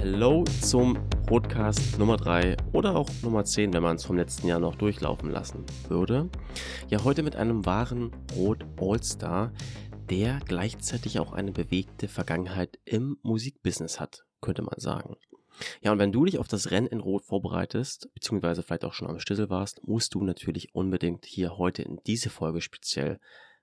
Hello 0.00 0.44
zum 0.62 0.96
Podcast 1.26 1.98
Nummer 1.98 2.16
3 2.16 2.56
oder 2.72 2.96
auch 2.96 3.10
Nummer 3.20 3.44
10, 3.44 3.74
wenn 3.74 3.82
man 3.82 3.96
es 3.96 4.04
vom 4.06 4.16
letzten 4.16 4.48
Jahr 4.48 4.58
noch 4.58 4.74
durchlaufen 4.76 5.28
lassen 5.30 5.66
würde. 5.88 6.30
Ja, 6.88 7.04
heute 7.04 7.22
mit 7.22 7.36
einem 7.36 7.66
wahren 7.66 8.10
Rot 8.34 8.64
All-Star, 8.80 9.52
der 10.08 10.40
gleichzeitig 10.46 11.18
auch 11.18 11.34
eine 11.34 11.52
bewegte 11.52 12.08
Vergangenheit 12.08 12.78
im 12.86 13.18
Musikbusiness 13.22 14.00
hat, 14.00 14.24
könnte 14.40 14.62
man 14.62 14.78
sagen. 14.78 15.16
Ja, 15.82 15.92
und 15.92 15.98
wenn 15.98 16.12
du 16.12 16.24
dich 16.24 16.38
auf 16.38 16.48
das 16.48 16.70
Rennen 16.70 16.86
in 16.86 17.00
Rot 17.00 17.26
vorbereitest, 17.26 18.08
beziehungsweise 18.14 18.62
vielleicht 18.62 18.86
auch 18.86 18.94
schon 18.94 19.08
am 19.08 19.18
Stissel 19.18 19.50
warst, 19.50 19.86
musst 19.86 20.14
du 20.14 20.24
natürlich 20.24 20.74
unbedingt 20.74 21.26
hier 21.26 21.58
heute 21.58 21.82
in 21.82 22.00
diese 22.06 22.30
Folge 22.30 22.62
speziell 22.62 23.20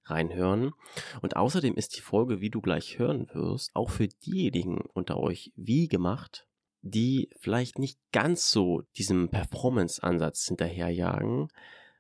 reinhören. 0.10 0.72
Und 1.22 1.36
außerdem 1.36 1.76
ist 1.76 1.98
die 1.98 2.02
Folge, 2.02 2.42
wie 2.42 2.50
du 2.50 2.62
gleich 2.62 3.00
hören 3.00 3.28
wirst, 3.34 3.72
auch 3.76 3.90
für 3.90 4.08
diejenigen 4.08 4.82
unter 4.94 5.18
euch 5.18 5.52
wie 5.56 5.88
gemacht, 5.88 6.48
die 6.82 7.30
vielleicht 7.40 7.80
nicht 7.80 8.00
ganz 8.12 8.52
so 8.52 8.84
diesem 8.98 9.30
Performance-Ansatz 9.30 10.46
hinterherjagen, 10.48 11.50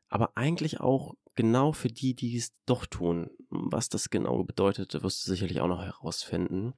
aber 0.10 0.32
eigentlich 0.36 0.80
auch 0.80 1.16
genau 1.38 1.72
für 1.72 1.88
die, 1.88 2.14
die 2.14 2.36
es 2.36 2.52
doch 2.66 2.86
tun. 2.86 3.30
Was 3.50 3.88
das 3.88 4.10
genau 4.10 4.44
bedeutet, 4.44 5.02
wirst 5.02 5.26
du 5.26 5.32
sicherlich 5.32 5.62
auch 5.62 5.68
noch 5.68 5.82
herausfinden. 5.82 6.74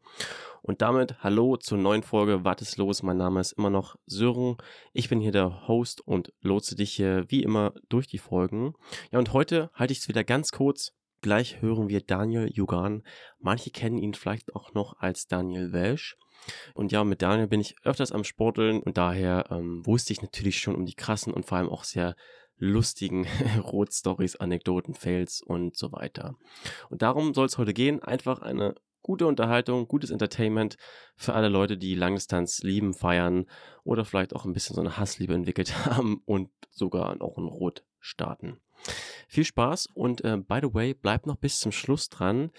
Und 0.61 0.83
damit 0.83 1.23
hallo 1.23 1.57
zur 1.57 1.79
neuen 1.79 2.03
Folge 2.03 2.43
Was 2.43 2.61
ist 2.61 2.77
los? 2.77 3.01
Mein 3.01 3.17
Name 3.17 3.39
ist 3.39 3.53
immer 3.53 3.71
noch 3.71 3.95
Sören. 4.05 4.57
Ich 4.93 5.09
bin 5.09 5.19
hier 5.19 5.31
der 5.31 5.67
Host 5.67 6.01
und 6.05 6.31
lotse 6.41 6.75
dich 6.75 6.91
hier 6.91 7.25
wie 7.29 7.41
immer 7.41 7.73
durch 7.87 8.05
die 8.05 8.19
Folgen. 8.19 8.73
Ja, 9.11 9.17
und 9.17 9.33
heute 9.33 9.71
halte 9.73 9.93
ich 9.93 9.99
es 9.99 10.07
wieder 10.07 10.23
ganz 10.23 10.51
kurz. 10.51 10.93
Gleich 11.21 11.61
hören 11.61 11.89
wir 11.89 12.01
Daniel 12.01 12.49
Jugan. 12.51 13.03
Manche 13.39 13.71
kennen 13.71 13.97
ihn 13.97 14.13
vielleicht 14.13 14.55
auch 14.55 14.73
noch 14.73 14.99
als 14.99 15.27
Daniel 15.27 15.73
Welsch. 15.73 16.17
Und 16.73 16.91
ja, 16.91 17.03
mit 17.03 17.21
Daniel 17.21 17.47
bin 17.47 17.59
ich 17.59 17.75
öfters 17.83 18.13
am 18.13 18.23
Sporteln 18.23 18.81
und 18.81 18.97
daher 18.97 19.47
ähm, 19.51 19.85
wusste 19.85 20.13
ich 20.13 20.21
natürlich 20.21 20.59
schon 20.59 20.75
um 20.75 20.85
die 20.85 20.95
krassen 20.95 21.33
und 21.33 21.45
vor 21.45 21.57
allem 21.57 21.69
auch 21.69 21.83
sehr 21.83 22.15
lustigen 22.57 23.27
Rot-Stories, 23.63 24.37
Anekdoten, 24.37 24.93
Fails 24.93 25.41
und 25.41 25.75
so 25.75 25.91
weiter. 25.91 26.35
Und 26.89 27.01
darum 27.01 27.33
soll 27.33 27.47
es 27.47 27.57
heute 27.57 27.73
gehen. 27.73 28.01
Einfach 28.01 28.41
eine 28.41 28.75
gute 29.01 29.27
Unterhaltung, 29.27 29.87
gutes 29.87 30.11
Entertainment 30.11 30.77
für 31.15 31.33
alle 31.33 31.49
Leute, 31.49 31.77
die 31.77 31.95
Langdistanz 31.95 32.61
lieben, 32.63 32.93
feiern 32.93 33.45
oder 33.83 34.05
vielleicht 34.05 34.35
auch 34.35 34.45
ein 34.45 34.53
bisschen 34.53 34.75
so 34.75 34.81
eine 34.81 34.97
Hassliebe 34.97 35.33
entwickelt 35.33 35.73
haben 35.85 36.21
und 36.25 36.49
sogar 36.69 37.21
auch 37.21 37.37
in 37.37 37.45
Rot 37.45 37.83
starten. 37.99 38.59
Viel 39.27 39.45
Spaß 39.45 39.87
und 39.93 40.23
äh, 40.23 40.37
by 40.37 40.59
the 40.61 40.73
way, 40.73 40.93
bleibt 40.93 41.27
noch 41.27 41.35
bis 41.35 41.59
zum 41.59 41.71
Schluss 41.71 42.09
dran, 42.09 42.51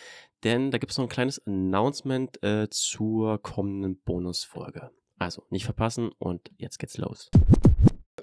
denn 0.45 0.71
da 0.71 0.79
gibt 0.79 0.93
es 0.93 0.99
noch 0.99 1.07
ein 1.07 1.11
kleines 1.11 1.45
Announcement 1.47 2.43
äh, 2.43 2.69
zur 2.71 3.43
kommenden 3.43 3.99
Bonusfolge. 4.01 4.91
Also 5.19 5.45
nicht 5.51 5.65
verpassen 5.65 6.11
und 6.19 6.51
jetzt 6.57 6.79
geht's 6.79 6.97
los. 6.97 7.31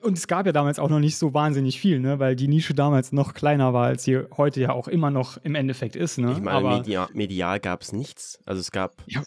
Und 0.02 0.18
es 0.18 0.28
gab 0.28 0.45
ja 0.45 0.52
damals 0.52 0.80
auch 0.80 0.90
noch 0.90 1.00
nicht 1.00 1.18
so 1.18 1.34
wahnsinnig 1.34 1.80
viel, 1.80 2.00
ne? 2.00 2.20
weil 2.20 2.36
die 2.36 2.48
Nische 2.48 2.73
damals 2.73 3.12
noch 3.12 3.34
kleiner 3.34 3.73
war, 3.73 3.88
als 3.88 4.03
sie 4.03 4.20
heute 4.36 4.62
ja 4.62 4.72
auch 4.72 4.88
immer 4.88 5.12
noch 5.12 5.38
im 5.38 5.56
Endeffekt 5.56 5.95
ist. 5.95 6.18
Ne? 6.18 6.31
Ich 6.31 6.40
meine, 6.40 6.58
Aber 6.58 6.78
medial, 6.78 7.09
medial 7.14 7.59
gab 7.59 7.81
es 7.81 7.94
nichts. 7.94 8.40
Also 8.45 8.62
es 8.62 8.72
gab, 8.72 9.03
ja. 9.06 9.23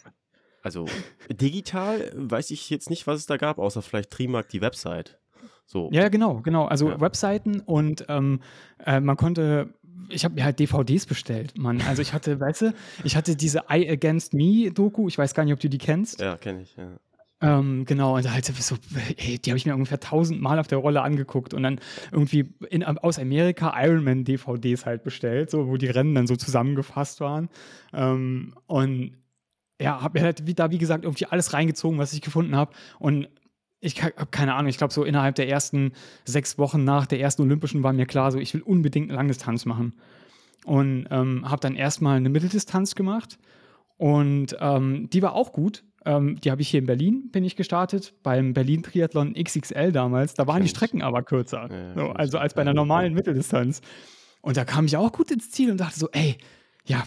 also 0.63 0.85
digital 1.29 2.11
weiß 2.15 2.51
ich 2.51 2.69
jetzt 2.69 2.89
nicht, 2.89 3.07
was 3.07 3.19
es 3.19 3.25
da 3.25 3.37
gab, 3.37 3.59
außer 3.59 3.81
vielleicht 3.81 4.11
Trimark, 4.11 4.49
die 4.49 4.61
Website. 4.61 5.20
So. 5.65 5.89
Ja, 5.91 6.09
genau, 6.09 6.41
genau. 6.41 6.65
Also 6.65 6.89
ja. 6.89 6.99
Webseiten 6.99 7.61
und 7.61 8.05
ähm, 8.09 8.41
äh, 8.85 8.99
man 8.99 9.17
konnte 9.17 9.73
ich 10.09 10.25
habe 10.25 10.35
mir 10.35 10.43
halt 10.43 10.59
DVDs 10.59 11.05
bestellt, 11.05 11.57
Mann. 11.57 11.81
Also 11.87 12.01
ich 12.01 12.11
hatte, 12.13 12.39
weißt 12.39 12.61
du, 12.63 12.73
ich 13.03 13.15
hatte 13.15 13.35
diese 13.35 13.63
I 13.71 13.89
Against 13.89 14.33
Me 14.33 14.71
Doku, 14.71 15.07
ich 15.07 15.17
weiß 15.17 15.33
gar 15.33 15.43
nicht, 15.43 15.53
ob 15.53 15.59
du 15.59 15.69
die 15.69 15.77
kennst. 15.77 16.19
Ja, 16.19 16.37
kenne 16.37 16.61
ich, 16.63 16.75
ja. 16.75 16.97
Ähm, 17.43 17.85
genau, 17.85 18.17
und 18.17 18.31
halt 18.31 18.45
so, 18.45 18.75
ey, 19.17 19.39
die 19.39 19.49
habe 19.49 19.57
ich 19.57 19.65
mir 19.65 19.73
ungefähr 19.73 19.99
tausendmal 19.99 20.59
auf 20.59 20.67
der 20.67 20.77
Rolle 20.77 21.01
angeguckt 21.01 21.55
und 21.55 21.63
dann 21.63 21.79
irgendwie 22.11 22.53
in, 22.69 22.83
aus 22.83 23.17
Amerika 23.17 23.73
Ironman 23.75 24.23
DVDs 24.25 24.85
halt 24.85 25.03
bestellt, 25.03 25.49
so, 25.49 25.67
wo 25.67 25.77
die 25.77 25.87
Rennen 25.87 26.13
dann 26.13 26.27
so 26.27 26.35
zusammengefasst 26.35 27.19
waren. 27.19 27.49
Ähm, 27.93 28.53
und 28.67 29.17
ja, 29.81 30.01
habe 30.01 30.19
mir 30.19 30.25
halt 30.25 30.45
wie, 30.45 30.53
da, 30.53 30.69
wie 30.69 30.77
gesagt, 30.77 31.03
irgendwie 31.03 31.25
alles 31.25 31.53
reingezogen, 31.53 31.97
was 31.97 32.13
ich 32.13 32.21
gefunden 32.21 32.55
habe. 32.55 32.73
Und 32.99 33.27
ich 33.81 34.01
habe 34.01 34.13
keine 34.29 34.53
Ahnung, 34.53 34.69
ich 34.69 34.77
glaube, 34.77 34.93
so 34.93 35.03
innerhalb 35.03 35.35
der 35.35 35.49
ersten 35.49 35.91
sechs 36.23 36.57
Wochen 36.57 36.83
nach 36.83 37.07
der 37.07 37.19
ersten 37.19 37.41
Olympischen 37.41 37.83
war 37.83 37.91
mir 37.91 38.05
klar, 38.05 38.31
so 38.31 38.37
ich 38.37 38.53
will 38.53 38.61
unbedingt 38.61 39.09
eine 39.09 39.17
Langdistanz 39.17 39.65
machen. 39.65 39.93
Und 40.63 41.07
ähm, 41.09 41.49
habe 41.49 41.59
dann 41.59 41.75
erstmal 41.75 42.17
eine 42.17 42.29
Mitteldistanz 42.29 42.93
gemacht. 42.93 43.39
Und 43.97 44.55
ähm, 44.59 45.09
die 45.11 45.23
war 45.23 45.33
auch 45.33 45.51
gut. 45.51 45.83
Ähm, 46.05 46.39
die 46.39 46.51
habe 46.51 46.61
ich 46.61 46.69
hier 46.69 46.79
in 46.79 46.85
Berlin, 46.85 47.29
bin 47.31 47.43
ich 47.43 47.55
gestartet, 47.55 48.13
beim 48.21 48.53
Berlin 48.53 48.83
Triathlon 48.83 49.33
XXL 49.33 49.91
damals. 49.91 50.35
Da 50.35 50.45
waren 50.45 50.61
die 50.61 50.69
Strecken 50.69 51.01
aber 51.01 51.23
kürzer. 51.23 51.69
Ja, 51.71 51.93
so, 51.95 52.11
also 52.11 52.37
als 52.37 52.53
bei 52.53 52.61
einer 52.61 52.73
normalen 52.73 53.13
Mitteldistanz. 53.13 53.81
Und 54.41 54.57
da 54.57 54.65
kam 54.65 54.85
ich 54.85 54.97
auch 54.97 55.11
gut 55.11 55.31
ins 55.31 55.49
Ziel 55.49 55.71
und 55.71 55.77
dachte 55.77 55.99
so, 55.99 56.09
ey, 56.11 56.37
ja, 56.85 57.03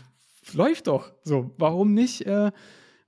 läuft 0.53 0.89
doch. 0.89 1.13
So, 1.23 1.53
warum 1.59 1.95
nicht? 1.95 2.27
Äh, 2.27 2.51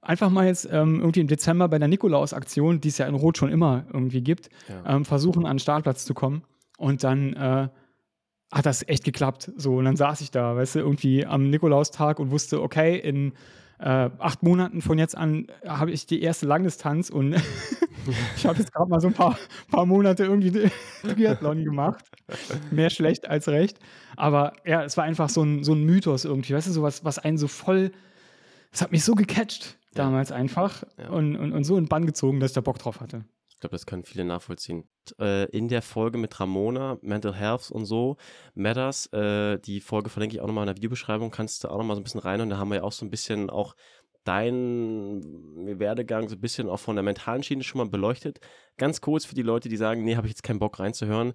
einfach 0.06 0.30
mal 0.30 0.46
jetzt 0.46 0.68
ähm, 0.70 1.00
irgendwie 1.00 1.20
im 1.20 1.26
Dezember 1.26 1.68
bei 1.68 1.78
der 1.78 1.88
Nikolaus-Aktion, 1.88 2.80
die 2.80 2.88
es 2.88 2.98
ja 2.98 3.06
in 3.06 3.14
Rot 3.14 3.38
schon 3.38 3.50
immer 3.50 3.84
irgendwie 3.92 4.22
gibt, 4.22 4.48
ja. 4.68 4.96
ähm, 4.96 5.04
versuchen, 5.04 5.44
an 5.44 5.54
den 5.54 5.58
Startplatz 5.58 6.04
zu 6.04 6.14
kommen. 6.14 6.42
Und 6.78 7.04
dann 7.04 7.32
äh, 7.34 7.68
hat 8.52 8.66
das 8.66 8.86
echt 8.88 9.04
geklappt. 9.04 9.50
So, 9.56 9.76
und 9.76 9.84
dann 9.84 9.96
saß 9.96 10.20
ich 10.20 10.30
da, 10.30 10.56
weißt 10.56 10.76
du, 10.76 10.78
irgendwie 10.80 11.26
am 11.26 11.50
Nikolaustag 11.50 12.20
und 12.20 12.30
wusste, 12.30 12.62
okay, 12.62 12.96
in 12.96 13.32
äh, 13.78 14.10
acht 14.18 14.42
Monaten 14.42 14.80
von 14.80 14.98
jetzt 14.98 15.16
an 15.16 15.48
habe 15.66 15.90
ich 15.90 16.06
die 16.06 16.22
erste 16.22 16.46
Langdistanz 16.46 17.10
und 17.10 17.34
ich 18.36 18.46
habe 18.46 18.58
jetzt 18.58 18.72
gerade 18.72 18.88
mal 18.88 19.00
so 19.00 19.08
ein 19.08 19.12
paar, 19.12 19.38
paar 19.70 19.84
Monate 19.84 20.24
irgendwie 20.24 20.70
Triathlon 21.02 21.64
gemacht. 21.64 22.04
Mehr 22.70 22.90
schlecht 22.90 23.28
als 23.28 23.48
recht. 23.48 23.78
Aber 24.16 24.52
ja, 24.64 24.84
es 24.84 24.96
war 24.96 25.04
einfach 25.04 25.28
so 25.28 25.42
ein, 25.42 25.64
so 25.64 25.74
ein 25.74 25.84
Mythos 25.84 26.24
irgendwie, 26.24 26.54
weißt 26.54 26.68
du, 26.68 26.72
so 26.72 26.82
was, 26.82 27.04
was 27.04 27.18
einen 27.18 27.38
so 27.38 27.48
voll, 27.48 27.90
es 28.72 28.80
hat 28.80 28.92
mich 28.92 29.04
so 29.04 29.14
gecatcht 29.14 29.76
damals 29.98 30.32
einfach 30.32 30.82
ja. 30.98 31.08
und, 31.10 31.36
und, 31.36 31.52
und 31.52 31.64
so 31.64 31.76
in 31.76 31.88
Bann 31.88 32.06
gezogen, 32.06 32.40
dass 32.40 32.50
ich 32.50 32.54
da 32.54 32.60
Bock 32.60 32.78
drauf 32.78 33.00
hatte. 33.00 33.24
Ich 33.48 33.60
glaube, 33.60 33.74
das 33.74 33.86
können 33.86 34.04
viele 34.04 34.24
nachvollziehen. 34.24 34.84
Äh, 35.18 35.46
in 35.46 35.68
der 35.68 35.80
Folge 35.80 36.18
mit 36.18 36.38
Ramona, 36.38 36.98
Mental 37.00 37.34
Health 37.34 37.70
und 37.70 37.86
so, 37.86 38.18
Matters, 38.54 39.06
äh, 39.14 39.58
die 39.58 39.80
Folge 39.80 40.10
verlinke 40.10 40.36
ich 40.36 40.42
auch 40.42 40.46
nochmal 40.46 40.64
in 40.64 40.66
der 40.66 40.76
Videobeschreibung, 40.76 41.30
kannst 41.30 41.64
du 41.64 41.68
auch 41.68 41.78
nochmal 41.78 41.96
so 41.96 42.02
ein 42.02 42.04
bisschen 42.04 42.20
rein 42.20 42.42
und 42.42 42.50
da 42.50 42.58
haben 42.58 42.68
wir 42.68 42.76
ja 42.76 42.82
auch 42.82 42.92
so 42.92 43.06
ein 43.06 43.10
bisschen 43.10 43.48
auch 43.48 43.74
deinen 44.24 45.78
Werdegang 45.78 46.28
so 46.28 46.34
ein 46.34 46.40
bisschen 46.40 46.68
auch 46.68 46.80
von 46.80 46.96
der 46.96 47.02
mentalen 47.02 47.42
Schiene 47.42 47.62
schon 47.62 47.78
mal 47.78 47.88
beleuchtet. 47.88 48.40
Ganz 48.76 49.00
kurz 49.00 49.24
für 49.24 49.34
die 49.34 49.42
Leute, 49.42 49.68
die 49.68 49.76
sagen, 49.76 50.04
nee, 50.04 50.16
habe 50.16 50.26
ich 50.26 50.32
jetzt 50.32 50.42
keinen 50.42 50.58
Bock 50.58 50.78
reinzuhören. 50.78 51.32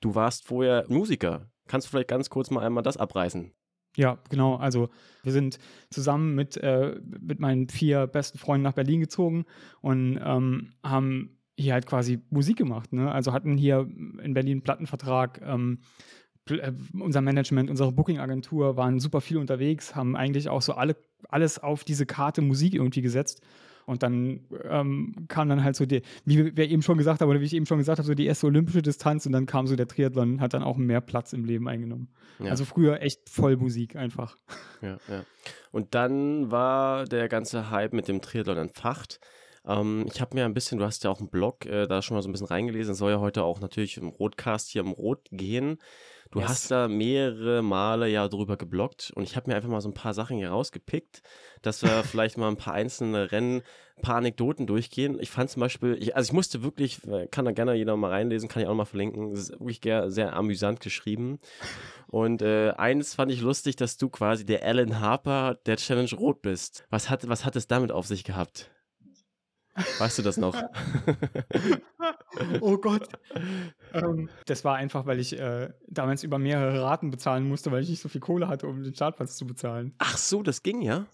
Du 0.00 0.14
warst 0.14 0.46
vorher 0.46 0.84
Musiker. 0.88 1.50
Kannst 1.66 1.86
du 1.86 1.90
vielleicht 1.90 2.08
ganz 2.08 2.30
kurz 2.30 2.50
mal 2.50 2.64
einmal 2.64 2.82
das 2.84 2.98
abreißen? 2.98 3.52
Ja, 3.96 4.18
genau. 4.28 4.56
Also 4.56 4.88
wir 5.22 5.32
sind 5.32 5.58
zusammen 5.90 6.34
mit, 6.34 6.56
äh, 6.56 7.00
mit 7.20 7.40
meinen 7.40 7.68
vier 7.68 8.06
besten 8.06 8.38
Freunden 8.38 8.64
nach 8.64 8.72
Berlin 8.72 9.00
gezogen 9.00 9.44
und 9.80 10.18
ähm, 10.22 10.72
haben 10.82 11.38
hier 11.56 11.74
halt 11.74 11.86
quasi 11.86 12.20
Musik 12.30 12.56
gemacht. 12.56 12.92
Ne? 12.92 13.10
Also 13.10 13.32
hatten 13.32 13.56
hier 13.56 13.88
in 14.22 14.34
Berlin 14.34 14.54
einen 14.54 14.62
Plattenvertrag. 14.62 15.40
Ähm, 15.44 15.78
äh, 16.50 16.72
unser 16.98 17.20
Management, 17.20 17.70
unsere 17.70 17.92
Booking-Agentur 17.92 18.76
waren 18.76 19.00
super 19.00 19.20
viel 19.20 19.36
unterwegs, 19.38 19.94
haben 19.94 20.16
eigentlich 20.16 20.48
auch 20.48 20.62
so 20.62 20.74
alle, 20.74 20.96
alles 21.28 21.58
auf 21.58 21.84
diese 21.84 22.06
Karte 22.06 22.42
Musik 22.42 22.74
irgendwie 22.74 23.02
gesetzt. 23.02 23.42
Und 23.86 24.02
dann 24.02 24.40
ähm, 24.68 25.26
kam 25.28 25.48
dann 25.48 25.62
halt 25.62 25.76
so 25.76 25.84
die, 25.86 26.02
wie 26.24 26.56
wir 26.56 26.68
eben 26.68 26.82
schon 26.82 26.98
gesagt 26.98 27.20
haben, 27.20 27.28
oder 27.28 27.40
wie 27.40 27.44
ich 27.44 27.54
eben 27.54 27.66
schon 27.66 27.78
gesagt 27.78 27.98
habe, 27.98 28.06
so 28.06 28.14
die 28.14 28.26
erste 28.26 28.46
olympische 28.46 28.82
Distanz 28.82 29.26
und 29.26 29.32
dann 29.32 29.46
kam 29.46 29.66
so 29.66 29.76
der 29.76 29.86
Triathlon, 29.86 30.40
hat 30.40 30.54
dann 30.54 30.62
auch 30.62 30.76
mehr 30.76 31.00
Platz 31.00 31.32
im 31.32 31.44
Leben 31.44 31.68
eingenommen. 31.68 32.08
Ja. 32.38 32.50
Also 32.50 32.64
früher 32.64 33.00
echt 33.02 33.28
voll 33.28 33.56
Musik 33.56 33.96
einfach. 33.96 34.36
Ja, 34.80 34.98
ja. 35.08 35.24
Und 35.70 35.94
dann 35.94 36.50
war 36.50 37.04
der 37.04 37.28
ganze 37.28 37.70
Hype 37.70 37.92
mit 37.92 38.08
dem 38.08 38.20
Triathlon 38.20 38.58
entfacht. 38.58 39.20
Ähm, 39.66 40.06
ich 40.12 40.20
habe 40.20 40.34
mir 40.36 40.44
ein 40.44 40.54
bisschen, 40.54 40.78
du 40.78 40.84
hast 40.84 41.04
ja 41.04 41.10
auch 41.10 41.20
einen 41.20 41.30
Blog 41.30 41.66
äh, 41.66 41.86
da 41.86 42.02
schon 42.02 42.16
mal 42.16 42.22
so 42.22 42.28
ein 42.28 42.32
bisschen 42.32 42.46
reingelesen, 42.46 42.92
es 42.92 42.98
soll 42.98 43.12
ja 43.12 43.20
heute 43.20 43.42
auch 43.44 43.60
natürlich 43.60 43.96
im 43.96 44.08
Rotcast 44.08 44.70
hier 44.70 44.82
im 44.82 44.92
Rot 44.92 45.28
gehen. 45.30 45.78
Du 46.30 46.40
yes. 46.40 46.48
hast 46.48 46.70
da 46.72 46.88
mehrere 46.88 47.62
Male 47.62 48.08
ja 48.08 48.26
drüber 48.26 48.56
geblockt 48.56 49.12
und 49.14 49.22
ich 49.22 49.36
habe 49.36 49.48
mir 49.48 49.56
einfach 49.56 49.68
mal 49.68 49.80
so 49.80 49.88
ein 49.88 49.94
paar 49.94 50.14
Sachen 50.14 50.36
hier 50.36 50.50
rausgepickt, 50.50 51.22
dass 51.62 51.82
wir 51.82 51.88
vielleicht 52.04 52.38
mal 52.38 52.48
ein 52.48 52.56
paar 52.56 52.74
einzelne 52.74 53.30
Rennen, 53.30 53.62
ein 53.96 54.02
paar 54.02 54.16
Anekdoten 54.16 54.66
durchgehen. 54.66 55.16
Ich 55.20 55.30
fand 55.30 55.50
zum 55.50 55.60
Beispiel, 55.60 55.96
ich, 56.00 56.16
also 56.16 56.28
ich 56.28 56.32
musste 56.32 56.64
wirklich, 56.64 57.06
äh, 57.06 57.28
kann 57.28 57.44
da 57.44 57.52
gerne 57.52 57.74
jeder 57.74 57.96
mal 57.96 58.10
reinlesen, 58.10 58.48
kann 58.48 58.62
ich 58.62 58.68
auch 58.68 58.74
mal 58.74 58.84
verlinken. 58.84 59.32
Es 59.32 59.50
ist 59.50 59.52
wirklich 59.52 59.80
sehr, 59.84 60.10
sehr 60.10 60.34
amüsant 60.34 60.80
geschrieben. 60.80 61.38
Und 62.08 62.42
äh, 62.42 62.72
eins 62.72 63.14
fand 63.14 63.30
ich 63.30 63.40
lustig, 63.40 63.76
dass 63.76 63.96
du 63.96 64.08
quasi 64.08 64.44
der 64.44 64.64
Alan 64.64 64.98
Harper 64.98 65.56
der 65.66 65.76
Challenge 65.76 66.10
Rot 66.16 66.42
bist. 66.42 66.84
Was 66.90 67.10
hat, 67.10 67.28
was 67.28 67.44
hat 67.44 67.54
es 67.54 67.68
damit 67.68 67.92
auf 67.92 68.08
sich 68.08 68.24
gehabt? 68.24 68.70
Weißt 69.98 70.18
du 70.18 70.22
das 70.22 70.36
noch? 70.36 70.60
oh 72.60 72.78
Gott. 72.78 73.08
Ähm, 73.92 74.28
das 74.46 74.64
war 74.64 74.76
einfach, 74.76 75.06
weil 75.06 75.18
ich 75.18 75.38
äh, 75.38 75.72
damals 75.88 76.22
über 76.22 76.38
mehrere 76.38 76.82
Raten 76.82 77.10
bezahlen 77.10 77.48
musste, 77.48 77.72
weil 77.72 77.82
ich 77.82 77.88
nicht 77.88 78.00
so 78.00 78.08
viel 78.08 78.20
Kohle 78.20 78.48
hatte, 78.48 78.66
um 78.66 78.82
den 78.82 78.94
Startplatz 78.94 79.36
zu 79.36 79.46
bezahlen. 79.46 79.94
Ach 79.98 80.16
so, 80.16 80.42
das 80.42 80.62
ging 80.62 80.80
ja? 80.80 81.06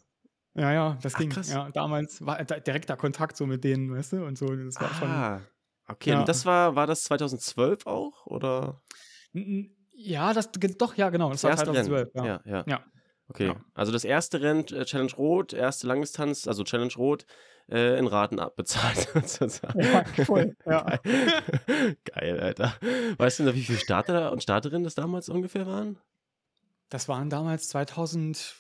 Ja, 0.55 0.73
ja, 0.73 0.99
das 1.03 1.15
Ach, 1.15 1.19
ging. 1.19 1.31
krass. 1.31 1.51
Ja, 1.51 1.71
damals 1.71 2.25
war 2.25 2.45
da 2.45 2.59
direkter 2.59 2.97
Kontakt 2.97 3.37
so 3.37 3.47
mit 3.47 3.65
denen, 3.65 3.95
weißt 3.95 4.15
du? 4.15 4.25
Und 4.25 4.37
so, 4.37 4.47
das 4.47 4.81
war 4.81 4.93
schon. 4.95 5.09
Ah, 5.09 5.41
okay. 5.89 6.11
Ja. 6.11 6.21
Und 6.21 6.29
das 6.29 6.45
war, 6.45 6.75
war 6.75 6.87
das 6.87 7.05
2012 7.05 7.87
auch? 7.87 8.27
Oder 8.27 8.83
Ja, 9.93 10.33
das 10.33 10.51
doch, 10.53 10.97
ja, 10.97 11.11
genau. 11.11 11.31
Das, 11.31 11.43
das 11.43 11.45
war 11.45 11.51
erste 11.51 11.65
2012. 11.67 12.15
Rennen? 12.15 12.27
Ja. 12.27 12.41
Ja, 12.45 12.59
ja. 12.59 12.65
Ja. 12.67 12.85
Okay. 13.29 13.47
Ja. 13.47 13.57
Also 13.75 13.93
das 13.93 14.05
erste 14.05 14.41
Rennen, 14.41 14.67
äh, 14.69 14.85
Challenge 14.85 15.13
Rot, 15.17 15.53
erste 15.53 15.87
Langdistanz, 15.87 16.49
also 16.49 16.65
Challenge 16.65 16.93
Rot, 16.97 17.27
äh, 17.71 17.99
in 17.99 18.07
Raten 18.07 18.39
abbezahlt. 18.39 19.09
sozusagen. 19.15 19.81
Ja, 19.81 20.05
voll, 20.25 20.57
ja. 20.67 20.99
Geil. 21.03 21.97
Geil, 22.05 22.41
Alter. 22.41 22.75
Weißt 23.19 23.39
du 23.39 23.45
noch, 23.45 23.55
wie 23.55 23.63
viele 23.63 23.79
Starter 23.79 24.33
und 24.33 24.43
Starterinnen 24.43 24.85
das 24.85 24.95
damals 24.95 25.29
ungefähr 25.29 25.67
waren? 25.67 25.99
Das 26.89 27.09
waren 27.09 27.31
damals 27.31 27.69
2000, 27.69 28.55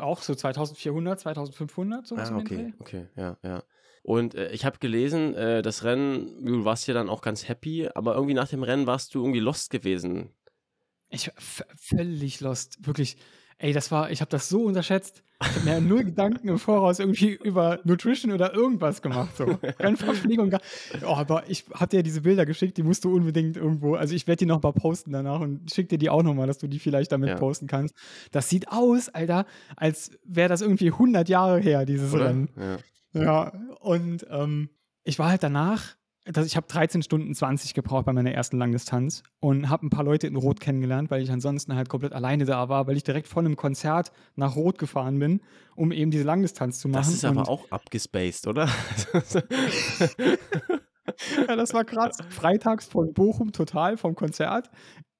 auch 0.00 0.20
so 0.22 0.34
2400, 0.34 1.20
2500, 1.20 2.06
sowas 2.06 2.30
Ah, 2.30 2.36
okay, 2.38 2.56
Dreh. 2.56 2.72
okay, 2.80 3.06
ja, 3.16 3.36
ja. 3.42 3.62
Und 4.02 4.34
äh, 4.34 4.50
ich 4.52 4.64
habe 4.64 4.78
gelesen, 4.78 5.34
äh, 5.34 5.62
das 5.62 5.84
Rennen, 5.84 6.44
du 6.44 6.64
warst 6.64 6.86
ja 6.88 6.94
dann 6.94 7.08
auch 7.08 7.20
ganz 7.22 7.46
happy, 7.48 7.88
aber 7.94 8.14
irgendwie 8.14 8.34
nach 8.34 8.48
dem 8.48 8.62
Rennen 8.62 8.86
warst 8.86 9.14
du 9.14 9.20
irgendwie 9.20 9.40
lost 9.40 9.70
gewesen. 9.70 10.34
Ich 11.10 11.28
war 11.28 11.34
völlig 11.76 12.40
lost, 12.40 12.86
wirklich. 12.86 13.16
Ey, 13.60 13.72
das 13.72 13.90
war, 13.90 14.10
ich 14.10 14.20
habe 14.20 14.30
das 14.30 14.48
so 14.48 14.62
unterschätzt. 14.62 15.22
Ich 15.40 15.54
habe 15.56 15.64
mir 15.64 15.80
null 15.80 16.04
Gedanken 16.04 16.48
im 16.48 16.58
Voraus 16.58 16.98
irgendwie 16.98 17.32
über 17.34 17.78
Nutrition 17.84 18.32
oder 18.32 18.54
irgendwas 18.54 19.02
gemacht. 19.02 19.36
So. 19.36 19.46
Keine 19.78 19.96
Verpflegung. 19.96 20.50
Gar. 20.50 20.60
Oh, 21.02 21.14
aber 21.14 21.48
ich 21.48 21.64
habe 21.74 21.88
dir 21.88 22.02
diese 22.02 22.22
Bilder 22.22 22.44
geschickt, 22.46 22.76
die 22.76 22.82
musst 22.82 23.04
du 23.04 23.14
unbedingt 23.14 23.56
irgendwo. 23.56 23.94
Also 23.94 24.14
ich 24.14 24.26
werde 24.26 24.38
die 24.40 24.46
noch 24.46 24.62
mal 24.62 24.72
posten 24.72 25.12
danach 25.12 25.40
und 25.40 25.72
schick 25.72 25.88
dir 25.88 25.98
die 25.98 26.10
auch 26.10 26.22
noch 26.22 26.34
mal, 26.34 26.46
dass 26.46 26.58
du 26.58 26.66
die 26.68 26.78
vielleicht 26.78 27.12
damit 27.12 27.30
Ja. 27.30 27.36
posten 27.36 27.66
kannst. 27.68 27.94
Das 28.32 28.48
sieht 28.48 28.68
aus, 28.68 29.08
Alter, 29.08 29.44
als 29.76 30.10
wäre 30.24 30.48
das 30.48 30.60
irgendwie 30.60 30.90
100 30.92 31.28
Jahre 31.28 31.58
her, 31.60 31.84
dieses 31.86 32.12
Oder? 32.12 32.26
Rennen. 32.26 32.48
Ja. 32.56 32.78
Ja, 33.22 33.52
und 33.80 34.26
ähm, 34.30 34.70
ich 35.04 35.18
war 35.18 35.30
halt 35.30 35.42
danach, 35.42 35.96
dass 36.24 36.46
ich 36.46 36.56
habe 36.56 36.66
13 36.66 37.02
Stunden 37.02 37.34
20 37.34 37.74
gebraucht 37.74 38.04
bei 38.04 38.12
meiner 38.12 38.32
ersten 38.32 38.58
Langdistanz 38.58 39.22
und 39.40 39.70
habe 39.70 39.86
ein 39.86 39.90
paar 39.90 40.04
Leute 40.04 40.26
in 40.26 40.36
Rot 40.36 40.60
kennengelernt, 40.60 41.10
weil 41.10 41.22
ich 41.22 41.30
ansonsten 41.30 41.74
halt 41.74 41.88
komplett 41.88 42.12
alleine 42.12 42.44
da 42.44 42.68
war, 42.68 42.86
weil 42.86 42.96
ich 42.96 43.04
direkt 43.04 43.28
von 43.28 43.46
einem 43.46 43.56
Konzert 43.56 44.12
nach 44.36 44.54
Rot 44.56 44.78
gefahren 44.78 45.18
bin, 45.18 45.40
um 45.74 45.90
eben 45.90 46.10
diese 46.10 46.24
Langdistanz 46.24 46.80
zu 46.80 46.88
machen. 46.88 47.00
Das 47.00 47.14
ist 47.14 47.24
aber 47.24 47.40
und, 47.40 47.48
auch 47.48 47.70
abgespaced, 47.70 48.46
oder? 48.46 48.68
Ja, 51.48 51.56
das 51.56 51.74
war 51.74 51.84
krass. 51.84 52.18
Freitags 52.28 52.86
von 52.86 53.12
Bochum 53.12 53.52
total 53.52 53.96
vom 53.96 54.14
Konzert 54.14 54.70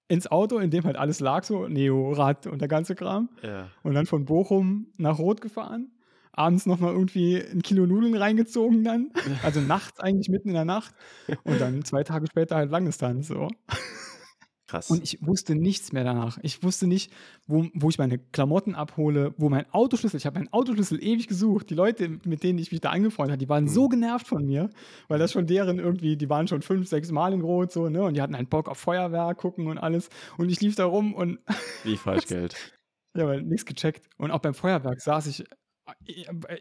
ins 0.09 0.31
Auto, 0.31 0.59
in 0.59 0.71
dem 0.71 0.85
halt 0.85 0.97
alles 0.97 1.21
lag, 1.21 1.45
so 1.45 1.67
Neo-Rad 1.67 2.47
und 2.47 2.61
der 2.61 2.69
ganze 2.69 2.95
Kram. 2.95 3.29
ja. 3.43 3.69
Und 3.83 3.95
dann 3.95 4.07
von 4.07 4.25
Bochum 4.25 4.89
nach 4.97 5.19
Rot 5.19 5.41
gefahren. 5.41 5.91
Abends 6.39 6.67
nochmal 6.67 6.93
irgendwie 6.93 7.37
ein 7.43 7.63
Kilo 7.63 7.87
Nudeln 7.87 8.15
reingezogen 8.17 8.85
dann. 8.85 9.11
Also 9.43 9.61
nachts 9.61 10.01
eigentlich 10.01 10.29
mitten 10.29 10.49
in 10.49 10.55
der 10.55 10.65
Nacht. 10.65 10.95
Und 11.45 11.61
dann 11.61 11.85
zwei 11.85 12.03
Tage 12.05 12.27
später 12.27 12.57
halt 12.57 12.71
Langdistanz. 12.71 13.29
So. 13.29 13.49
Krass. 14.67 14.91
Und 14.91 15.03
ich 15.03 15.19
wusste 15.27 15.55
nichts 15.55 15.93
mehr 15.93 16.05
danach. 16.05 16.39
Ich 16.43 16.63
wusste 16.63 16.87
nicht, 16.87 17.11
wo, 17.47 17.67
wo 17.73 17.89
ich 17.89 17.97
meine 17.97 18.19
Klamotten 18.19 18.75
abhole, 18.75 19.33
wo 19.39 19.49
mein 19.49 19.65
Autoschlüssel, 19.73 20.19
ich 20.19 20.27
habe 20.27 20.39
meinen 20.39 20.53
Autoschlüssel 20.53 21.03
ewig 21.03 21.27
gesucht. 21.27 21.71
Die 21.71 21.75
Leute, 21.75 22.19
mit 22.25 22.43
denen 22.43 22.59
ich 22.59 22.71
mich 22.71 22.83
da 22.83 22.91
angefreundet 22.91 23.33
habe, 23.33 23.39
die 23.39 23.49
waren 23.49 23.65
Mhm. 23.65 23.69
so 23.69 23.89
genervt 23.89 24.27
von 24.27 24.45
mir, 24.45 24.69
weil 25.09 25.19
das 25.19 25.33
schon 25.33 25.47
deren 25.47 25.79
irgendwie, 25.79 26.19
die 26.19 26.29
waren 26.29 26.49
schon 26.49 26.61
fünf, 26.61 26.87
sechs 26.87 27.11
Mal 27.11 27.33
in 27.33 27.41
Rot 27.41 27.73
so, 27.73 27.89
ne? 27.89 28.03
Und 28.03 28.15
die 28.15 28.21
hatten 28.21 28.35
einen 28.35 28.49
Bock 28.49 28.69
auf 28.69 28.77
Feuerwerk 28.77 29.39
gucken 29.39 29.69
und 29.69 29.79
alles. 29.79 30.11
Und 30.37 30.51
ich 30.51 30.61
lief 30.61 30.75
da 30.75 30.85
rum 30.85 31.15
und 31.15 31.39
Wie 31.85 31.97
Falschgeld. 31.97 32.55
ja, 33.17 33.23
aber 33.25 33.41
nichts 33.41 33.65
gecheckt. 33.65 34.07
Und 34.19 34.31
auch 34.33 34.41
beim 34.41 34.55
Feuerwerk 34.55 35.01
saß 35.01 35.29
ich 35.29 35.45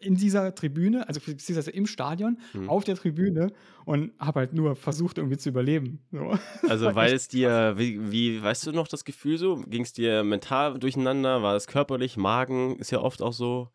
in 0.01 0.15
dieser 0.15 0.55
Tribüne, 0.55 1.07
also 1.07 1.19
beziehungsweise 1.19 1.71
im 1.71 1.85
Stadion, 1.85 2.39
Hm. 2.53 2.69
auf 2.69 2.83
der 2.83 2.95
Tribüne 2.95 3.51
und 3.85 4.11
habe 4.19 4.39
halt 4.41 4.53
nur 4.53 4.75
versucht, 4.75 5.17
irgendwie 5.17 5.37
zu 5.37 5.49
überleben. 5.49 5.99
So. 6.11 6.37
Also 6.69 6.95
weil 6.95 7.13
es 7.13 7.27
dir, 7.27 7.75
wie, 7.77 8.11
wie 8.11 8.41
weißt 8.41 8.67
du 8.67 8.71
noch 8.71 8.87
das 8.87 9.05
Gefühl 9.05 9.37
so? 9.37 9.57
Ging 9.67 9.83
es 9.83 9.93
dir 9.93 10.23
mental 10.23 10.79
durcheinander? 10.79 11.41
War 11.41 11.55
es 11.55 11.67
körperlich? 11.67 12.17
Magen? 12.17 12.77
Ist 12.79 12.91
ja 12.91 12.99
oft 13.01 13.21
auch 13.21 13.33
so. 13.33 13.69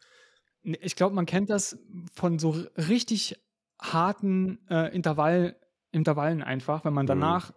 Ich 0.63 0.95
glaube, 0.97 1.15
man 1.15 1.27
kennt 1.27 1.51
das 1.51 1.79
von 2.15 2.39
so 2.39 2.51
richtig 2.77 3.37
harten 3.81 4.59
äh, 4.69 4.95
Intervall, 4.95 5.57
Intervallen 5.91 6.43
einfach, 6.43 6.85
wenn 6.85 6.95
man 6.95 7.05
Mhm. 7.07 7.09
danach 7.09 7.53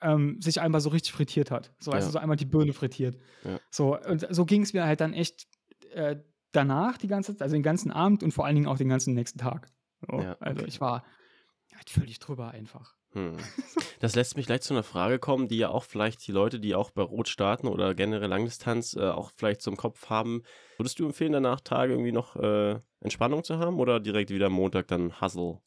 ähm, 0.00 0.40
sich 0.40 0.60
einmal 0.60 0.80
so 0.80 0.90
richtig 0.90 1.12
frittiert 1.12 1.50
hat. 1.50 1.72
So, 1.80 1.92
Ja. 1.92 2.00
du, 2.00 2.10
so 2.10 2.18
einmal 2.18 2.36
die 2.36 2.44
Birne 2.46 2.72
frittiert. 2.72 3.16
Ja. 3.44 3.60
So, 3.70 3.98
und 3.98 4.26
so 4.30 4.44
ging 4.44 4.62
es 4.62 4.72
mir 4.72 4.84
halt 4.84 5.00
dann 5.00 5.12
echt 5.12 5.46
äh, 5.92 6.16
danach 6.52 6.98
die 6.98 7.08
ganze 7.08 7.32
Zeit, 7.32 7.42
also 7.42 7.54
den 7.54 7.62
ganzen 7.62 7.90
Abend 7.90 8.22
und 8.22 8.32
vor 8.32 8.46
allen 8.46 8.54
Dingen 8.56 8.66
auch 8.66 8.78
den 8.78 8.88
ganzen 8.88 9.14
nächsten 9.14 9.38
Tag. 9.38 9.70
So, 10.06 10.20
Ja, 10.20 10.36
Also 10.40 10.60
okay. 10.60 10.68
ich 10.68 10.80
war 10.80 11.04
halt 11.74 11.90
völlig 11.90 12.18
drüber 12.18 12.50
einfach. 12.50 12.94
Hm. 13.12 13.36
Das 14.00 14.14
lässt 14.14 14.36
mich 14.36 14.46
gleich 14.46 14.60
zu 14.60 14.74
einer 14.74 14.84
Frage 14.84 15.18
kommen, 15.18 15.48
die 15.48 15.56
ja 15.58 15.70
auch 15.70 15.82
vielleicht 15.82 16.24
die 16.28 16.30
Leute, 16.30 16.60
die 16.60 16.76
auch 16.76 16.92
bei 16.92 17.02
Rot 17.02 17.26
starten 17.26 17.66
oder 17.66 17.96
generell 17.96 18.28
Langdistanz 18.28 18.94
äh, 18.94 19.08
auch 19.08 19.32
vielleicht 19.34 19.60
zum 19.60 19.76
Kopf 19.76 20.08
haben. 20.08 20.42
Würdest 20.76 21.00
du 21.00 21.06
empfehlen, 21.06 21.32
danach 21.32 21.60
Tage 21.60 21.94
irgendwie 21.94 22.12
noch 22.12 22.36
äh, 22.36 22.78
Entspannung 23.00 23.42
zu 23.42 23.58
haben 23.58 23.80
oder 23.80 23.98
direkt 23.98 24.30
wieder 24.30 24.50
Montag 24.50 24.86
dann 24.86 25.20
Hustle? 25.20 25.58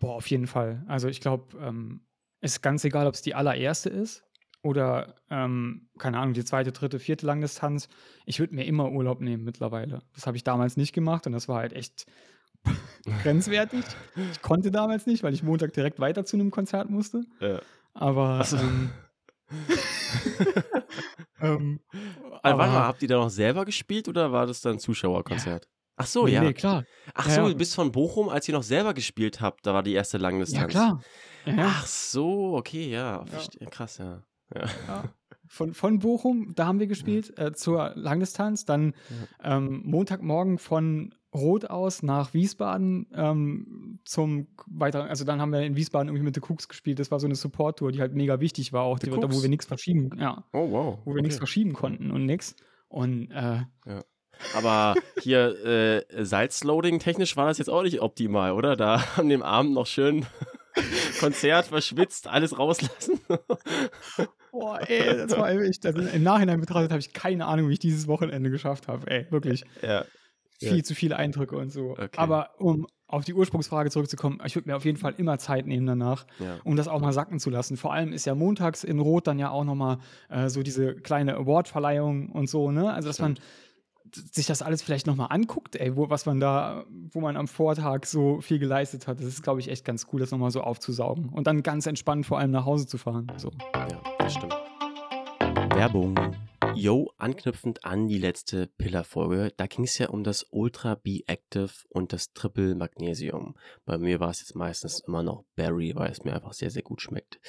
Boah, 0.00 0.14
auf 0.14 0.26
jeden 0.28 0.46
Fall. 0.46 0.82
Also 0.88 1.08
ich 1.08 1.20
glaube, 1.20 1.58
ähm, 1.58 2.06
ist 2.40 2.62
ganz 2.62 2.84
egal, 2.84 3.06
ob 3.06 3.12
es 3.12 3.20
die 3.20 3.34
allererste 3.34 3.90
ist 3.90 4.25
oder, 4.66 5.14
ähm, 5.30 5.88
keine 5.98 6.18
Ahnung, 6.18 6.34
die 6.34 6.44
zweite, 6.44 6.72
dritte, 6.72 6.98
vierte 6.98 7.24
Langdistanz. 7.26 7.88
Ich 8.26 8.38
würde 8.40 8.54
mir 8.54 8.64
immer 8.66 8.90
Urlaub 8.90 9.20
nehmen 9.20 9.44
mittlerweile. 9.44 10.02
Das 10.14 10.26
habe 10.26 10.36
ich 10.36 10.44
damals 10.44 10.76
nicht 10.76 10.92
gemacht 10.92 11.26
und 11.26 11.32
das 11.32 11.48
war 11.48 11.60
halt 11.60 11.72
echt 11.72 12.06
grenzwertig. 13.22 13.84
Ich 14.32 14.42
konnte 14.42 14.70
damals 14.70 15.06
nicht, 15.06 15.22
weil 15.22 15.32
ich 15.34 15.42
Montag 15.42 15.72
direkt 15.72 16.00
weiter 16.00 16.24
zu 16.24 16.36
einem 16.36 16.50
Konzert 16.50 16.90
musste. 16.90 17.22
Ja. 17.40 17.60
Aber, 17.94 18.40
Ach 18.42 18.46
so. 18.46 18.56
ähm, 18.58 18.90
ähm, 21.40 21.80
Also, 22.42 22.58
warte 22.58 22.72
mal, 22.72 22.84
habt 22.86 23.02
ihr 23.02 23.08
da 23.08 23.16
noch 23.16 23.30
selber 23.30 23.64
gespielt 23.64 24.08
oder 24.08 24.32
war 24.32 24.46
das 24.46 24.60
dann 24.60 24.78
Zuschauerkonzert? 24.78 25.68
Ach 25.98 26.06
so, 26.06 26.26
nee, 26.26 26.32
ja. 26.32 26.42
nee, 26.42 26.52
klar. 26.52 26.84
Ach 27.14 27.26
Ja, 27.26 27.34
so, 27.34 27.40
ja. 27.42 27.48
du 27.48 27.54
bist 27.54 27.74
von 27.74 27.90
Bochum, 27.90 28.28
als 28.28 28.46
ihr 28.48 28.54
noch 28.54 28.62
selber 28.62 28.92
gespielt 28.92 29.40
habt, 29.40 29.66
da 29.66 29.72
war 29.72 29.82
die 29.82 29.94
erste 29.94 30.18
Langdistanz. 30.18 30.74
Ja, 30.74 30.80
klar. 30.80 31.02
Ja, 31.46 31.54
ja. 31.54 31.66
Ach 31.68 31.86
so, 31.86 32.56
okay, 32.56 32.90
ja. 32.90 33.22
verste- 33.24 33.64
Krass, 33.70 33.98
ja. 33.98 34.22
Ja. 34.54 34.66
Ja. 34.88 35.04
Von, 35.48 35.74
von 35.74 36.00
Bochum, 36.00 36.54
da 36.56 36.66
haben 36.66 36.80
wir 36.80 36.88
gespielt, 36.88 37.38
äh, 37.38 37.52
zur 37.52 37.92
Langdistanz. 37.94 38.64
Dann 38.64 38.94
ähm, 39.44 39.82
Montagmorgen 39.84 40.58
von 40.58 41.14
Rot 41.32 41.66
aus 41.66 42.02
nach 42.02 42.34
Wiesbaden 42.34 43.06
ähm, 43.14 44.00
zum 44.04 44.48
weiter, 44.66 45.04
also 45.04 45.24
dann 45.24 45.40
haben 45.40 45.52
wir 45.52 45.60
in 45.60 45.76
Wiesbaden 45.76 46.08
irgendwie 46.08 46.24
mit 46.24 46.34
The 46.34 46.40
Cooks 46.40 46.66
gespielt. 46.68 46.98
Das 46.98 47.12
war 47.12 47.20
so 47.20 47.26
eine 47.28 47.36
Support-Tour, 47.36 47.92
die 47.92 48.00
halt 48.00 48.12
mega 48.14 48.40
wichtig 48.40 48.72
war, 48.72 48.82
auch 48.82 48.98
die, 48.98 49.08
da, 49.08 49.32
wo 49.32 49.40
wir 49.40 49.48
nichts 49.48 49.66
verschieben, 49.66 50.10
ja, 50.18 50.42
Oh, 50.52 50.68
wow. 50.68 50.98
wo 51.04 51.14
wir 51.14 51.22
nichts 51.22 51.36
okay. 51.36 51.42
verschieben 51.46 51.74
konnten 51.74 52.10
und 52.10 52.26
nix. 52.26 52.56
Und 52.88 53.30
äh, 53.30 53.60
Aber 54.54 54.94
hier 55.20 55.64
äh, 55.64 56.24
Salzloading 56.24 56.98
technisch 56.98 57.36
war 57.36 57.46
das 57.46 57.58
jetzt 57.58 57.68
auch 57.68 57.82
nicht 57.82 58.00
optimal, 58.00 58.50
oder? 58.52 58.74
Da 58.74 59.02
an 59.16 59.28
dem 59.28 59.42
Abend 59.42 59.74
noch 59.74 59.86
schön 59.86 60.26
Konzert 61.20 61.66
verschwitzt, 61.66 62.28
alles 62.28 62.58
rauslassen. 62.58 63.20
boah, 64.52 64.80
ey, 64.88 65.16
das 65.16 65.36
war 65.36 65.50
echt, 65.50 65.86
also 65.86 66.00
im 66.00 66.22
Nachhinein 66.22 66.60
betrachtet 66.60 66.90
habe 66.90 67.00
ich 67.00 67.12
keine 67.12 67.46
Ahnung, 67.46 67.68
wie 67.68 67.74
ich 67.74 67.78
dieses 67.78 68.06
Wochenende 68.08 68.50
geschafft 68.50 68.88
habe. 68.88 69.10
Ey, 69.10 69.26
wirklich. 69.30 69.64
ja. 69.82 70.04
viel 70.58 70.78
Ja. 70.78 70.82
zu 70.82 70.94
viele 70.94 71.16
Eindrücke 71.16 71.56
und 71.56 71.70
so. 71.70 71.90
Okay. 71.92 72.08
Aber 72.16 72.50
um 72.58 72.86
auf 73.08 73.24
die 73.24 73.34
Ursprungsfrage 73.34 73.88
zurückzukommen, 73.90 74.40
ich 74.44 74.56
würde 74.56 74.68
mir 74.68 74.76
auf 74.76 74.84
jeden 74.84 74.98
Fall 74.98 75.14
immer 75.16 75.38
Zeit 75.38 75.66
nehmen 75.66 75.86
danach, 75.86 76.26
ja. 76.40 76.58
um 76.64 76.74
das 76.76 76.88
auch 76.88 77.00
mal 77.00 77.12
sacken 77.12 77.38
zu 77.38 77.50
lassen. 77.50 77.76
Vor 77.76 77.92
allem 77.92 78.12
ist 78.12 78.26
ja 78.26 78.34
montags 78.34 78.82
in 78.82 78.98
Rot 78.98 79.28
dann 79.28 79.38
ja 79.38 79.50
auch 79.50 79.62
nochmal 79.64 79.98
äh, 80.28 80.48
so 80.48 80.62
diese 80.64 80.94
kleine 80.96 81.36
Award-Verleihung 81.36 82.30
und 82.30 82.48
so, 82.50 82.72
ne? 82.72 82.92
Also, 82.92 83.08
dass 83.08 83.20
man 83.20 83.34
d- 83.34 83.40
sich 84.14 84.46
das 84.46 84.62
alles 84.62 84.82
vielleicht 84.82 85.06
nochmal 85.06 85.28
anguckt, 85.30 85.76
ey, 85.76 85.96
wo, 85.96 86.10
was 86.10 86.26
man 86.26 86.40
da, 86.40 86.84
wo 87.12 87.20
man 87.20 87.36
am 87.36 87.48
Vortag 87.48 88.06
so 88.06 88.40
viel 88.40 88.58
geleistet 88.58 89.06
hat. 89.06 89.20
Das 89.20 89.26
ist, 89.26 89.42
glaube 89.42 89.60
ich, 89.60 89.68
echt 89.68 89.84
ganz 89.84 90.06
cool, 90.12 90.20
das 90.20 90.30
nochmal 90.30 90.50
so 90.50 90.60
aufzusaugen. 90.60 91.28
Und 91.28 91.46
dann 91.46 91.62
ganz 91.62 91.86
entspannt 91.86 92.26
vor 92.26 92.38
allem 92.38 92.50
nach 92.50 92.64
Hause 92.64 92.86
zu 92.86 92.98
fahren. 92.98 93.26
So. 93.36 93.50
Ja, 93.74 93.88
das 94.18 94.34
stimmt. 94.34 94.54
Werbung. 95.74 96.14
Yo, 96.76 97.10
anknüpfend 97.16 97.86
an 97.86 98.06
die 98.06 98.18
letzte 98.18 98.66
Pillar-Folge, 98.66 99.50
da 99.56 99.66
ging 99.66 99.84
es 99.84 99.96
ja 99.96 100.10
um 100.10 100.24
das 100.24 100.46
Ultra 100.50 100.94
B 100.94 101.22
Active 101.26 101.70
und 101.88 102.12
das 102.12 102.34
Triple 102.34 102.74
Magnesium. 102.74 103.54
Bei 103.86 103.96
mir 103.96 104.20
war 104.20 104.28
es 104.28 104.40
jetzt 104.40 104.54
meistens 104.54 105.00
immer 105.00 105.22
noch 105.22 105.44
Berry, 105.54 105.94
weil 105.96 106.10
es 106.10 106.22
mir 106.22 106.34
einfach 106.34 106.52
sehr, 106.52 106.70
sehr 106.70 106.82
gut 106.82 107.00
schmeckt. 107.00 107.40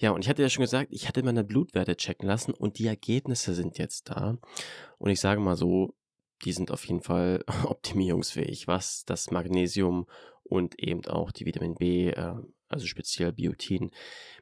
Ja, 0.00 0.10
und 0.10 0.24
ich 0.24 0.28
hatte 0.28 0.42
ja 0.42 0.48
schon 0.48 0.64
gesagt, 0.64 0.88
ich 0.90 1.06
hatte 1.06 1.22
meine 1.22 1.44
Blutwerte 1.44 1.96
checken 1.96 2.26
lassen 2.26 2.52
und 2.52 2.80
die 2.80 2.88
Ergebnisse 2.88 3.54
sind 3.54 3.78
jetzt 3.78 4.10
da. 4.10 4.38
Und 4.98 5.10
ich 5.10 5.20
sage 5.20 5.40
mal 5.40 5.56
so, 5.56 5.94
die 6.44 6.52
sind 6.52 6.72
auf 6.72 6.84
jeden 6.84 7.00
Fall 7.00 7.44
optimierungsfähig, 7.64 8.66
was 8.66 9.04
das 9.04 9.30
Magnesium 9.30 10.08
und 10.42 10.80
eben 10.80 11.06
auch 11.06 11.30
die 11.30 11.46
Vitamin 11.46 11.76
B, 11.76 12.08
äh, 12.08 12.34
also 12.74 12.86
speziell 12.86 13.32
Biotin, 13.32 13.90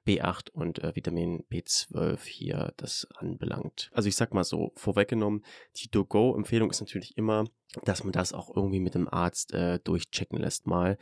B8 0.07 0.51
und 0.51 0.83
äh, 0.83 0.97
Vitamin 0.97 1.45
B12 1.51 2.19
hier 2.27 2.73
das 2.77 3.07
anbelangt. 3.15 3.91
Also 3.93 4.09
ich 4.09 4.17
sag 4.17 4.35
mal 4.35 4.45
so, 4.45 4.73
vorweggenommen, 4.75 5.45
die 5.77 5.89
To-Go-Empfehlung 5.89 6.71
ist 6.71 6.81
natürlich 6.81 7.17
immer, 7.17 7.45
dass 7.85 8.05
man 8.05 8.13
das 8.13 8.33
auch 8.33 8.55
irgendwie 8.55 8.81
mit 8.81 8.95
dem 8.95 9.09
Arzt 9.09 9.55
äh, 9.55 9.79
durchchecken 9.85 10.39
lässt 10.39 10.67
mal 10.67 10.99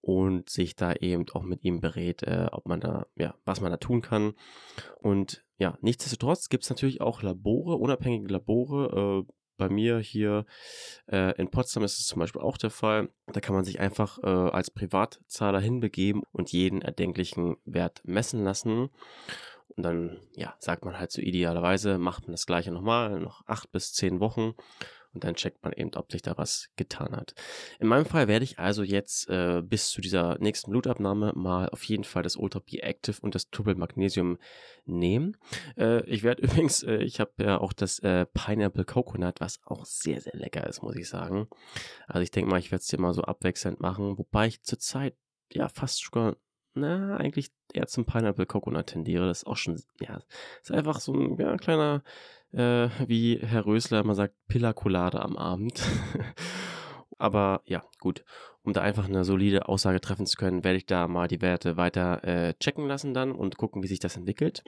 und 0.00 0.48
sich 0.48 0.76
da 0.76 0.92
eben 0.94 1.26
auch 1.32 1.42
mit 1.42 1.64
ihm 1.64 1.80
berät, 1.80 2.22
äh, 2.22 2.46
ob 2.52 2.66
man 2.66 2.80
da, 2.80 3.06
ja, 3.16 3.34
was 3.44 3.60
man 3.60 3.70
da 3.70 3.76
tun 3.76 4.00
kann. 4.00 4.34
Und 5.00 5.44
ja, 5.58 5.76
nichtsdestotrotz 5.80 6.48
gibt 6.48 6.64
es 6.64 6.70
natürlich 6.70 7.00
auch 7.00 7.22
Labore, 7.22 7.76
unabhängige 7.76 8.32
Labore. 8.32 9.26
Äh, 9.26 9.32
bei 9.58 9.68
mir 9.68 9.98
hier 9.98 10.46
äh, 11.10 11.38
in 11.38 11.50
Potsdam 11.50 11.84
ist 11.84 11.98
es 11.98 12.06
zum 12.06 12.20
Beispiel 12.20 12.40
auch 12.40 12.56
der 12.56 12.70
Fall. 12.70 13.10
Da 13.26 13.40
kann 13.40 13.54
man 13.54 13.64
sich 13.64 13.80
einfach 13.80 14.18
äh, 14.22 14.26
als 14.26 14.70
Privatzahler 14.70 15.60
hinbegeben 15.60 16.22
und 16.32 16.52
jeden 16.52 16.80
erdenklichen 16.80 17.56
Wert 17.66 18.00
messen 18.04 18.42
lassen. 18.42 18.88
Und 19.76 19.82
dann, 19.82 20.18
ja, 20.34 20.54
sagt 20.58 20.84
man 20.84 20.98
halt 20.98 21.12
so 21.12 21.20
idealerweise, 21.20 21.98
macht 21.98 22.22
man 22.22 22.32
das 22.32 22.46
gleiche 22.46 22.72
nochmal, 22.72 23.20
noch 23.20 23.46
acht 23.46 23.70
bis 23.70 23.92
zehn 23.92 24.18
Wochen 24.18 24.54
und 25.18 25.24
dann 25.24 25.34
checkt 25.34 25.64
man 25.64 25.72
eben, 25.72 25.90
ob 25.96 26.12
sich 26.12 26.22
da 26.22 26.38
was 26.38 26.70
getan 26.76 27.16
hat. 27.16 27.34
In 27.80 27.88
meinem 27.88 28.06
Fall 28.06 28.28
werde 28.28 28.44
ich 28.44 28.60
also 28.60 28.84
jetzt 28.84 29.28
äh, 29.28 29.62
bis 29.62 29.90
zu 29.90 30.00
dieser 30.00 30.38
nächsten 30.38 30.70
Blutabnahme 30.70 31.32
mal 31.34 31.68
auf 31.70 31.82
jeden 31.82 32.04
Fall 32.04 32.22
das 32.22 32.36
Ultra 32.36 32.60
B 32.60 32.78
Active 32.78 33.16
und 33.20 33.34
das 33.34 33.50
Triple 33.50 33.74
Magnesium 33.74 34.38
nehmen. 34.84 35.36
Äh, 35.76 36.04
ich 36.04 36.22
werde 36.22 36.42
übrigens, 36.44 36.84
äh, 36.84 36.98
ich 36.98 37.18
habe 37.18 37.32
ja 37.38 37.58
auch 37.58 37.72
das 37.72 37.98
äh, 37.98 38.26
Pineapple 38.26 38.84
Coconut, 38.84 39.40
was 39.40 39.58
auch 39.64 39.84
sehr, 39.84 40.20
sehr 40.20 40.36
lecker 40.36 40.64
ist, 40.68 40.82
muss 40.82 40.94
ich 40.94 41.08
sagen. 41.08 41.48
Also 42.06 42.20
ich 42.20 42.30
denke 42.30 42.48
mal, 42.48 42.60
ich 42.60 42.70
werde 42.70 42.82
es 42.82 42.86
dir 42.86 43.00
mal 43.00 43.12
so 43.12 43.22
abwechselnd 43.22 43.80
machen, 43.80 44.18
wobei 44.18 44.46
ich 44.46 44.62
zurzeit 44.62 45.16
ja 45.52 45.68
fast 45.68 46.04
sogar 46.04 46.36
na, 46.74 47.16
eigentlich 47.16 47.50
eher 47.72 47.86
zum 47.86 48.04
Pineapple 48.04 48.46
Coconut 48.46 48.86
tendiere. 48.86 49.26
Das 49.26 49.38
ist 49.38 49.46
auch 49.46 49.56
schon, 49.56 49.80
ja, 50.00 50.20
ist 50.60 50.72
einfach 50.72 51.00
so 51.00 51.12
ein 51.12 51.36
ja, 51.38 51.56
kleiner 51.56 52.02
äh, 52.52 52.88
wie 53.06 53.38
Herr 53.38 53.66
Rösler 53.66 54.00
immer 54.00 54.14
sagt, 54.14 54.34
Pillakulade 54.48 55.20
am 55.20 55.36
Abend. 55.36 55.82
Aber 57.18 57.62
ja, 57.64 57.82
gut. 58.00 58.24
Um 58.62 58.72
da 58.74 58.82
einfach 58.82 59.06
eine 59.06 59.24
solide 59.24 59.66
Aussage 59.68 60.00
treffen 60.00 60.26
zu 60.26 60.36
können, 60.36 60.62
werde 60.62 60.76
ich 60.76 60.84
da 60.84 61.08
mal 61.08 61.26
die 61.26 61.40
Werte 61.40 61.76
weiter 61.76 62.22
äh, 62.22 62.54
checken 62.60 62.86
lassen 62.86 63.14
dann 63.14 63.32
und 63.32 63.56
gucken, 63.56 63.82
wie 63.82 63.86
sich 63.86 63.98
das 63.98 64.16
entwickelt. 64.16 64.62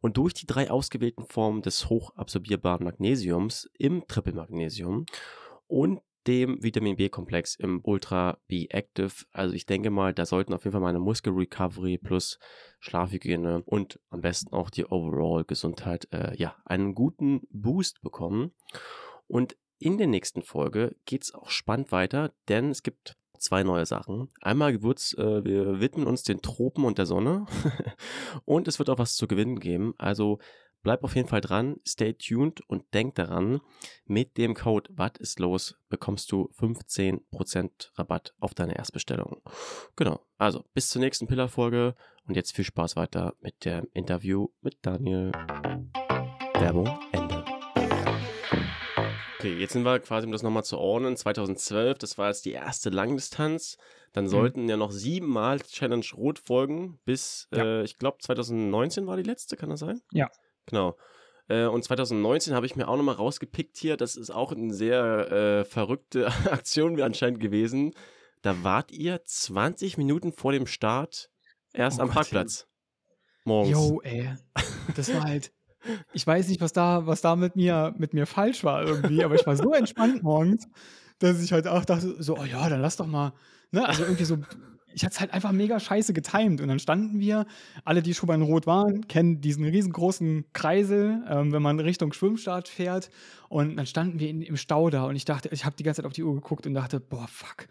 Und 0.00 0.16
durch 0.16 0.34
die 0.34 0.46
drei 0.46 0.70
ausgewählten 0.70 1.24
Formen 1.24 1.62
des 1.62 1.88
hochabsorbierbaren 1.88 2.84
Magnesiums 2.84 3.70
im 3.78 4.04
Triple 4.08 4.32
Magnesium 4.32 5.06
und 5.68 6.00
dem 6.28 6.62
Vitamin 6.62 6.96
B-Komplex 6.96 7.54
im 7.54 7.80
Ultra 7.82 8.38
B 8.48 8.66
Active. 8.68 9.24
Also 9.32 9.54
ich 9.54 9.64
denke 9.64 9.88
mal, 9.88 10.12
da 10.12 10.26
sollten 10.26 10.52
auf 10.52 10.64
jeden 10.64 10.72
Fall 10.72 10.82
meine 10.82 10.98
Muskel 10.98 11.32
Recovery 11.32 11.96
plus 11.96 12.38
Schlafhygiene 12.80 13.62
und 13.64 13.98
am 14.10 14.20
besten 14.20 14.52
auch 14.52 14.68
die 14.68 14.84
Overall 14.84 15.44
Gesundheit 15.44 16.06
äh, 16.12 16.36
ja 16.36 16.54
einen 16.66 16.94
guten 16.94 17.40
Boost 17.50 18.02
bekommen. 18.02 18.52
Und 19.26 19.56
in 19.78 19.96
der 19.96 20.06
nächsten 20.06 20.42
Folge 20.42 20.96
geht 21.06 21.24
es 21.24 21.32
auch 21.32 21.48
spannend 21.48 21.92
weiter, 21.92 22.34
denn 22.48 22.70
es 22.70 22.82
gibt 22.82 23.16
zwei 23.38 23.62
neue 23.62 23.86
Sachen. 23.86 24.28
Einmal 24.42 24.82
wird's, 24.82 25.14
äh, 25.14 25.44
wir 25.44 25.80
widmen 25.80 26.06
uns 26.06 26.24
den 26.24 26.42
Tropen 26.42 26.84
und 26.84 26.98
der 26.98 27.06
Sonne 27.06 27.46
und 28.44 28.68
es 28.68 28.78
wird 28.78 28.90
auch 28.90 28.98
was 28.98 29.14
zu 29.14 29.26
gewinnen 29.26 29.60
geben. 29.60 29.94
Also 29.96 30.40
Bleib 30.82 31.02
auf 31.02 31.16
jeden 31.16 31.28
Fall 31.28 31.40
dran, 31.40 31.76
stay 31.86 32.14
tuned 32.14 32.60
und 32.68 32.94
denk 32.94 33.16
daran, 33.16 33.60
mit 34.06 34.36
dem 34.36 34.54
Code 34.54 34.90
Was 34.94 35.12
ist 35.18 35.40
los 35.40 35.76
bekommst 35.88 36.30
du 36.30 36.50
15% 36.58 37.98
Rabatt 37.98 38.34
auf 38.38 38.54
deine 38.54 38.76
Erstbestellung. 38.76 39.42
Genau, 39.96 40.20
also 40.38 40.64
bis 40.74 40.88
zur 40.88 41.00
nächsten 41.00 41.26
Pillar-Folge 41.26 41.94
und 42.26 42.36
jetzt 42.36 42.54
viel 42.54 42.64
Spaß 42.64 42.96
weiter 42.96 43.34
mit 43.40 43.64
dem 43.64 43.88
Interview 43.92 44.48
mit 44.60 44.78
Daniel. 44.82 45.32
Werbung 46.54 46.88
Ende. 47.12 47.44
Okay, 49.38 49.56
jetzt 49.56 49.72
sind 49.72 49.84
wir 49.84 50.00
quasi, 50.00 50.26
um 50.26 50.32
das 50.32 50.42
nochmal 50.42 50.64
zu 50.64 50.78
ordnen, 50.78 51.16
2012, 51.16 51.98
das 51.98 52.18
war 52.18 52.28
jetzt 52.28 52.44
die 52.44 52.52
erste 52.52 52.90
Langdistanz. 52.90 53.78
Dann 54.12 54.24
mhm. 54.24 54.28
sollten 54.28 54.68
ja 54.68 54.76
noch 54.76 54.90
siebenmal 54.90 55.60
Challenge 55.60 56.06
Rot 56.16 56.40
folgen, 56.40 56.98
bis, 57.04 57.46
ja. 57.52 57.64
äh, 57.64 57.84
ich 57.84 57.98
glaube, 57.98 58.18
2019 58.20 59.06
war 59.06 59.16
die 59.16 59.22
letzte, 59.22 59.56
kann 59.56 59.70
das 59.70 59.80
sein? 59.80 60.00
Ja. 60.12 60.28
Genau. 60.68 60.96
Äh, 61.48 61.64
und 61.64 61.82
2019 61.82 62.54
habe 62.54 62.66
ich 62.66 62.76
mir 62.76 62.88
auch 62.88 62.96
nochmal 62.96 63.14
rausgepickt 63.14 63.76
hier. 63.76 63.96
Das 63.96 64.16
ist 64.16 64.30
auch 64.30 64.52
eine 64.52 64.72
sehr 64.72 65.32
äh, 65.32 65.64
verrückte 65.64 66.26
Aktion 66.50 67.00
anscheinend 67.00 67.40
gewesen. 67.40 67.94
Da 68.42 68.62
wart 68.62 68.92
ihr 68.92 69.24
20 69.24 69.98
Minuten 69.98 70.32
vor 70.32 70.52
dem 70.52 70.66
Start 70.66 71.30
erst 71.72 71.98
oh 71.98 72.02
am 72.02 72.08
Gott, 72.08 72.16
Parkplatz. 72.16 72.66
Morgens. 73.44 73.72
Jo, 73.72 74.00
ey. 74.02 74.36
Das 74.94 75.12
war 75.12 75.24
halt. 75.24 75.52
Ich 76.12 76.26
weiß 76.26 76.48
nicht, 76.48 76.60
was 76.60 76.72
da, 76.72 77.06
was 77.06 77.20
da 77.20 77.36
mit 77.36 77.56
mir, 77.56 77.94
mit 77.96 78.12
mir 78.12 78.26
falsch 78.26 78.64
war 78.64 78.82
irgendwie, 78.82 79.24
aber 79.24 79.36
ich 79.36 79.46
war 79.46 79.56
so 79.56 79.72
entspannt 79.72 80.22
morgens, 80.22 80.68
dass 81.20 81.40
ich 81.40 81.52
halt 81.52 81.68
auch 81.68 81.84
dachte, 81.84 82.20
so, 82.22 82.36
oh 82.36 82.44
ja, 82.44 82.68
dann 82.68 82.80
lass 82.80 82.96
doch 82.96 83.06
mal, 83.06 83.32
ne, 83.70 83.86
also 83.88 84.02
irgendwie 84.02 84.24
so 84.24 84.38
ich 84.92 85.04
hatte 85.04 85.14
es 85.14 85.20
halt 85.20 85.32
einfach 85.32 85.52
mega 85.52 85.78
scheiße 85.78 86.12
getimt. 86.12 86.60
Und 86.60 86.68
dann 86.68 86.78
standen 86.78 87.20
wir, 87.20 87.46
alle, 87.84 88.02
die 88.02 88.14
schon 88.14 88.26
bei 88.26 88.36
Rot 88.36 88.66
waren, 88.66 89.06
kennen 89.06 89.40
diesen 89.40 89.64
riesengroßen 89.64 90.46
Kreisel, 90.52 91.22
ähm, 91.28 91.52
wenn 91.52 91.62
man 91.62 91.78
Richtung 91.80 92.12
Schwimmstart 92.12 92.68
fährt. 92.68 93.10
Und 93.48 93.76
dann 93.76 93.86
standen 93.86 94.18
wir 94.18 94.28
in, 94.28 94.42
im 94.42 94.56
Stau 94.56 94.90
da 94.90 95.04
und 95.04 95.16
ich 95.16 95.24
dachte, 95.24 95.48
ich 95.52 95.64
habe 95.64 95.76
die 95.76 95.82
ganze 95.82 96.02
Zeit 96.02 96.06
auf 96.06 96.12
die 96.12 96.24
Uhr 96.24 96.34
geguckt 96.34 96.66
und 96.66 96.74
dachte, 96.74 97.00
boah, 97.00 97.26
fuck, 97.28 97.66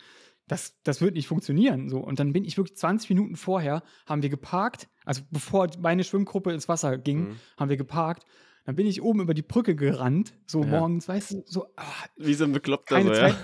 das, 0.48 0.76
das 0.84 1.02
wird 1.02 1.16
nicht 1.16 1.28
funktionieren. 1.28 1.90
So. 1.90 2.00
Und 2.00 2.20
dann 2.20 2.34
bin 2.34 2.46
ich 2.46 2.58
wirklich 2.58 2.78
20 2.78 3.10
Minuten 3.10 3.36
vorher, 3.36 3.84
haben 4.06 4.22
wir 4.22 4.30
geparkt, 4.30 4.88
also 5.06 5.22
bevor 5.30 5.68
meine 5.80 6.04
Schwimmgruppe 6.04 6.54
ins 6.54 6.70
Wasser 6.70 6.98
ging, 6.98 7.30
mhm. 7.30 7.40
haben 7.58 7.70
wir 7.70 7.78
geparkt. 7.78 8.26
Dann 8.66 8.76
bin 8.76 8.86
ich 8.86 9.02
oben 9.02 9.22
über 9.22 9.34
die 9.34 9.44
Brücke 9.44 9.76
gerannt, 9.76 10.34
so 10.46 10.62
ja. 10.62 10.68
morgens, 10.68 11.08
weißt 11.08 11.32
du, 11.32 11.44
so. 11.46 11.68
Ach, 11.78 12.08
Wie 12.18 12.34
so 12.34 12.44
ein 12.44 12.52
Bekloppter, 12.52 13.02
so, 13.02 13.14
ja. 13.14 13.36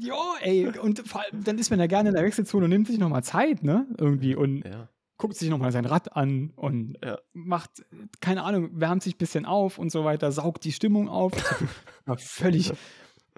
Ja, 0.00 0.34
ey, 0.40 0.68
und 0.78 1.06
vor 1.08 1.22
allem, 1.22 1.44
dann 1.44 1.58
ist 1.58 1.70
man 1.70 1.80
ja 1.80 1.86
gerne 1.86 2.10
in 2.10 2.14
der 2.14 2.24
Wechselzone 2.24 2.64
und 2.64 2.70
nimmt 2.70 2.86
sich 2.86 2.98
nochmal 2.98 3.22
Zeit, 3.22 3.62
ne? 3.62 3.86
Irgendwie 3.98 4.34
und 4.34 4.64
ja. 4.64 4.88
guckt 5.16 5.36
sich 5.36 5.50
nochmal 5.50 5.72
sein 5.72 5.84
Rad 5.84 6.16
an 6.16 6.52
und 6.56 6.98
ja. 7.04 7.18
macht, 7.32 7.84
keine 8.20 8.42
Ahnung, 8.44 8.70
wärmt 8.72 9.02
sich 9.02 9.14
ein 9.14 9.18
bisschen 9.18 9.46
auf 9.46 9.78
und 9.78 9.90
so 9.90 10.04
weiter, 10.04 10.32
saugt 10.32 10.64
die 10.64 10.72
Stimmung 10.72 11.08
auf. 11.08 11.32
völlig, 12.18 12.72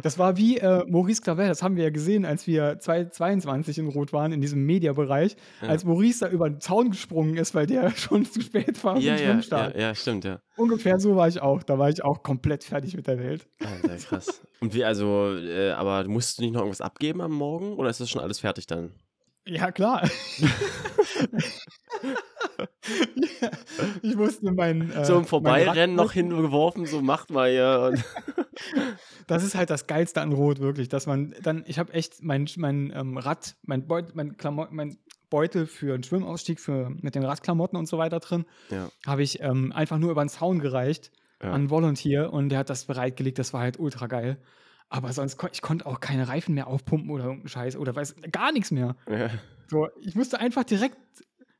das 0.02 0.18
war 0.18 0.36
wie 0.36 0.58
äh, 0.58 0.84
Maurice 0.86 1.22
Clavel, 1.22 1.48
das 1.48 1.62
haben 1.62 1.76
wir 1.76 1.84
ja 1.84 1.90
gesehen, 1.90 2.24
als 2.26 2.46
wir 2.46 2.78
2022 2.78 3.78
in 3.78 3.88
Rot 3.88 4.12
waren, 4.12 4.32
in 4.32 4.40
diesem 4.40 4.64
Mediabereich, 4.66 5.36
ja. 5.62 5.68
als 5.68 5.84
Maurice 5.84 6.20
da 6.20 6.30
über 6.30 6.50
den 6.50 6.60
Zaun 6.60 6.90
gesprungen 6.90 7.36
ist, 7.36 7.54
weil 7.54 7.66
der 7.66 7.90
schon 7.96 8.26
zu 8.26 8.40
spät 8.42 8.82
war 8.84 8.98
ja, 8.98 9.16
ja, 9.16 9.40
ja, 9.40 9.70
ja, 9.76 9.94
stimmt, 9.94 10.24
ja. 10.24 10.40
Ungefähr 10.56 10.98
so 10.98 11.16
war 11.16 11.28
ich 11.28 11.40
auch. 11.40 11.62
Da 11.62 11.78
war 11.78 11.88
ich 11.90 12.02
auch 12.04 12.22
komplett 12.22 12.64
fertig 12.64 12.96
mit 12.96 13.06
der 13.06 13.18
Welt. 13.18 13.46
Alter, 13.60 13.96
krass. 13.96 14.42
Und 14.60 14.74
wie, 14.74 14.84
also, 14.84 15.34
äh, 15.36 15.72
aber 15.72 16.08
musstest 16.08 16.38
du 16.38 16.42
nicht 16.42 16.52
noch 16.52 16.60
irgendwas 16.60 16.80
abgeben 16.80 17.20
am 17.20 17.32
Morgen 17.32 17.74
oder 17.74 17.90
ist 17.90 18.00
das 18.00 18.10
schon 18.10 18.22
alles 18.22 18.40
fertig 18.40 18.66
dann? 18.66 18.92
Ja, 19.46 19.70
klar. 19.70 20.02
ja, 23.40 23.50
ich 24.02 24.16
musste 24.16 24.52
mein. 24.52 24.90
Äh, 24.90 25.04
so 25.04 25.16
im 25.16 25.24
Vorbeirennen 25.24 25.96
noch 25.96 26.12
hingeworfen, 26.12 26.86
so 26.86 27.02
macht 27.02 27.30
mal 27.30 27.52
ja. 27.52 27.90
das 29.26 29.44
ist 29.44 29.54
halt 29.54 29.70
das 29.70 29.86
Geilste 29.86 30.20
an 30.20 30.32
Rot, 30.32 30.60
wirklich, 30.60 30.88
dass 30.88 31.06
man 31.06 31.34
dann, 31.42 31.64
ich 31.66 31.78
habe 31.78 31.92
echt 31.92 32.22
mein, 32.22 32.48
mein 32.56 32.92
ähm, 32.94 33.18
Rad, 33.18 33.56
mein, 33.62 33.86
Beut, 33.86 34.14
mein, 34.14 34.36
mein 34.70 34.98
Beutel 35.30 35.66
für 35.66 35.94
einen 35.94 36.02
Schwimmausstieg 36.02 36.60
für, 36.60 36.90
mit 36.90 37.14
den 37.14 37.24
Radklamotten 37.24 37.78
und 37.78 37.86
so 37.86 37.98
weiter 37.98 38.20
drin, 38.20 38.46
ja. 38.70 38.88
habe 39.06 39.22
ich 39.22 39.40
ähm, 39.40 39.72
einfach 39.72 39.98
nur 39.98 40.10
über 40.10 40.24
den 40.24 40.28
Zaun 40.28 40.60
gereicht 40.60 41.10
ja. 41.42 41.50
an 41.50 41.70
Volunteer 41.70 42.32
und 42.32 42.48
der 42.48 42.60
hat 42.60 42.70
das 42.70 42.84
bereitgelegt, 42.86 43.38
das 43.38 43.52
war 43.52 43.60
halt 43.60 43.78
ultra 43.78 44.06
geil. 44.06 44.38
Aber 44.88 45.12
sonst 45.12 45.36
kon 45.36 45.50
ich 45.52 45.62
konnte 45.62 45.84
auch 45.86 45.98
keine 45.98 46.28
Reifen 46.28 46.54
mehr 46.54 46.68
aufpumpen 46.68 47.10
oder 47.10 47.24
irgendeinen 47.24 47.48
Scheiß 47.48 47.76
oder 47.76 47.96
weiß 47.96 48.14
gar 48.30 48.52
nichts 48.52 48.70
mehr. 48.70 48.96
Ja. 49.10 49.30
So, 49.68 49.88
ich 50.00 50.14
musste 50.14 50.38
einfach 50.38 50.62
direkt 50.62 50.96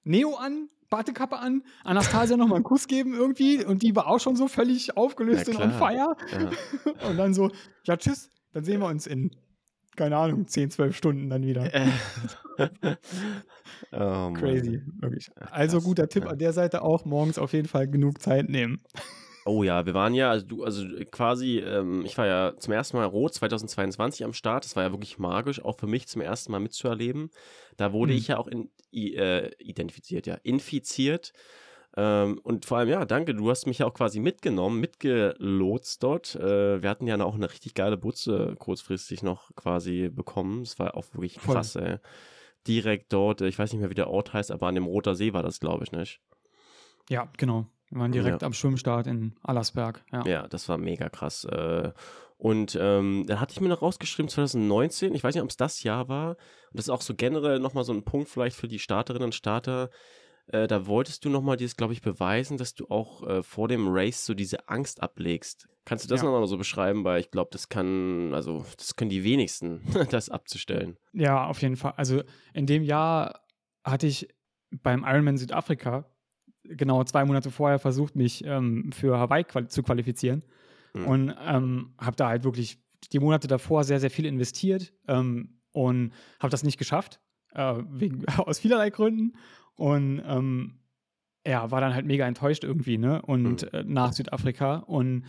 Neo 0.05 0.37
an, 0.37 0.69
Bartekappe 0.91 1.39
an, 1.39 1.63
Anastasia 1.85 2.37
nochmal 2.37 2.57
einen 2.57 2.65
Kuss 2.65 2.87
geben 2.87 3.15
irgendwie 3.15 3.65
und 3.65 3.83
die 3.83 3.95
war 3.97 4.07
auch 4.07 4.21
schon 4.21 4.37
so 4.37 4.49
völlig 4.49 4.97
aufgelöst 4.97 5.49
und 5.49 5.57
on 5.57 5.73
fire. 5.73 6.17
Ja. 6.33 6.51
Und 7.09 7.17
dann 7.17 7.35
so, 7.35 7.51
ja, 7.85 7.97
tschüss, 7.97 8.31
dann 8.53 8.65
sehen 8.65 8.81
wir 8.81 8.87
uns 8.87 9.07
in, 9.07 9.31
keine 9.97 10.17
Ahnung, 10.17 10.47
10, 10.47 10.71
12 10.71 10.97
Stunden 10.97 11.31
dann 11.31 11.45
wieder. 11.45 11.71
oh, 13.93 14.33
Crazy, 14.33 14.83
wirklich. 15.01 15.31
Also 15.51 15.81
guter 15.81 16.09
Tipp 16.09 16.27
an 16.27 16.39
der 16.39 16.53
Seite 16.53 16.83
auch, 16.83 17.05
morgens 17.05 17.39
auf 17.39 17.53
jeden 17.53 17.69
Fall 17.69 17.89
genug 17.89 18.21
Zeit 18.21 18.49
nehmen. 18.49 18.81
Oh 19.49 19.63
ja, 19.63 19.87
wir 19.87 19.95
waren 19.95 20.13
ja, 20.13 20.31
also 20.31 20.45
du, 20.45 20.65
also 20.65 20.85
quasi, 21.13 21.61
ähm, 21.61 22.05
ich 22.05 22.19
war 22.19 22.27
ja 22.27 22.55
zum 22.59 22.73
ersten 22.73 22.97
Mal 22.97 23.05
rot 23.05 23.33
2022 23.33 24.25
am 24.25 24.33
Start. 24.33 24.65
Das 24.65 24.75
war 24.75 24.83
ja 24.83 24.91
wirklich 24.91 25.19
magisch, 25.19 25.65
auch 25.65 25.79
für 25.79 25.87
mich 25.87 26.09
zum 26.09 26.21
ersten 26.21 26.51
Mal 26.51 26.59
mitzuerleben. 26.59 27.31
Da 27.77 27.93
wurde 27.93 28.13
mhm. 28.13 28.19
ich 28.19 28.27
ja 28.27 28.39
auch 28.39 28.49
in, 28.49 28.71
äh, 28.93 29.51
identifiziert, 29.59 30.27
ja, 30.27 30.35
infiziert. 30.43 31.33
Ähm, 31.97 32.39
und 32.43 32.67
vor 32.67 32.79
allem, 32.79 32.89
ja, 32.91 33.05
danke, 33.05 33.35
du 33.35 33.49
hast 33.51 33.67
mich 33.67 33.79
ja 33.79 33.87
auch 33.87 33.95
quasi 33.95 34.21
mitgenommen, 34.21 34.81
mitgelotst 34.81 36.03
dort. 36.03 36.35
Äh, 36.35 36.83
wir 36.83 36.91
hatten 36.91 37.07
ja 37.07 37.19
auch 37.23 37.35
eine 37.35 37.51
richtig 37.51 37.75
geile 37.75 37.97
Butze 37.97 38.55
kurzfristig 38.59 39.23
noch 39.23 39.55
quasi 39.57 40.11
bekommen. 40.11 40.63
Es 40.63 40.79
war 40.79 40.95
auch 40.97 41.07
wirklich 41.13 41.39
krass, 41.39 41.73
Voll. 41.73 41.83
ey 41.83 41.99
direkt 42.67 43.13
dort, 43.13 43.41
ich 43.41 43.59
weiß 43.59 43.73
nicht 43.73 43.81
mehr, 43.81 43.91
wie 43.91 43.95
der 43.95 44.11
Ort 44.11 44.33
heißt, 44.33 44.51
aber 44.51 44.67
an 44.67 44.75
dem 44.75 44.87
Roter 44.87 45.15
See 45.15 45.33
war 45.33 45.43
das, 45.43 45.61
glaube 45.61 45.85
ich, 45.85 45.93
nicht? 45.93 46.21
Ja, 47.09 47.31
genau. 47.37 47.67
Wir 47.89 48.01
waren 48.01 48.13
direkt 48.13 48.43
ja. 48.43 48.47
am 48.47 48.53
Schwimmstart 48.53 49.07
in 49.07 49.37
Allersberg. 49.43 50.05
Ja. 50.11 50.25
ja, 50.27 50.49
das 50.49 50.69
war 50.69 50.77
mega 50.77 51.09
krass. 51.09 51.45
Äh, 51.45 51.93
und 52.39 52.77
ähm, 52.81 53.25
dann 53.27 53.41
hatte 53.41 53.53
ich 53.53 53.61
mir 53.61 53.69
noch 53.69 53.83
rausgeschrieben, 53.83 54.29
2019, 54.29 55.15
ich 55.15 55.25
weiß 55.25 55.35
nicht, 55.35 55.43
ob 55.43 55.51
es 55.51 55.57
das 55.57 55.83
Jahr 55.83 56.09
war, 56.09 56.31
und 56.31 56.75
das 56.75 56.87
ist 56.87 56.91
auch 56.91 57.01
so 57.01 57.15
generell 57.15 57.59
nochmal 57.59 57.85
so 57.85 57.93
ein 57.93 58.05
Punkt 58.05 58.29
vielleicht 58.29 58.57
für 58.57 58.69
die 58.69 58.79
Starterinnen 58.79 59.27
und 59.27 59.35
Starter, 59.35 59.91
äh, 60.49 60.67
da 60.67 60.87
wolltest 60.87 61.25
du 61.25 61.31
nochmal 61.31 61.57
dieses, 61.57 61.77
glaube 61.77 61.93
ich, 61.93 62.03
beweisen, 62.03 62.57
dass 62.57 62.75
du 62.75 62.87
auch 62.89 63.27
äh, 63.27 63.43
vor 63.43 63.69
dem 63.69 63.89
Race 63.89 64.25
so 64.25 64.35
diese 64.35 64.69
Angst 64.69 65.03
ablegst. 65.03 65.69
Kannst 65.85 66.05
du 66.05 66.09
das 66.09 66.21
ja. 66.21 66.29
nochmal 66.29 66.47
so 66.47 66.57
beschreiben? 66.57 67.05
Weil 67.05 67.21
ich 67.21 67.31
glaube, 67.31 67.51
das 67.53 67.69
kann, 67.69 68.33
also 68.33 68.65
das 68.77 68.97
können 68.97 69.11
die 69.11 69.25
wenigsten, 69.25 69.81
das 70.11 70.29
abzustellen. 70.29 70.97
Ja, 71.13 71.47
auf 71.47 71.63
jeden 71.63 71.77
Fall. 71.77 71.95
Also 71.97 72.23
in 72.55 72.67
dem 72.67 72.83
Jahr 72.83 73.41
hatte 73.85 74.07
ich 74.07 74.29
beim 74.71 75.05
Ironman 75.05 75.37
Südafrika 75.37 76.07
genau 76.65 77.03
zwei 77.05 77.25
Monate 77.25 77.51
vorher 77.51 77.79
versucht, 77.79 78.17
mich 78.17 78.45
ähm, 78.45 78.91
für 78.93 79.19
Hawaii 79.19 79.45
quali 79.45 79.69
zu 79.69 79.83
qualifizieren. 79.83 80.43
Mhm. 80.97 81.07
Und 81.07 81.35
ähm, 81.45 81.95
habe 81.99 82.17
da 82.17 82.29
halt 82.29 82.45
wirklich 82.45 82.79
die 83.13 83.21
Monate 83.21 83.49
davor 83.49 83.85
sehr, 83.85 84.01
sehr 84.01 84.11
viel 84.11 84.27
investiert 84.27 84.93
ähm, 85.09 85.61
und 85.73 86.13
habe 86.41 86.51
das 86.51 86.63
nicht 86.63 86.79
geschafft. 86.79 87.21
Äh, 87.53 87.83
wegen, 87.89 88.27
aus 88.37 88.59
vielerlei 88.59 88.91
Gründen. 88.91 89.37
Und 89.75 90.23
ähm, 90.27 90.81
ja, 91.47 91.71
war 91.71 91.81
dann 91.81 91.95
halt 91.95 92.07
mega 92.07 92.27
enttäuscht 92.27 92.65
irgendwie, 92.65 92.99
ne? 92.99 93.23
Und 93.23 93.63
mhm. 93.63 93.79
äh, 93.79 93.85
nach 93.85 94.13
Südafrika 94.13 94.77
und 94.77 95.25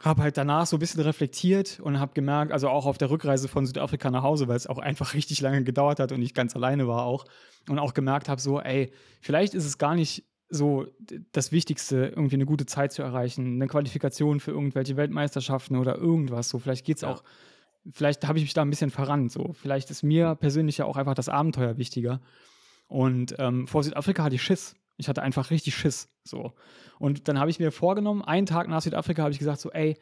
habe 0.00 0.22
halt 0.22 0.36
danach 0.36 0.66
so 0.66 0.76
ein 0.76 0.80
bisschen 0.80 1.02
reflektiert 1.02 1.80
und 1.80 1.98
habe 1.98 2.12
gemerkt, 2.14 2.52
also 2.52 2.68
auch 2.68 2.84
auf 2.86 2.98
der 2.98 3.10
Rückreise 3.10 3.48
von 3.48 3.66
Südafrika 3.66 4.10
nach 4.10 4.22
Hause, 4.22 4.48
weil 4.48 4.56
es 4.56 4.66
auch 4.66 4.78
einfach 4.78 5.14
richtig 5.14 5.40
lange 5.40 5.64
gedauert 5.64 6.00
hat 6.00 6.12
und 6.12 6.22
ich 6.22 6.34
ganz 6.34 6.54
alleine 6.54 6.86
war 6.88 7.04
auch 7.04 7.24
und 7.68 7.78
auch 7.78 7.94
gemerkt 7.94 8.28
habe, 8.28 8.40
so, 8.40 8.60
ey, 8.60 8.92
vielleicht 9.20 9.54
ist 9.54 9.64
es 9.64 9.78
gar 9.78 9.94
nicht 9.94 10.24
so 10.48 10.86
das 11.32 11.52
Wichtigste, 11.52 12.12
irgendwie 12.14 12.36
eine 12.36 12.46
gute 12.46 12.66
Zeit 12.66 12.92
zu 12.92 13.02
erreichen, 13.02 13.54
eine 13.54 13.66
Qualifikation 13.66 14.40
für 14.40 14.50
irgendwelche 14.50 14.96
Weltmeisterschaften 14.96 15.76
oder 15.76 15.96
irgendwas. 15.96 16.48
So, 16.48 16.58
vielleicht 16.58 16.84
geht 16.84 16.96
es 16.96 17.02
ja. 17.02 17.12
auch, 17.12 17.24
vielleicht 17.90 18.26
habe 18.26 18.38
ich 18.38 18.44
mich 18.44 18.54
da 18.54 18.62
ein 18.62 18.70
bisschen 18.70 18.90
verrannt. 18.90 19.32
So, 19.32 19.52
vielleicht 19.52 19.90
ist 19.90 20.02
mir 20.02 20.34
persönlich 20.34 20.78
ja 20.78 20.84
auch 20.84 20.96
einfach 20.96 21.14
das 21.14 21.28
Abenteuer 21.28 21.76
wichtiger. 21.78 22.20
Und 22.86 23.34
ähm, 23.38 23.66
vor 23.66 23.82
Südafrika 23.82 24.24
hatte 24.24 24.34
ich 24.34 24.42
Schiss. 24.42 24.76
Ich 24.96 25.08
hatte 25.08 25.22
einfach 25.22 25.50
richtig 25.50 25.74
Schiss. 25.74 26.08
So. 26.22 26.52
Und 26.98 27.28
dann 27.28 27.38
habe 27.38 27.50
ich 27.50 27.58
mir 27.58 27.72
vorgenommen, 27.72 28.22
einen 28.22 28.46
Tag 28.46 28.68
nach 28.68 28.82
Südafrika 28.82 29.22
habe 29.22 29.32
ich 29.32 29.38
gesagt, 29.38 29.60
so, 29.60 29.70
ey, 29.72 29.96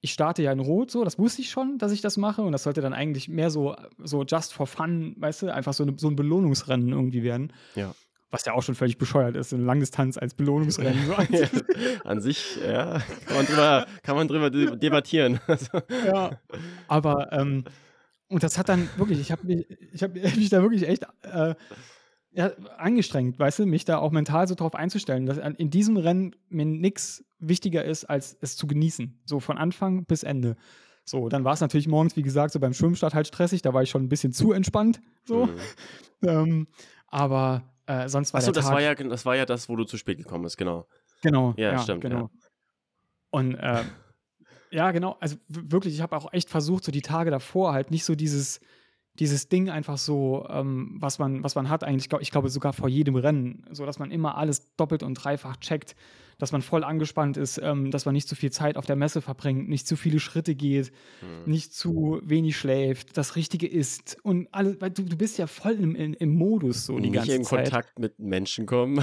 ich 0.00 0.12
starte 0.12 0.42
ja 0.42 0.52
in 0.52 0.60
Rot, 0.60 0.90
so, 0.90 1.04
das 1.04 1.18
wusste 1.18 1.40
ich 1.42 1.50
schon, 1.50 1.78
dass 1.78 1.90
ich 1.92 2.00
das 2.00 2.16
mache. 2.16 2.42
Und 2.42 2.52
das 2.52 2.64
sollte 2.64 2.80
dann 2.80 2.92
eigentlich 2.92 3.28
mehr 3.28 3.50
so, 3.50 3.74
so 3.98 4.24
just 4.24 4.52
for 4.52 4.66
fun, 4.66 5.16
weißt 5.18 5.42
du, 5.42 5.54
einfach 5.54 5.72
so, 5.72 5.84
eine, 5.84 5.94
so 5.96 6.08
ein 6.08 6.16
Belohnungsrennen 6.16 6.90
irgendwie 6.90 7.22
werden. 7.22 7.52
Ja. 7.74 7.94
Was 8.36 8.44
ja 8.44 8.52
auch 8.52 8.62
schon 8.62 8.74
völlig 8.74 8.98
bescheuert 8.98 9.34
ist, 9.34 9.54
eine 9.54 9.64
Langdistanz 9.64 10.18
als 10.18 10.34
Belohnungsrennen. 10.34 11.10
An 12.04 12.20
sich, 12.20 12.58
ja, 12.62 13.00
kann 13.24 13.36
man 13.36 13.46
drüber, 13.46 13.86
kann 14.02 14.16
man 14.16 14.28
drüber 14.28 14.50
debattieren. 14.50 15.40
ja, 16.06 16.38
aber, 16.86 17.32
ähm, 17.32 17.64
und 18.28 18.42
das 18.42 18.58
hat 18.58 18.68
dann 18.68 18.90
wirklich, 18.98 19.20
ich 19.20 19.32
habe 19.32 19.46
mich, 19.46 19.64
hab 20.02 20.12
mich 20.14 20.50
da 20.50 20.60
wirklich 20.60 20.86
echt 20.86 21.06
äh, 21.22 21.54
ja, 22.32 22.50
angestrengt, 22.76 23.38
weißt 23.38 23.60
du, 23.60 23.64
mich 23.64 23.86
da 23.86 23.96
auch 23.96 24.10
mental 24.10 24.46
so 24.46 24.54
drauf 24.54 24.74
einzustellen, 24.74 25.24
dass 25.24 25.38
in 25.38 25.70
diesem 25.70 25.96
Rennen 25.96 26.36
mir 26.50 26.66
nichts 26.66 27.24
wichtiger 27.38 27.86
ist, 27.86 28.04
als 28.04 28.36
es 28.42 28.54
zu 28.54 28.66
genießen. 28.66 29.18
So 29.24 29.40
von 29.40 29.56
Anfang 29.56 30.04
bis 30.04 30.24
Ende. 30.24 30.56
So, 31.06 31.30
dann 31.30 31.44
war 31.44 31.54
es 31.54 31.62
natürlich 31.62 31.88
morgens, 31.88 32.16
wie 32.16 32.22
gesagt, 32.22 32.52
so 32.52 32.60
beim 32.60 32.74
Schwimmstart 32.74 33.14
halt 33.14 33.28
stressig, 33.28 33.62
da 33.62 33.72
war 33.72 33.82
ich 33.82 33.88
schon 33.88 34.02
ein 34.02 34.10
bisschen 34.10 34.34
zu 34.34 34.52
entspannt. 34.52 35.00
So. 35.24 35.46
Mhm. 35.46 36.28
ähm, 36.28 36.66
aber 37.06 37.62
äh, 37.86 38.08
sonst 38.08 38.32
war 38.32 38.38
Achso, 38.38 38.52
das 38.52 38.66
war 38.66 38.80
ja 38.80 38.94
das 38.94 39.24
war 39.24 39.36
ja 39.36 39.46
das, 39.46 39.68
wo 39.68 39.76
du 39.76 39.84
zu 39.84 39.96
spät 39.96 40.18
gekommen 40.18 40.44
bist, 40.44 40.58
genau. 40.58 40.86
Genau. 41.22 41.54
Ja, 41.56 41.72
ja 41.72 41.78
stimmt. 41.78 42.02
Genau. 42.02 42.18
Ja. 42.18 42.30
Und 43.30 43.54
äh, 43.54 43.84
ja, 44.70 44.90
genau. 44.90 45.16
Also 45.20 45.36
wirklich, 45.48 45.94
ich 45.94 46.00
habe 46.00 46.16
auch 46.16 46.32
echt 46.32 46.50
versucht, 46.50 46.84
so 46.84 46.92
die 46.92 47.02
Tage 47.02 47.30
davor 47.30 47.72
halt 47.72 47.90
nicht 47.90 48.04
so 48.04 48.14
dieses, 48.14 48.60
dieses 49.18 49.48
Ding 49.48 49.70
einfach 49.70 49.98
so, 49.98 50.46
ähm, 50.48 50.96
was, 50.98 51.18
man, 51.18 51.42
was 51.42 51.54
man 51.54 51.68
hat, 51.68 51.84
eigentlich, 51.84 52.08
ich 52.20 52.30
glaube 52.30 52.48
sogar 52.48 52.72
vor 52.72 52.88
jedem 52.88 53.16
Rennen, 53.16 53.64
so 53.70 53.86
dass 53.86 53.98
man 53.98 54.10
immer 54.10 54.36
alles 54.36 54.74
doppelt 54.76 55.02
und 55.02 55.14
dreifach 55.14 55.56
checkt, 55.56 55.96
dass 56.38 56.52
man 56.52 56.60
voll 56.60 56.84
angespannt 56.84 57.36
ist, 57.36 57.58
ähm, 57.62 57.90
dass 57.90 58.04
man 58.04 58.12
nicht 58.12 58.28
zu 58.28 58.34
viel 58.34 58.50
Zeit 58.50 58.76
auf 58.76 58.84
der 58.84 58.96
Messe 58.96 59.22
verbringt, 59.22 59.68
nicht 59.68 59.86
zu 59.86 59.96
viele 59.96 60.20
Schritte 60.20 60.54
geht, 60.54 60.92
mhm. 61.22 61.50
nicht 61.50 61.72
zu 61.72 62.20
wenig 62.22 62.56
schläft, 62.56 63.16
das 63.16 63.36
Richtige 63.36 63.66
isst 63.66 64.18
und 64.22 64.48
alles, 64.52 64.80
weil 64.80 64.90
du, 64.90 65.02
du 65.02 65.16
bist 65.16 65.38
ja 65.38 65.46
voll 65.46 65.72
im, 65.72 65.94
im, 65.94 66.14
im 66.14 66.34
Modus 66.34 66.86
so 66.86 66.94
und 66.94 67.02
die 67.02 67.10
ganze 67.10 67.30
nicht 67.30 67.38
in 67.38 67.44
Zeit. 67.44 67.64
Kontakt 67.64 67.98
mit 67.98 68.18
Menschen 68.18 68.66
kommen. 68.66 69.02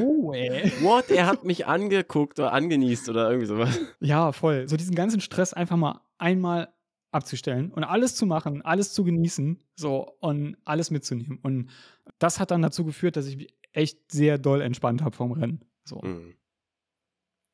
Oh, 0.00 0.32
ey. 0.34 0.70
What? 0.82 1.10
Er 1.10 1.26
hat 1.26 1.44
mich 1.44 1.66
angeguckt 1.66 2.38
oder 2.38 2.52
angenießt 2.52 3.08
oder 3.08 3.28
irgendwie 3.28 3.46
sowas. 3.46 3.78
Ja, 3.98 4.32
voll. 4.32 4.68
So 4.68 4.76
diesen 4.76 4.94
ganzen 4.94 5.20
Stress 5.20 5.52
einfach 5.52 5.76
mal 5.76 6.00
einmal 6.18 6.68
abzustellen 7.10 7.72
und 7.72 7.84
alles 7.84 8.14
zu 8.14 8.26
machen, 8.26 8.62
alles 8.62 8.92
zu 8.92 9.04
genießen, 9.04 9.58
so 9.74 10.16
und 10.20 10.56
alles 10.64 10.90
mitzunehmen. 10.90 11.38
Und 11.42 11.70
das 12.18 12.38
hat 12.38 12.50
dann 12.50 12.62
dazu 12.62 12.84
geführt, 12.84 13.16
dass 13.16 13.26
ich 13.26 13.36
mich 13.36 13.54
echt 13.72 14.12
sehr 14.12 14.38
doll 14.38 14.60
entspannt 14.60 15.02
habe 15.02 15.16
vom 15.16 15.32
Rennen. 15.32 15.64
So. 15.84 16.00
Mhm. 16.02 16.34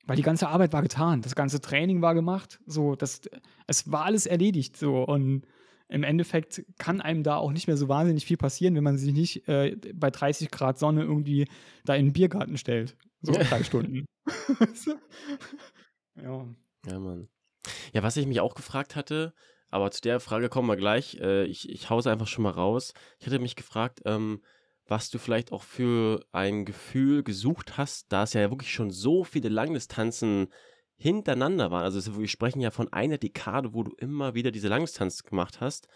Weil 0.06 0.16
die 0.16 0.22
ganze 0.22 0.48
Arbeit 0.48 0.72
war 0.72 0.82
getan, 0.82 1.22
das 1.22 1.34
ganze 1.34 1.60
Training 1.60 2.00
war 2.00 2.14
gemacht, 2.14 2.60
so, 2.66 2.94
das, 2.94 3.22
es 3.66 3.90
war 3.90 4.04
alles 4.04 4.26
erledigt, 4.26 4.76
so 4.76 5.02
und 5.02 5.46
im 5.88 6.02
Endeffekt 6.02 6.64
kann 6.78 7.00
einem 7.00 7.22
da 7.22 7.36
auch 7.36 7.52
nicht 7.52 7.66
mehr 7.66 7.76
so 7.76 7.88
wahnsinnig 7.88 8.24
viel 8.24 8.36
passieren, 8.36 8.74
wenn 8.74 8.84
man 8.84 8.98
sich 8.98 9.12
nicht 9.12 9.48
äh, 9.48 9.76
bei 9.94 10.10
30 10.10 10.50
Grad 10.50 10.78
Sonne 10.78 11.02
irgendwie 11.02 11.46
da 11.84 11.94
in 11.94 12.06
den 12.06 12.12
Biergarten 12.12 12.56
stellt. 12.56 12.96
So 13.20 13.32
drei 13.32 13.62
Stunden. 13.64 14.04
ja. 16.16 16.46
Ja, 16.86 17.00
Mann. 17.00 17.28
Ja, 17.92 18.02
was 18.02 18.16
ich 18.16 18.26
mich 18.26 18.40
auch 18.40 18.54
gefragt 18.54 18.96
hatte, 18.96 19.34
aber 19.70 19.90
zu 19.90 20.00
der 20.00 20.20
Frage 20.20 20.48
kommen 20.48 20.68
wir 20.68 20.76
gleich. 20.76 21.18
Äh, 21.20 21.44
ich, 21.44 21.68
ich 21.68 21.90
hause 21.90 22.10
einfach 22.10 22.28
schon 22.28 22.44
mal 22.44 22.50
raus. 22.50 22.92
Ich 23.18 23.26
hatte 23.26 23.38
mich 23.38 23.56
gefragt, 23.56 24.02
ähm, 24.04 24.42
was 24.86 25.10
du 25.10 25.18
vielleicht 25.18 25.52
auch 25.52 25.62
für 25.62 26.24
ein 26.32 26.64
Gefühl 26.64 27.22
gesucht 27.22 27.76
hast, 27.76 28.12
da 28.12 28.22
es 28.22 28.34
ja 28.34 28.50
wirklich 28.50 28.72
schon 28.72 28.90
so 28.90 29.24
viele 29.24 29.48
Langdistanzen 29.48 30.48
hintereinander 30.96 31.70
waren. 31.70 31.82
Also 31.82 32.18
wir 32.18 32.28
sprechen 32.28 32.60
ja 32.60 32.70
von 32.70 32.92
einer 32.92 33.18
Dekade, 33.18 33.74
wo 33.74 33.82
du 33.82 33.92
immer 33.98 34.34
wieder 34.34 34.50
diese 34.50 34.68
Langdistanz 34.68 35.24
gemacht 35.24 35.60
hast. 35.60 35.88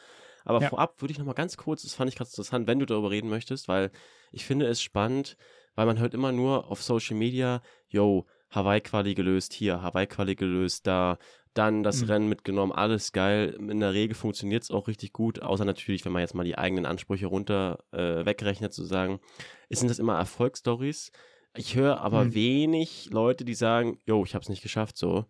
Aber 0.44 0.60
ja. 0.60 0.68
vorab 0.68 1.00
würde 1.00 1.12
ich 1.12 1.18
noch 1.18 1.26
mal 1.26 1.34
ganz 1.34 1.56
kurz, 1.56 1.82
das 1.82 1.94
fand 1.94 2.10
ich 2.10 2.16
ganz 2.16 2.30
interessant, 2.30 2.66
wenn 2.66 2.78
du 2.78 2.86
darüber 2.86 3.10
reden 3.10 3.28
möchtest, 3.28 3.68
weil 3.68 3.90
ich 4.32 4.44
finde 4.44 4.66
es 4.66 4.82
spannend, 4.82 5.36
weil 5.74 5.86
man 5.86 5.98
hört 5.98 6.14
immer 6.14 6.32
nur 6.32 6.70
auf 6.70 6.82
Social 6.82 7.16
Media, 7.16 7.62
yo, 7.88 8.26
Hawaii-Quali 8.50 9.14
gelöst, 9.14 9.52
hier, 9.52 9.82
Hawaii-Quali 9.82 10.34
gelöst, 10.34 10.86
da, 10.86 11.18
dann 11.54 11.82
das 11.82 12.02
mhm. 12.02 12.10
Rennen 12.10 12.28
mitgenommen, 12.28 12.72
alles 12.72 13.12
geil. 13.12 13.56
In 13.58 13.80
der 13.80 13.92
Regel 13.92 14.14
funktioniert 14.14 14.62
es 14.62 14.70
auch 14.70 14.88
richtig 14.88 15.12
gut, 15.12 15.42
außer 15.42 15.64
natürlich, 15.64 16.04
wenn 16.04 16.12
man 16.12 16.22
jetzt 16.22 16.34
mal 16.34 16.44
die 16.44 16.58
eigenen 16.58 16.86
Ansprüche 16.86 17.26
runter 17.26 17.84
äh, 17.92 18.24
wegrechnet, 18.24 18.72
sozusagen, 18.72 19.20
sind 19.68 19.88
das 19.88 19.98
immer 19.98 20.16
Erfolgsstories. 20.16 21.10
Ich 21.56 21.74
höre 21.74 22.00
aber 22.00 22.26
mhm. 22.26 22.34
wenig 22.34 23.10
Leute, 23.10 23.44
die 23.44 23.54
sagen, 23.54 23.98
jo, 24.06 24.24
ich 24.24 24.34
habe 24.34 24.42
es 24.42 24.48
nicht 24.48 24.62
geschafft, 24.62 24.96
so. 24.96 25.26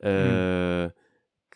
Äh, 0.00 0.86
mhm. 0.86 0.92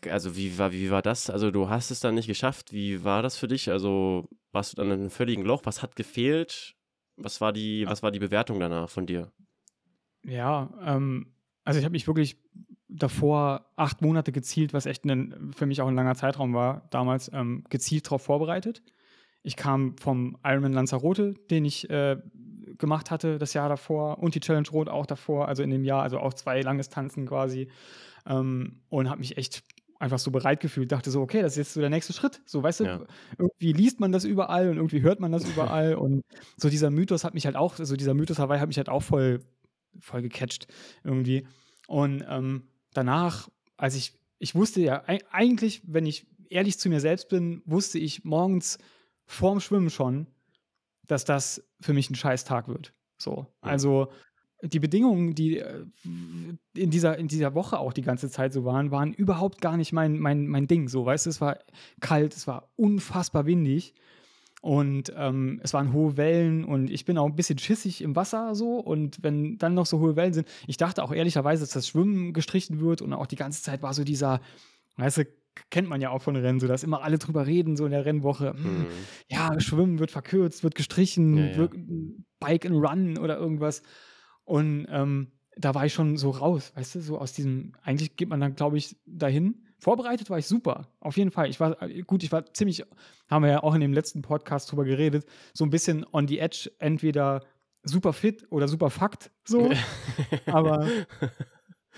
Also 0.08 0.36
wie 0.36 0.58
war, 0.58 0.72
wie 0.72 0.90
war 0.90 1.02
das? 1.02 1.28
Also 1.30 1.50
du 1.50 1.68
hast 1.68 1.90
es 1.90 2.00
dann 2.00 2.14
nicht 2.14 2.26
geschafft. 2.26 2.72
Wie 2.72 3.04
war 3.04 3.22
das 3.22 3.36
für 3.36 3.48
dich? 3.48 3.70
Also 3.70 4.28
warst 4.50 4.72
du 4.72 4.76
dann 4.76 4.86
in 4.86 5.00
einem 5.00 5.10
völligen 5.10 5.44
Loch? 5.44 5.62
Was 5.64 5.82
hat 5.82 5.94
gefehlt? 5.94 6.74
Was 7.16 7.40
war 7.42 7.52
die, 7.52 7.86
was 7.86 8.02
war 8.02 8.10
die 8.10 8.18
Bewertung 8.18 8.58
danach 8.60 8.88
von 8.88 9.04
dir? 9.04 9.30
Ja, 10.24 10.72
ähm, 10.82 11.34
also 11.64 11.78
ich 11.78 11.84
habe 11.84 11.92
mich 11.92 12.06
wirklich 12.06 12.38
davor 12.92 13.66
acht 13.76 14.02
Monate 14.02 14.32
gezielt, 14.32 14.72
was 14.72 14.86
echt 14.86 15.04
ein, 15.04 15.52
für 15.54 15.66
mich 15.66 15.80
auch 15.80 15.88
ein 15.88 15.94
langer 15.94 16.14
Zeitraum 16.14 16.54
war, 16.54 16.88
damals 16.90 17.30
ähm, 17.32 17.64
gezielt 17.68 18.06
darauf 18.06 18.22
vorbereitet. 18.22 18.82
Ich 19.42 19.56
kam 19.56 19.96
vom 19.96 20.36
Ironman 20.44 20.72
Lanzarote, 20.72 21.34
den 21.50 21.64
ich 21.64 21.88
äh, 21.88 22.16
gemacht 22.78 23.10
hatte 23.10 23.38
das 23.38 23.54
Jahr 23.54 23.68
davor 23.68 24.18
und 24.18 24.34
die 24.34 24.40
Challenge 24.40 24.68
Rot 24.70 24.88
auch 24.88 25.06
davor, 25.06 25.48
also 25.48 25.62
in 25.62 25.70
dem 25.70 25.84
Jahr, 25.84 26.02
also 26.02 26.18
auch 26.18 26.34
zwei 26.34 26.60
Langdistanzen 26.60 27.26
quasi 27.26 27.68
ähm, 28.26 28.80
und 28.88 29.08
habe 29.08 29.20
mich 29.20 29.36
echt 29.36 29.62
einfach 29.98 30.18
so 30.18 30.30
bereit 30.30 30.60
gefühlt, 30.60 30.90
dachte 30.90 31.10
so, 31.10 31.20
okay, 31.20 31.42
das 31.42 31.52
ist 31.52 31.58
jetzt 31.58 31.74
so 31.74 31.80
der 31.80 31.90
nächste 31.90 32.14
Schritt. 32.14 32.40
So, 32.46 32.62
weißt 32.62 32.80
du, 32.80 32.84
ja. 32.84 33.04
irgendwie 33.38 33.72
liest 33.72 34.00
man 34.00 34.12
das 34.12 34.24
überall 34.24 34.70
und 34.70 34.76
irgendwie 34.76 35.02
hört 35.02 35.20
man 35.20 35.30
das 35.30 35.44
überall 35.48 35.94
und 35.94 36.22
so 36.56 36.68
dieser 36.70 36.90
Mythos 36.90 37.22
hat 37.22 37.34
mich 37.34 37.44
halt 37.44 37.56
auch, 37.56 37.76
so 37.76 37.96
dieser 37.96 38.14
Mythos 38.14 38.38
Hawaii 38.38 38.60
hat 38.60 38.68
mich 38.68 38.78
halt 38.78 38.88
auch 38.88 39.02
voll, 39.02 39.40
voll 40.00 40.22
gecatcht 40.22 40.66
irgendwie. 41.04 41.46
Und 41.86 42.24
ähm, 42.28 42.62
danach, 42.92 43.48
als 43.76 43.94
ich, 43.94 44.14
ich 44.38 44.54
wusste 44.54 44.80
ja, 44.80 45.04
eigentlich, 45.30 45.82
wenn 45.86 46.06
ich 46.06 46.26
ehrlich 46.48 46.78
zu 46.78 46.88
mir 46.88 47.00
selbst 47.00 47.28
bin, 47.28 47.62
wusste 47.64 47.98
ich 47.98 48.24
morgens 48.24 48.78
vorm 49.26 49.60
Schwimmen 49.60 49.90
schon, 49.90 50.26
dass 51.06 51.24
das 51.24 51.64
für 51.80 51.92
mich 51.92 52.10
ein 52.10 52.14
scheiß 52.14 52.44
Tag 52.44 52.68
wird. 52.68 52.92
So. 53.16 53.46
Also 53.60 54.10
die 54.62 54.78
Bedingungen, 54.78 55.34
die 55.34 55.58
äh, 55.58 55.86
in 56.74 56.90
dieser, 56.90 57.16
in 57.16 57.28
dieser 57.28 57.54
Woche 57.54 57.78
auch 57.78 57.92
die 57.92 58.02
ganze 58.02 58.30
Zeit 58.30 58.52
so 58.52 58.64
waren, 58.64 58.90
waren 58.90 59.12
überhaupt 59.12 59.60
gar 59.60 59.76
nicht 59.76 59.92
mein, 59.92 60.18
mein, 60.18 60.46
mein 60.46 60.66
Ding. 60.66 60.88
So, 60.88 61.06
weißt 61.06 61.26
du, 61.26 61.30
es 61.30 61.40
war 61.40 61.58
kalt, 62.00 62.34
es 62.34 62.46
war 62.46 62.70
unfassbar 62.76 63.46
windig. 63.46 63.94
Und 64.62 65.12
ähm, 65.16 65.58
es 65.62 65.72
waren 65.72 65.92
hohe 65.94 66.18
Wellen 66.18 66.64
und 66.64 66.90
ich 66.90 67.06
bin 67.06 67.16
auch 67.16 67.24
ein 67.26 67.34
bisschen 67.34 67.58
schissig 67.58 68.02
im 68.02 68.14
Wasser 68.14 68.54
so. 68.54 68.78
Und 68.78 69.22
wenn 69.22 69.56
dann 69.56 69.72
noch 69.74 69.86
so 69.86 70.00
hohe 70.00 70.16
Wellen 70.16 70.34
sind, 70.34 70.46
ich 70.66 70.76
dachte 70.76 71.02
auch 71.02 71.12
ehrlicherweise, 71.12 71.62
dass 71.62 71.70
das 71.72 71.88
Schwimmen 71.88 72.32
gestrichen 72.34 72.80
wird 72.80 73.00
und 73.00 73.12
auch 73.14 73.26
die 73.26 73.36
ganze 73.36 73.62
Zeit 73.62 73.82
war 73.82 73.94
so 73.94 74.04
dieser, 74.04 74.40
weißt 74.96 75.18
du, 75.18 75.24
kennt 75.70 75.88
man 75.88 76.00
ja 76.02 76.10
auch 76.10 76.20
von 76.22 76.36
Rennen, 76.36 76.60
so 76.60 76.66
dass 76.68 76.84
immer 76.84 77.02
alle 77.02 77.18
drüber 77.18 77.46
reden, 77.46 77.76
so 77.76 77.86
in 77.86 77.90
der 77.92 78.04
Rennwoche. 78.04 78.52
Hm, 78.52 78.80
Mhm. 78.80 78.86
ja, 79.28 79.58
Schwimmen 79.60 79.98
wird 79.98 80.10
verkürzt, 80.10 80.62
wird 80.62 80.74
gestrichen, 80.74 81.36
Ja, 81.38 81.44
ja. 81.46 81.56
wird 81.56 81.72
Bike 82.38 82.66
and 82.66 82.76
Run 82.86 83.18
oder 83.18 83.38
irgendwas. 83.38 83.82
Und 84.44 84.86
ähm, 84.90 85.28
da 85.56 85.74
war 85.74 85.86
ich 85.86 85.94
schon 85.94 86.16
so 86.18 86.30
raus, 86.30 86.72
weißt 86.76 86.96
du, 86.96 87.00
so 87.00 87.18
aus 87.18 87.32
diesem, 87.32 87.72
eigentlich 87.82 88.16
geht 88.16 88.28
man 88.28 88.40
dann, 88.40 88.54
glaube 88.56 88.76
ich, 88.78 88.96
dahin. 89.06 89.64
Vorbereitet 89.80 90.30
war 90.30 90.38
ich 90.38 90.46
super, 90.46 90.88
auf 91.00 91.16
jeden 91.16 91.30
Fall. 91.30 91.48
Ich 91.48 91.58
war, 91.58 91.76
gut, 92.06 92.22
ich 92.22 92.30
war 92.30 92.44
ziemlich, 92.52 92.84
haben 93.28 93.44
wir 93.44 93.50
ja 93.50 93.62
auch 93.62 93.74
in 93.74 93.80
dem 93.80 93.92
letzten 93.92 94.22
Podcast 94.22 94.70
drüber 94.70 94.84
geredet, 94.84 95.24
so 95.54 95.64
ein 95.64 95.70
bisschen 95.70 96.06
on 96.12 96.28
the 96.28 96.38
edge, 96.38 96.70
entweder 96.78 97.42
super 97.82 98.12
fit 98.12 98.46
oder 98.50 98.68
super 98.68 98.90
fucked, 98.90 99.30
so. 99.44 99.70
Aber 100.46 100.86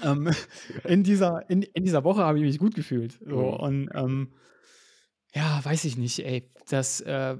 ähm, 0.02 0.30
in, 0.84 1.02
dieser, 1.02 1.48
in, 1.50 1.62
in 1.62 1.84
dieser 1.84 2.04
Woche 2.04 2.22
habe 2.22 2.38
ich 2.38 2.44
mich 2.44 2.58
gut 2.58 2.74
gefühlt. 2.74 3.18
So. 3.24 3.36
Mhm. 3.36 3.60
Und 3.60 3.90
ähm, 3.94 4.32
ja, 5.34 5.60
weiß 5.62 5.84
ich 5.84 5.96
nicht, 5.96 6.20
ey. 6.20 6.50
Das 6.68 7.00
äh, 7.00 7.36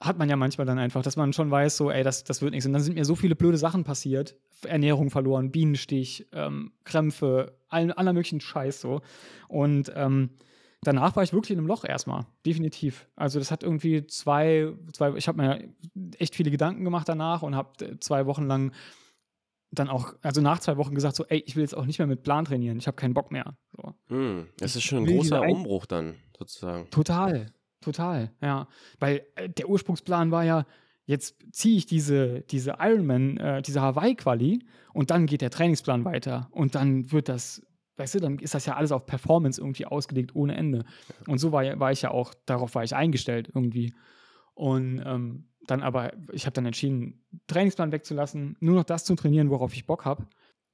hat 0.00 0.18
man 0.18 0.28
ja 0.28 0.36
manchmal 0.36 0.66
dann 0.66 0.78
einfach, 0.78 1.02
dass 1.02 1.16
man 1.16 1.32
schon 1.32 1.50
weiß, 1.50 1.76
so, 1.76 1.90
ey, 1.90 2.02
das, 2.02 2.24
das 2.24 2.42
wird 2.42 2.52
nichts. 2.52 2.66
Und 2.66 2.72
dann 2.72 2.82
sind 2.82 2.94
mir 2.94 3.04
so 3.04 3.14
viele 3.14 3.36
blöde 3.36 3.58
Sachen 3.58 3.84
passiert. 3.84 4.36
Ernährung 4.64 5.10
verloren, 5.10 5.50
Bienenstich, 5.50 6.26
ähm, 6.32 6.72
Krämpfe, 6.84 7.56
allen 7.68 7.92
aller 7.92 8.12
möglichen 8.12 8.40
Scheiß 8.40 8.80
so. 8.80 9.00
Und 9.48 9.92
ähm, 9.94 10.30
danach 10.82 11.16
war 11.16 11.22
ich 11.22 11.32
wirklich 11.32 11.52
in 11.52 11.58
einem 11.58 11.66
Loch 11.66 11.84
erstmal, 11.84 12.26
definitiv. 12.46 13.08
Also 13.16 13.38
das 13.38 13.50
hat 13.50 13.62
irgendwie 13.62 14.06
zwei, 14.06 14.72
zwei 14.92 15.14
ich 15.14 15.28
habe 15.28 15.40
mir 15.40 15.68
echt 16.18 16.34
viele 16.34 16.50
Gedanken 16.50 16.84
gemacht 16.84 17.08
danach 17.08 17.42
und 17.42 17.54
habe 17.54 17.98
zwei 18.00 18.26
Wochen 18.26 18.46
lang 18.46 18.72
dann 19.72 19.88
auch, 19.88 20.14
also 20.22 20.40
nach 20.40 20.58
zwei 20.58 20.76
Wochen 20.76 20.94
gesagt 20.94 21.16
so, 21.16 21.24
ey, 21.26 21.42
ich 21.46 21.54
will 21.54 21.62
jetzt 21.62 21.76
auch 21.76 21.86
nicht 21.86 21.98
mehr 21.98 22.08
mit 22.08 22.22
Plan 22.22 22.44
trainieren, 22.44 22.78
ich 22.78 22.86
habe 22.86 22.96
keinen 22.96 23.14
Bock 23.14 23.30
mehr. 23.30 23.56
So. 23.76 23.94
Hm, 24.08 24.48
Das 24.58 24.74
ist 24.74 24.82
schon 24.82 25.04
ein 25.04 25.06
großer 25.06 25.42
Umbruch 25.42 25.86
dann, 25.86 26.16
sozusagen. 26.36 26.90
Total, 26.90 27.46
total, 27.80 28.32
ja. 28.42 28.66
Weil 28.98 29.24
äh, 29.36 29.48
der 29.48 29.68
Ursprungsplan 29.68 30.32
war 30.32 30.44
ja, 30.44 30.66
jetzt 31.10 31.36
ziehe 31.50 31.76
ich 31.76 31.86
diese, 31.86 32.42
diese 32.42 32.76
Ironman, 32.78 33.36
äh, 33.36 33.62
diese 33.62 33.82
Hawaii-Quali 33.82 34.60
und 34.94 35.10
dann 35.10 35.26
geht 35.26 35.40
der 35.40 35.50
Trainingsplan 35.50 36.04
weiter 36.04 36.48
und 36.52 36.76
dann 36.76 37.10
wird 37.10 37.28
das, 37.28 37.66
weißt 37.96 38.14
du, 38.14 38.20
dann 38.20 38.38
ist 38.38 38.54
das 38.54 38.64
ja 38.64 38.76
alles 38.76 38.92
auf 38.92 39.06
Performance 39.06 39.60
irgendwie 39.60 39.86
ausgelegt 39.86 40.36
ohne 40.36 40.56
Ende. 40.56 40.84
Und 41.26 41.38
so 41.38 41.50
war, 41.50 41.80
war 41.80 41.90
ich 41.90 42.02
ja 42.02 42.12
auch, 42.12 42.32
darauf 42.46 42.76
war 42.76 42.84
ich 42.84 42.94
eingestellt 42.94 43.50
irgendwie. 43.52 43.92
Und 44.54 45.02
ähm, 45.04 45.48
dann 45.66 45.82
aber, 45.82 46.12
ich 46.32 46.46
habe 46.46 46.54
dann 46.54 46.66
entschieden, 46.66 47.24
Trainingsplan 47.48 47.90
wegzulassen, 47.90 48.56
nur 48.60 48.76
noch 48.76 48.84
das 48.84 49.04
zu 49.04 49.16
trainieren, 49.16 49.50
worauf 49.50 49.74
ich 49.74 49.86
Bock 49.86 50.04
habe. 50.04 50.28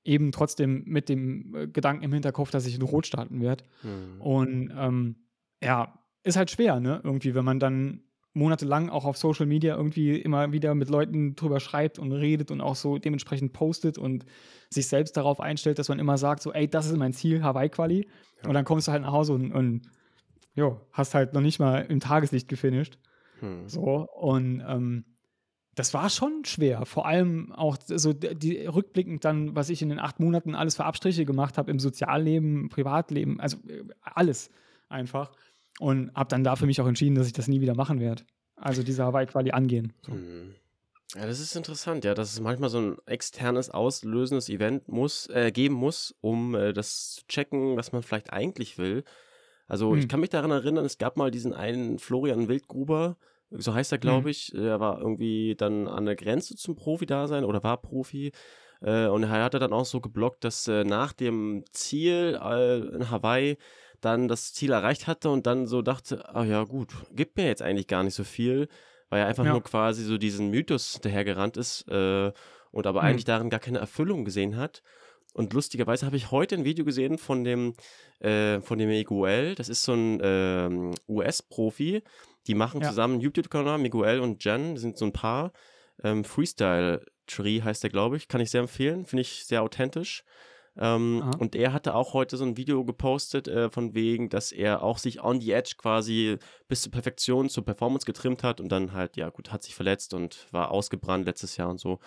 Eben 0.04 0.32
trotzdem 0.32 0.84
mit 0.84 1.08
dem 1.08 1.54
äh, 1.54 1.66
Gedanken 1.66 2.04
im 2.04 2.12
Hinterkopf, 2.12 2.50
dass 2.50 2.66
ich 2.66 2.76
in 2.76 2.82
Rot 2.82 3.06
starten 3.06 3.40
werde. 3.40 3.64
Hm. 3.80 4.20
Und 4.20 4.72
ähm, 4.76 5.16
ja, 5.62 5.98
ist 6.22 6.36
halt 6.36 6.50
schwer, 6.50 6.78
ne? 6.78 7.00
Irgendwie, 7.02 7.34
wenn 7.34 7.44
man 7.44 7.58
dann 7.58 8.02
monatelang 8.36 8.90
auch 8.90 9.04
auf 9.04 9.16
Social 9.16 9.46
Media 9.46 9.74
irgendwie 9.76 10.20
immer 10.20 10.52
wieder 10.52 10.74
mit 10.74 10.90
Leuten 10.90 11.34
drüber 11.36 11.58
schreibt 11.58 11.98
und 11.98 12.12
redet 12.12 12.50
und 12.50 12.60
auch 12.60 12.76
so 12.76 12.98
dementsprechend 12.98 13.52
postet 13.52 13.96
und 13.96 14.26
sich 14.68 14.88
selbst 14.88 15.16
darauf 15.16 15.40
einstellt, 15.40 15.78
dass 15.78 15.88
man 15.88 15.98
immer 15.98 16.18
sagt, 16.18 16.42
so, 16.42 16.52
ey, 16.52 16.68
das 16.68 16.86
ist 16.86 16.96
mein 16.96 17.14
Ziel, 17.14 17.42
Hawaii-Quali. 17.42 18.06
Ja. 18.42 18.48
Und 18.48 18.54
dann 18.54 18.64
kommst 18.64 18.88
du 18.88 18.92
halt 18.92 19.02
nach 19.02 19.12
Hause 19.12 19.32
und, 19.32 19.52
und 19.52 19.82
jo, 20.54 20.80
hast 20.92 21.14
halt 21.14 21.32
noch 21.32 21.40
nicht 21.40 21.58
mal 21.58 21.80
im 21.88 21.98
Tageslicht 21.98 22.48
gefinisht. 22.48 22.98
Hm. 23.40 23.68
So, 23.68 24.06
und 24.12 24.62
ähm, 24.66 25.04
das 25.74 25.94
war 25.94 26.10
schon 26.10 26.44
schwer. 26.44 26.84
Vor 26.84 27.06
allem 27.06 27.52
auch 27.52 27.78
so 27.86 28.12
die 28.12 28.66
rückblickend 28.66 29.24
dann, 29.24 29.56
was 29.56 29.70
ich 29.70 29.80
in 29.80 29.88
den 29.88 29.98
acht 29.98 30.20
Monaten 30.20 30.54
alles 30.54 30.76
für 30.76 30.84
Abstriche 30.84 31.24
gemacht 31.24 31.56
habe 31.56 31.70
im 31.70 31.78
Sozialleben, 31.78 32.62
im 32.62 32.68
Privatleben, 32.68 33.40
also 33.40 33.56
äh, 33.68 33.82
alles 34.02 34.50
einfach. 34.88 35.32
Und 35.78 36.14
habe 36.14 36.28
dann 36.28 36.44
da 36.44 36.56
für 36.56 36.66
mich 36.66 36.80
auch 36.80 36.86
entschieden, 36.86 37.14
dass 37.16 37.26
ich 37.26 37.32
das 37.32 37.48
nie 37.48 37.60
wieder 37.60 37.74
machen 37.74 38.00
werde. 38.00 38.22
Also 38.56 38.82
diese 38.82 39.04
Hawaii-Quali 39.04 39.50
angehen. 39.50 39.92
So. 40.02 40.12
Hm. 40.12 40.54
Ja, 41.14 41.26
das 41.26 41.38
ist 41.38 41.54
interessant, 41.54 42.04
ja, 42.04 42.14
dass 42.14 42.32
es 42.32 42.40
manchmal 42.40 42.68
so 42.68 42.78
ein 42.80 42.96
externes, 43.06 43.70
auslösendes 43.70 44.48
Event 44.48 44.88
muss, 44.88 45.28
äh, 45.28 45.52
geben 45.52 45.74
muss, 45.74 46.14
um 46.20 46.54
äh, 46.54 46.72
das 46.72 47.12
zu 47.16 47.26
checken, 47.28 47.76
was 47.76 47.92
man 47.92 48.02
vielleicht 48.02 48.32
eigentlich 48.32 48.76
will. 48.76 49.04
Also 49.68 49.94
ich 49.94 50.02
Hm. 50.02 50.08
kann 50.08 50.20
mich 50.20 50.30
daran 50.30 50.50
erinnern, 50.50 50.84
es 50.84 50.98
gab 50.98 51.16
mal 51.16 51.30
diesen 51.30 51.52
einen 51.52 51.98
Florian 51.98 52.48
Wildgruber, 52.48 53.16
so 53.50 53.72
heißt 53.74 53.92
er, 53.92 53.98
glaube 53.98 54.24
Hm. 54.24 54.30
ich. 54.30 54.50
Der 54.52 54.80
war 54.80 54.98
irgendwie 54.98 55.54
dann 55.56 55.86
an 55.86 56.06
der 56.06 56.16
Grenze 56.16 56.56
zum 56.56 56.74
Profi-Dasein 56.74 57.44
oder 57.44 57.62
war 57.62 57.80
Profi. 57.80 58.32
Äh, 58.80 59.06
und 59.06 59.22
er 59.22 59.44
hatte 59.44 59.58
dann 59.58 59.72
auch 59.72 59.86
so 59.86 60.00
geblockt, 60.00 60.44
dass 60.44 60.66
äh, 60.68 60.84
nach 60.84 61.12
dem 61.12 61.64
Ziel 61.70 62.38
äh, 62.42 62.78
in 62.78 63.10
Hawaii 63.10 63.56
dann 64.00 64.28
das 64.28 64.52
Ziel 64.54 64.72
erreicht 64.72 65.06
hatte 65.06 65.30
und 65.30 65.46
dann 65.46 65.66
so 65.66 65.82
dachte, 65.82 66.34
ah 66.34 66.44
ja 66.44 66.64
gut, 66.64 66.92
gibt 67.12 67.36
mir 67.36 67.46
jetzt 67.46 67.62
eigentlich 67.62 67.86
gar 67.86 68.02
nicht 68.02 68.14
so 68.14 68.24
viel, 68.24 68.68
weil 69.08 69.20
er 69.20 69.26
einfach 69.26 69.44
Ja. 69.44 69.52
nur 69.52 69.62
quasi 69.62 70.02
so 70.04 70.18
diesen 70.18 70.50
Mythos 70.50 70.98
dahergerannt 71.00 71.56
ist 71.56 71.86
äh, 71.88 72.32
und 72.72 72.86
aber 72.86 73.00
Hm. 73.00 73.06
eigentlich 73.08 73.24
darin 73.24 73.50
gar 73.50 73.60
keine 73.60 73.78
Erfüllung 73.78 74.24
gesehen 74.24 74.56
hat. 74.56 74.82
Und 75.34 75.52
lustigerweise 75.52 76.06
habe 76.06 76.16
ich 76.16 76.30
heute 76.30 76.54
ein 76.54 76.64
Video 76.64 76.84
gesehen 76.84 77.18
von 77.18 77.44
dem, 77.44 77.74
äh, 78.20 78.60
von 78.60 78.78
dem 78.78 78.88
Miguel. 78.88 79.54
Das 79.54 79.68
ist 79.68 79.82
so 79.82 79.92
ein 79.92 80.18
ähm, 80.22 80.94
US-Profi. 81.08 82.02
Die 82.46 82.54
machen 82.54 82.80
Ja. 82.80 82.88
zusammen 82.88 83.14
einen 83.14 83.20
YouTube-Kanal, 83.22 83.78
Miguel 83.78 84.20
und 84.20 84.42
Jen, 84.44 84.76
die 84.76 84.80
sind 84.80 84.96
so 84.96 85.04
ein 85.04 85.12
Paar. 85.12 85.52
Ähm, 86.02 86.24
Freestyle 86.24 87.04
Tree 87.26 87.60
heißt 87.60 87.82
der, 87.82 87.90
glaube 87.90 88.16
ich. 88.16 88.28
Kann 88.28 88.40
ich 88.40 88.50
sehr 88.50 88.60
empfehlen. 88.62 89.04
Finde 89.04 89.22
ich 89.22 89.44
sehr 89.44 89.62
authentisch. 89.62 90.24
Ähm, 90.78 91.22
und 91.38 91.54
er 91.54 91.72
hatte 91.72 91.94
auch 91.94 92.12
heute 92.12 92.36
so 92.36 92.44
ein 92.44 92.56
Video 92.56 92.84
gepostet, 92.84 93.48
äh, 93.48 93.70
von 93.70 93.94
wegen, 93.94 94.28
dass 94.28 94.52
er 94.52 94.82
auch 94.82 94.98
sich 94.98 95.22
on 95.22 95.40
the 95.40 95.52
edge 95.52 95.74
quasi 95.78 96.36
bis 96.68 96.82
zur 96.82 96.92
Perfektion, 96.92 97.48
zur 97.48 97.64
Performance 97.64 98.04
getrimmt 98.04 98.42
hat 98.42 98.60
und 98.60 98.70
dann 98.70 98.92
halt, 98.92 99.16
ja 99.16 99.30
gut, 99.30 99.52
hat 99.52 99.62
sich 99.62 99.74
verletzt 99.74 100.12
und 100.14 100.46
war 100.52 100.70
ausgebrannt 100.70 101.24
letztes 101.26 101.56
Jahr 101.56 101.70
und 101.70 101.78
so. 101.78 101.98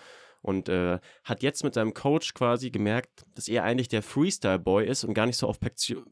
Und 0.42 0.70
äh, 0.70 1.00
hat 1.22 1.42
jetzt 1.42 1.64
mit 1.64 1.74
seinem 1.74 1.92
Coach 1.92 2.32
quasi 2.32 2.70
gemerkt, 2.70 3.26
dass 3.34 3.46
er 3.46 3.62
eigentlich 3.62 3.88
der 3.88 4.02
Freestyle-Boy 4.02 4.86
ist 4.86 5.04
und 5.04 5.12
gar 5.12 5.26
nicht 5.26 5.36
so 5.36 5.46
auf 5.46 5.58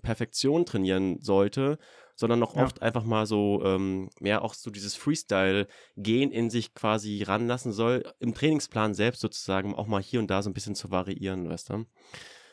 Perfektion 0.03 0.67
trainieren 0.67 1.19
sollte, 1.23 1.79
sondern 2.15 2.39
noch 2.39 2.55
Ja. 2.55 2.65
oft 2.65 2.83
einfach 2.83 3.05
mal 3.05 3.25
so 3.25 3.63
ähm, 3.65 4.11
mehr 4.21 4.43
auch 4.43 4.53
so 4.53 4.71
dieses 4.71 4.97
Freestyle-Gen 4.97 6.31
in 6.31 6.51
sich 6.51 6.75
quasi 6.75 7.23
ranlassen 7.23 7.73
soll, 7.73 8.05
im 8.19 8.35
Trainingsplan 8.35 8.93
selbst 8.93 9.21
sozusagen 9.23 9.75
auch 9.75 9.87
mal 9.87 10.03
hier 10.03 10.21
und 10.21 10.29
da 10.29 10.43
so 10.43 10.51
ein 10.51 10.55
bisschen 10.55 10.75
zu 10.75 10.91
variieren, 10.91 11.49
weißt 11.49 11.71
du? 11.71 11.87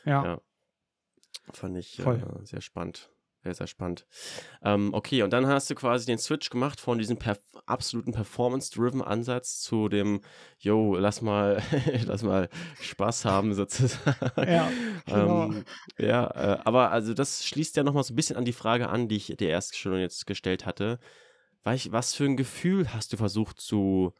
Ja. 0.05 0.23
Ja. 0.23 0.41
Fand 1.53 1.77
ich 1.77 1.99
äh, 1.99 2.19
sehr 2.43 2.61
spannend. 2.61 3.11
Sehr, 3.45 3.53
sehr 3.53 3.67
spannend. 3.67 4.07
Ähm, 4.63 4.91
okay, 4.95 5.21
und 5.21 5.31
dann 5.31 5.45
hast 5.45 5.69
du 5.69 5.75
quasi 5.75 6.07
den 6.07 6.17
Switch 6.17 6.49
gemacht 6.49 6.79
von 6.79 6.97
diesem 6.97 7.17
perf 7.17 7.39
absoluten 7.67 8.11
Performance-driven 8.11 9.03
Ansatz 9.03 9.59
zu 9.59 9.87
dem, 9.87 10.21
yo, 10.57 10.95
lass 10.95 11.21
mal, 11.21 11.61
lass 12.05 12.23
mal 12.23 12.49
Spaß 12.81 13.25
haben 13.25 13.53
sozusagen. 13.53 14.15
Ja, 14.37 14.71
genau. 15.05 15.45
ähm, 15.45 15.65
ja 15.99 16.25
äh, 16.31 16.59
aber 16.63 16.89
also 16.89 17.13
das 17.13 17.45
schließt 17.45 17.75
ja 17.77 17.83
nochmal 17.83 18.03
so 18.03 18.13
ein 18.13 18.15
bisschen 18.15 18.35
an 18.35 18.45
die 18.45 18.53
Frage 18.53 18.89
an, 18.89 19.07
die 19.07 19.17
ich 19.17 19.27
dir 19.27 19.49
erst 19.49 19.77
schon 19.77 19.99
jetzt 19.99 20.25
gestellt 20.25 20.65
hatte. 20.65 20.97
Was 21.63 22.15
für 22.15 22.25
ein 22.25 22.37
Gefühl 22.37 22.93
hast 22.93 23.13
du 23.13 23.17
versucht 23.17 23.59
zu 23.59 24.13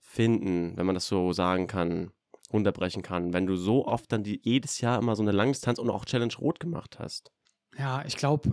finden, 0.00 0.76
wenn 0.76 0.86
man 0.86 0.96
das 0.96 1.06
so 1.06 1.32
sagen 1.32 1.68
kann, 1.68 2.10
runterbrechen 2.52 3.02
kann, 3.02 3.32
wenn 3.32 3.46
du 3.46 3.56
so 3.56 3.86
oft 3.86 4.10
dann 4.12 4.22
die, 4.22 4.40
jedes 4.42 4.80
Jahr 4.80 4.98
immer 4.98 5.16
so 5.16 5.22
eine 5.22 5.32
Langdistanz 5.32 5.78
und 5.78 5.90
auch 5.90 6.04
Challenge 6.04 6.34
Rot 6.38 6.60
gemacht 6.60 6.98
hast? 6.98 7.32
Ja, 7.76 8.04
ich 8.04 8.16
glaube, 8.16 8.52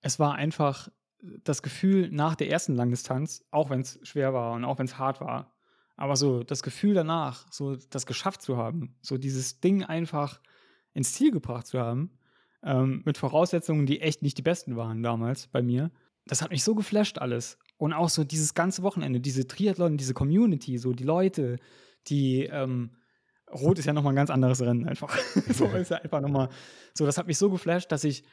es 0.00 0.18
war 0.18 0.34
einfach 0.34 0.88
das 1.20 1.62
Gefühl 1.62 2.10
nach 2.10 2.36
der 2.36 2.50
ersten 2.50 2.74
Langdistanz, 2.74 3.44
auch 3.50 3.70
wenn 3.70 3.80
es 3.80 3.98
schwer 4.02 4.32
war 4.32 4.52
und 4.52 4.64
auch 4.64 4.78
wenn 4.78 4.86
es 4.86 4.98
hart 4.98 5.20
war, 5.20 5.56
aber 5.96 6.16
so 6.16 6.42
das 6.42 6.62
Gefühl 6.62 6.94
danach, 6.94 7.46
so 7.50 7.76
das 7.76 8.06
geschafft 8.06 8.42
zu 8.42 8.56
haben, 8.56 8.96
so 9.00 9.16
dieses 9.16 9.60
Ding 9.60 9.82
einfach 9.82 10.40
ins 10.92 11.14
Ziel 11.14 11.32
gebracht 11.32 11.66
zu 11.66 11.80
haben, 11.80 12.18
ähm, 12.62 13.02
mit 13.04 13.18
Voraussetzungen, 13.18 13.86
die 13.86 14.00
echt 14.00 14.22
nicht 14.22 14.38
die 14.38 14.42
besten 14.42 14.76
waren 14.76 15.02
damals 15.02 15.46
bei 15.48 15.62
mir, 15.62 15.90
das 16.26 16.42
hat 16.42 16.50
mich 16.50 16.64
so 16.64 16.74
geflasht 16.74 17.18
alles. 17.18 17.58
Und 17.78 17.92
auch 17.92 18.08
so 18.08 18.24
dieses 18.24 18.54
ganze 18.54 18.82
Wochenende, 18.82 19.20
diese 19.20 19.46
Triathlon, 19.46 19.96
diese 19.96 20.14
Community, 20.14 20.78
so 20.78 20.92
die 20.92 21.04
Leute, 21.04 21.56
die, 22.08 22.44
ähm, 22.44 22.90
Rot 23.52 23.78
ist 23.78 23.84
ja 23.84 23.92
nochmal 23.92 24.12
ein 24.12 24.16
ganz 24.16 24.30
anderes 24.30 24.60
Rennen 24.60 24.88
einfach. 24.88 25.16
so 25.52 25.66
ist 25.66 25.90
ja 25.90 25.98
einfach 25.98 26.20
nochmal, 26.20 26.48
so, 26.94 27.06
das 27.06 27.18
hat 27.18 27.26
mich 27.26 27.38
so 27.38 27.50
geflasht, 27.50 27.92
dass 27.92 28.04
ich 28.04 28.24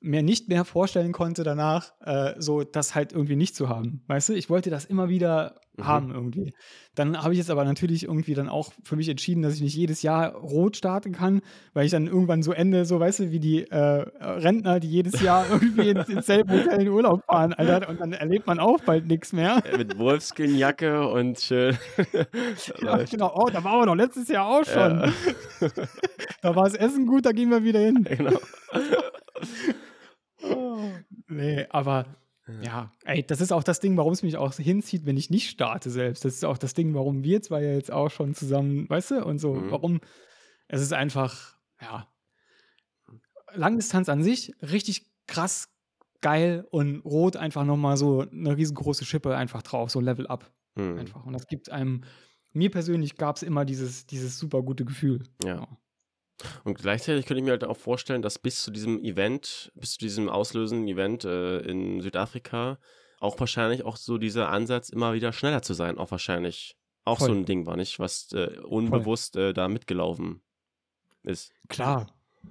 mir 0.00 0.22
nicht 0.22 0.48
mehr 0.48 0.64
vorstellen 0.64 1.12
konnte 1.12 1.42
danach, 1.42 1.92
äh, 2.04 2.34
so 2.38 2.62
das 2.62 2.94
halt 2.94 3.12
irgendwie 3.12 3.36
nicht 3.36 3.54
zu 3.54 3.68
haben. 3.68 4.02
Weißt 4.06 4.28
du, 4.28 4.32
ich 4.34 4.50
wollte 4.50 4.70
das 4.70 4.84
immer 4.84 5.08
wieder 5.08 5.60
mhm. 5.78 5.86
haben 5.86 6.10
irgendwie. 6.10 6.54
Dann 6.94 7.22
habe 7.22 7.32
ich 7.32 7.38
jetzt 7.38 7.50
aber 7.50 7.64
natürlich 7.64 8.04
irgendwie 8.04 8.34
dann 8.34 8.48
auch 8.48 8.72
für 8.82 8.96
mich 8.96 9.08
entschieden, 9.08 9.42
dass 9.42 9.54
ich 9.54 9.60
nicht 9.60 9.76
jedes 9.76 10.02
Jahr 10.02 10.34
rot 10.34 10.76
starten 10.76 11.12
kann, 11.12 11.42
weil 11.72 11.84
ich 11.84 11.92
dann 11.92 12.06
irgendwann 12.06 12.42
so 12.42 12.52
ende, 12.52 12.84
so 12.84 12.98
weißt 12.98 13.20
du, 13.20 13.30
wie 13.30 13.38
die 13.38 13.70
äh, 13.70 14.04
Rentner, 14.20 14.80
die 14.80 14.88
jedes 14.88 15.20
Jahr 15.22 15.46
irgendwie 15.50 15.90
ins, 15.90 16.08
ins 16.08 16.26
selbe 16.26 16.52
Hotel 16.52 16.82
in 16.82 16.88
Urlaub 16.88 17.24
fahren, 17.24 17.52
Alter, 17.52 17.88
und 17.88 18.00
dann 18.00 18.12
erlebt 18.12 18.46
man 18.46 18.58
auch 18.58 18.80
bald 18.80 19.06
nichts 19.06 19.32
mehr. 19.32 19.62
Mit 19.76 19.98
Wolfskin-Jacke 19.98 21.08
und 21.08 21.38
schön. 21.38 21.78
ja, 22.82 22.96
genau. 23.04 23.32
Oh, 23.34 23.48
da 23.50 23.62
waren 23.62 23.80
wir 23.80 23.86
doch 23.86 23.94
letztes 23.94 24.28
Jahr 24.28 24.46
auch 24.46 24.64
schon. 24.64 25.00
Ja. 25.00 25.12
da 26.42 26.56
war 26.56 26.64
das 26.64 26.74
Essen 26.74 27.06
gut, 27.06 27.26
da 27.26 27.32
gehen 27.32 27.50
wir 27.50 27.62
wieder 27.62 27.80
hin. 27.80 28.04
Genau. 28.08 28.38
Nee, 31.28 31.66
aber 31.70 32.06
ja. 32.46 32.62
ja, 32.62 32.92
ey, 33.04 33.26
das 33.26 33.40
ist 33.40 33.52
auch 33.52 33.62
das 33.62 33.80
Ding, 33.80 33.96
warum 33.96 34.12
es 34.12 34.22
mich 34.22 34.36
auch 34.36 34.54
hinzieht, 34.54 35.04
wenn 35.04 35.16
ich 35.16 35.30
nicht 35.30 35.50
starte 35.50 35.90
selbst. 35.90 36.24
Das 36.24 36.34
ist 36.34 36.44
auch 36.44 36.58
das 36.58 36.74
Ding, 36.74 36.94
warum 36.94 37.22
wir 37.22 37.42
zwei 37.42 37.62
ja 37.62 37.72
jetzt 37.72 37.92
auch 37.92 38.10
schon 38.10 38.34
zusammen, 38.34 38.88
weißt 38.88 39.12
du, 39.12 39.24
und 39.24 39.38
so, 39.38 39.54
mhm. 39.54 39.70
warum 39.70 40.00
es 40.68 40.80
ist 40.80 40.92
einfach, 40.92 41.56
ja, 41.80 42.08
Langdistanz 43.52 44.08
an 44.08 44.22
sich 44.22 44.52
richtig 44.62 45.06
krass 45.26 45.68
geil 46.20 46.66
und 46.70 47.00
rot 47.00 47.36
einfach 47.36 47.64
nochmal 47.64 47.96
so 47.96 48.20
eine 48.20 48.56
riesengroße 48.56 49.04
Schippe 49.04 49.36
einfach 49.36 49.62
drauf, 49.62 49.90
so 49.90 50.00
Level 50.00 50.26
up. 50.26 50.50
Mhm. 50.74 50.98
Einfach. 50.98 51.24
Und 51.24 51.32
das 51.32 51.46
gibt 51.46 51.70
einem, 51.70 52.02
mir 52.52 52.70
persönlich 52.70 53.16
gab 53.16 53.36
es 53.36 53.42
immer 53.42 53.64
dieses, 53.64 54.06
dieses 54.06 54.38
super 54.38 54.62
gute 54.62 54.84
Gefühl. 54.84 55.24
Ja. 55.44 55.56
ja. 55.56 55.68
Und 56.64 56.78
gleichzeitig 56.78 57.26
könnte 57.26 57.40
ich 57.40 57.44
mir 57.44 57.52
halt 57.52 57.64
auch 57.64 57.76
vorstellen, 57.76 58.22
dass 58.22 58.38
bis 58.38 58.62
zu 58.62 58.70
diesem 58.70 59.02
Event, 59.02 59.72
bis 59.74 59.92
zu 59.92 59.98
diesem 59.98 60.28
auslösenden 60.28 60.86
Event 60.88 61.24
äh, 61.24 61.58
in 61.60 62.00
Südafrika 62.00 62.78
auch 63.20 63.38
wahrscheinlich 63.40 63.84
auch 63.84 63.96
so 63.96 64.18
dieser 64.18 64.48
Ansatz, 64.50 64.90
immer 64.90 65.14
wieder 65.14 65.32
schneller 65.32 65.62
zu 65.62 65.74
sein, 65.74 65.98
auch 65.98 66.10
wahrscheinlich 66.10 66.76
auch 67.04 67.18
Voll. 67.18 67.28
so 67.28 67.34
ein 67.34 67.44
Ding 67.44 67.66
war, 67.66 67.76
nicht? 67.76 67.98
Was 67.98 68.32
äh, 68.32 68.58
unbewusst 68.62 69.36
äh, 69.36 69.52
da 69.52 69.68
mitgelaufen 69.68 70.42
ist. 71.22 71.52
Klar. 71.68 72.06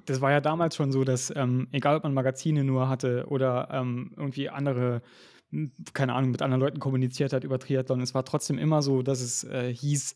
Das 0.06 0.20
war 0.20 0.32
ja 0.32 0.42
damals 0.42 0.76
schon 0.76 0.92
so, 0.92 1.04
dass, 1.04 1.34
ähm, 1.36 1.70
egal 1.72 1.96
ob 1.96 2.04
man 2.04 2.14
Magazine 2.14 2.64
nur 2.64 2.90
hatte 2.90 3.26
oder 3.30 3.70
ähm, 3.72 4.14
irgendwie 4.18 4.50
andere, 4.50 5.02
hm, 5.50 5.72
keine 5.94 6.14
Ahnung, 6.14 6.32
mit 6.32 6.42
anderen 6.42 6.62
Leuten 6.62 6.80
kommuniziert 6.80 7.32
hat 7.34 7.44
über 7.44 7.58
Triathlon, 7.58 8.02
es 8.02 8.14
war 8.14 8.26
trotzdem 8.26 8.58
immer 8.58 8.82
so, 8.82 9.02
dass 9.02 9.22
es 9.22 9.46
äh, 9.46 9.74
hieß, 9.74 10.16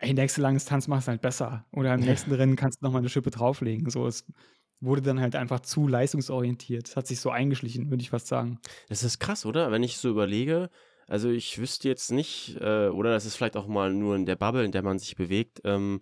ey, 0.00 0.14
nächste 0.14 0.40
Langdistanz 0.40 0.88
machst 0.88 1.06
du 1.06 1.12
halt 1.12 1.22
besser. 1.22 1.64
Oder 1.72 1.94
im 1.94 2.00
nächsten 2.00 2.32
Rennen 2.32 2.56
kannst 2.56 2.80
du 2.80 2.86
nochmal 2.86 3.00
eine 3.00 3.08
Schippe 3.08 3.30
drauflegen. 3.30 3.90
So, 3.90 4.06
es 4.06 4.24
wurde 4.80 5.02
dann 5.02 5.20
halt 5.20 5.36
einfach 5.36 5.60
zu 5.60 5.86
leistungsorientiert. 5.86 6.88
Es 6.88 6.96
hat 6.96 7.06
sich 7.06 7.20
so 7.20 7.30
eingeschlichen, 7.30 7.90
würde 7.90 8.02
ich 8.02 8.10
fast 8.10 8.26
sagen. 8.26 8.58
Das 8.88 9.02
ist 9.02 9.20
krass, 9.20 9.46
oder? 9.46 9.70
Wenn 9.70 9.82
ich 9.82 9.98
so 9.98 10.08
überlege, 10.08 10.70
also 11.06 11.28
ich 11.28 11.58
wüsste 11.58 11.88
jetzt 11.88 12.10
nicht, 12.12 12.56
äh, 12.60 12.88
oder 12.88 13.10
das 13.10 13.26
ist 13.26 13.36
vielleicht 13.36 13.56
auch 13.56 13.66
mal 13.66 13.92
nur 13.92 14.16
in 14.16 14.26
der 14.26 14.36
Bubble, 14.36 14.64
in 14.64 14.72
der 14.72 14.82
man 14.82 14.98
sich 14.98 15.16
bewegt. 15.16 15.60
Ähm, 15.64 16.00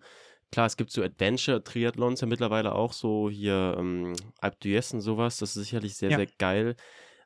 klar, 0.53 0.67
es 0.67 0.77
gibt 0.77 0.93
so 0.93 1.03
Adventure-Triathlons 1.03 2.21
ja 2.21 2.27
mittlerweile 2.27 2.75
auch, 2.75 2.93
so 2.93 3.29
hier 3.29 3.75
ähm, 3.79 4.15
Alp 4.41 4.57
d'Huez 4.63 4.95
und 4.95 5.01
sowas. 5.01 5.39
Das 5.39 5.57
ist 5.57 5.65
sicherlich 5.65 5.97
sehr, 5.97 6.11
ja. 6.11 6.17
sehr 6.19 6.29
geil. 6.39 6.77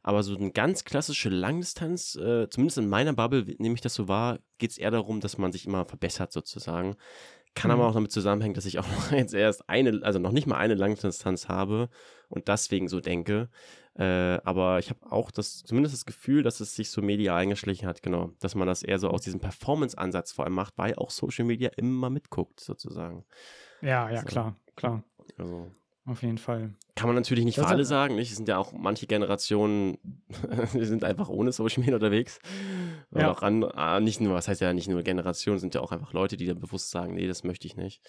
Aber 0.03 0.23
so 0.23 0.37
eine 0.37 0.51
ganz 0.51 0.85
klassische 0.85 1.29
Langdistanz, 1.29 2.17
äh, 2.17 2.49
zumindest 2.49 2.79
in 2.79 2.89
meiner 2.89 3.13
Bubble, 3.13 3.45
nehme 3.59 3.75
ich 3.75 3.81
das 3.81 3.95
so 3.95 4.09
wahr, 4.09 4.41
geht 4.59 4.73
es 4.73 4.79
eher 4.79 4.91
darum, 4.91 5.21
dass 5.21 5.39
man 5.39 5.53
sich 5.53 5.67
immer 5.67 5.85
verbessert 5.85 6.33
sozusagen. 6.33 6.97
Kann 7.55 7.71
mhm. 7.71 7.79
aber 7.79 7.89
auch 7.89 7.95
damit 7.95 8.13
zusammenhängen, 8.13 8.55
dass 8.55 8.67
ich 8.67 8.79
auch 8.79 8.89
noch 8.89 9.13
jetzt 9.13 9.35
erst 9.35 9.69
eine, 9.69 10.01
also 10.03 10.19
noch 10.19 10.33
nicht 10.33 10.47
mal 10.47 10.57
eine 10.57 10.75
Langdistanz 10.75 11.49
habe 11.49 11.89
und 12.29 12.49
deswegen 12.49 12.89
so 12.89 13.01
denke. 13.01 13.49
Äh, 13.95 14.41
aber 14.45 14.79
ich 14.79 14.89
habe 14.89 15.01
auch 15.13 15.31
das, 15.31 15.63
zumindest 15.63 15.95
das 15.95 16.07
Gefühl, 16.07 16.43
dass 16.43 16.61
es 16.61 16.75
sich 16.75 16.91
so 16.91 17.03
medial 17.03 17.39
eingeschlichen 17.39 17.87
hat, 17.87 18.03
genau. 18.03 18.33
Dass 18.41 18.55
man 18.55 18.67
das 18.67 18.83
eher 18.83 18.99
so 18.99 19.09
aus 19.09 19.21
diesem 19.21 19.41
Performance-Ansatz 19.41 20.33
vor 20.33 20.47
allem 20.47 20.55
macht, 20.55 20.79
weil 20.79 20.95
auch 20.95 21.11
Social 21.11 21.45
Media 21.45 21.71
immer 21.77 22.09
mitguckt, 22.09 22.61
sozusagen. 22.61 23.25
Ja, 23.83 24.11
ja, 24.11 24.21
so. 24.21 24.27
klar, 24.27 24.57
klar. 24.77 25.05
Also, 25.37 25.71
auf 26.05 26.23
jeden 26.23 26.39
Fall. 26.39 26.75
Kann 26.97 27.09
man 27.09 27.15
natürlich 27.15 27.45
nicht 27.45 27.59
das 27.59 27.67
für 27.67 27.71
alle 27.71 27.85
sagen, 27.85 28.17
nicht? 28.17 28.31
Es 28.31 28.37
sind 28.37 28.49
ja 28.49 28.59
auch 28.59 28.73
manche 28.73 29.07
Generationen, 29.07 29.99
die 30.75 30.85
sind 30.85 31.05
einfach 31.05 31.29
ohne 31.29 31.53
Social 31.53 31.81
Media 31.81 31.95
unterwegs. 31.95 32.41
Ja. 33.15 33.31
auch 33.31 33.43
an, 33.43 33.63
ah, 33.63 34.01
nicht 34.01 34.21
nur, 34.21 34.35
was 34.35 34.49
heißt 34.49 34.61
ja 34.61 34.73
nicht 34.73 34.89
nur 34.89 35.03
Generationen, 35.03 35.59
sind 35.59 35.75
ja 35.75 35.81
auch 35.81 35.93
einfach 35.93 36.13
Leute, 36.13 36.37
die 36.37 36.47
dann 36.47 36.59
bewusst 36.59 36.91
sagen, 36.91 37.15
nee, 37.15 37.27
das 37.27 37.45
möchte 37.45 37.67
ich 37.67 37.77
nicht. 37.77 38.03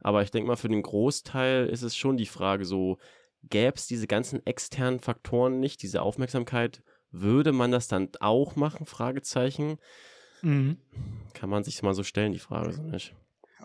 Aber 0.00 0.22
ich 0.22 0.30
denke 0.30 0.48
mal, 0.48 0.56
für 0.56 0.68
den 0.68 0.82
Großteil 0.82 1.66
ist 1.66 1.82
es 1.82 1.96
schon 1.96 2.16
die 2.16 2.26
Frage 2.26 2.64
so, 2.64 2.98
gäbe 3.44 3.76
es 3.76 3.86
diese 3.86 4.06
ganzen 4.06 4.44
externen 4.44 5.00
Faktoren 5.00 5.60
nicht, 5.60 5.82
diese 5.82 6.02
Aufmerksamkeit, 6.02 6.82
würde 7.10 7.52
man 7.52 7.70
das 7.70 7.88
dann 7.88 8.08
auch 8.20 8.56
machen? 8.56 8.86
Fragezeichen. 8.86 9.78
Mhm. 10.42 10.78
Kann 11.34 11.50
man 11.50 11.64
sich 11.64 11.82
mal 11.82 11.94
so 11.94 12.02
stellen, 12.02 12.32
die 12.32 12.38
Frage, 12.38 12.72
so 12.72 12.82
nicht? 12.82 13.14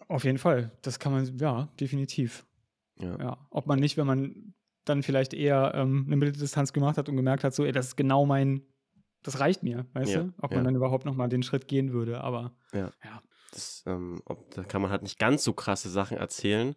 Auf 0.08 0.24
jeden 0.24 0.38
Fall. 0.38 0.72
Das 0.82 1.00
kann 1.00 1.12
man, 1.12 1.38
ja, 1.38 1.70
definitiv. 1.80 2.46
Ja. 3.00 3.18
ja. 3.20 3.48
Ob 3.50 3.68
man 3.68 3.80
nicht, 3.80 3.98
wenn 3.98 4.08
man 4.08 4.54
dann 4.86 5.04
vielleicht 5.04 5.34
eher 5.34 5.74
ähm, 5.76 6.04
eine 6.06 6.16
Mitteldistanz 6.16 6.74
gemacht 6.74 6.98
hat 6.98 7.10
und 7.10 7.16
gemerkt 7.16 7.44
hat, 7.44 7.54
so, 7.54 7.66
ey, 7.66 7.72
das 7.72 7.88
ist 7.88 7.96
genau 7.96 8.26
mein, 8.26 8.62
das 9.24 9.40
reicht 9.40 9.64
mir, 9.64 9.88
weißt 9.94 10.12
ja, 10.12 10.24
du? 10.24 10.34
Ob 10.42 10.52
ja. 10.52 10.58
man 10.58 10.66
dann 10.66 10.76
überhaupt 10.76 11.06
nochmal 11.06 11.30
den 11.30 11.44
Schritt 11.44 11.68
gehen 11.68 11.92
würde, 11.92 12.22
aber 12.22 12.56
ja. 12.74 12.92
ja. 13.04 13.22
Das, 13.52 13.84
ähm, 13.88 14.22
ob, 14.26 14.54
da 14.54 14.64
kann 14.64 14.82
man 14.82 14.92
halt 14.92 15.02
nicht 15.02 15.18
ganz 15.18 15.44
so 15.44 15.54
krasse 15.54 15.90
Sachen 15.90 16.18
erzählen, 16.18 16.76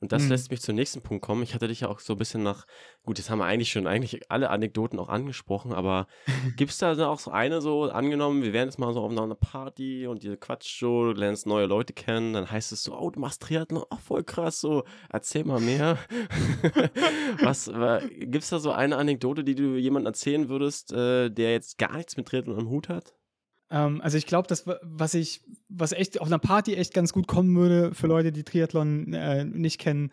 und 0.00 0.12
das 0.12 0.24
mhm. 0.24 0.30
lässt 0.30 0.50
mich 0.50 0.62
zum 0.62 0.76
nächsten 0.76 1.02
Punkt 1.02 1.22
kommen. 1.22 1.42
Ich 1.42 1.54
hatte 1.54 1.68
dich 1.68 1.80
ja 1.80 1.88
auch 1.88 2.00
so 2.00 2.14
ein 2.14 2.18
bisschen 2.18 2.42
nach, 2.42 2.66
gut, 3.02 3.18
jetzt 3.18 3.28
haben 3.28 3.38
wir 3.38 3.44
eigentlich 3.44 3.70
schon 3.70 3.86
eigentlich 3.86 4.30
alle 4.30 4.48
Anekdoten 4.48 4.98
auch 4.98 5.10
angesprochen, 5.10 5.72
aber 5.72 6.06
gibt 6.56 6.70
es 6.70 6.78
da 6.78 7.06
auch 7.06 7.18
so 7.18 7.30
eine 7.30 7.60
so, 7.60 7.84
angenommen, 7.84 8.42
wir 8.42 8.54
wären 8.54 8.68
jetzt 8.68 8.78
mal 8.78 8.92
so 8.94 9.00
auf 9.00 9.10
einer 9.10 9.34
Party 9.34 10.06
und 10.06 10.24
ihr 10.24 10.38
quatscht 10.38 10.80
so, 10.80 11.12
du 11.12 11.20
lernst 11.20 11.46
neue 11.46 11.66
Leute 11.66 11.92
kennen, 11.92 12.32
dann 12.32 12.50
heißt 12.50 12.72
es 12.72 12.82
so, 12.82 12.98
oh, 12.98 13.10
du 13.10 13.20
machst 13.20 13.42
Triathlon, 13.42 13.84
ach, 13.90 14.00
voll 14.00 14.24
krass, 14.24 14.60
so, 14.60 14.84
erzähl 15.10 15.44
mal 15.44 15.60
mehr. 15.60 15.98
Was, 17.42 17.68
äh, 17.68 18.08
gibt 18.20 18.44
es 18.44 18.50
da 18.50 18.58
so 18.58 18.72
eine 18.72 18.96
Anekdote, 18.96 19.44
die 19.44 19.54
du 19.54 19.76
jemandem 19.76 20.10
erzählen 20.10 20.48
würdest, 20.48 20.92
äh, 20.92 21.28
der 21.28 21.52
jetzt 21.52 21.76
gar 21.76 21.96
nichts 21.96 22.16
mit 22.16 22.26
Triathlon 22.26 22.58
am 22.58 22.70
Hut 22.70 22.88
hat? 22.88 23.14
Ähm, 23.70 24.00
also 24.00 24.18
ich 24.18 24.26
glaube, 24.26 24.48
das, 24.48 24.64
was 24.82 25.14
ich, 25.14 25.42
was 25.68 25.92
echt 25.92 26.20
auf 26.20 26.26
einer 26.26 26.38
Party 26.38 26.74
echt 26.74 26.94
ganz 26.94 27.12
gut 27.12 27.26
kommen 27.26 27.56
würde 27.56 27.94
für 27.94 28.06
Leute, 28.06 28.32
die 28.32 28.44
Triathlon 28.44 29.12
äh, 29.12 29.44
nicht 29.44 29.78
kennen, 29.78 30.12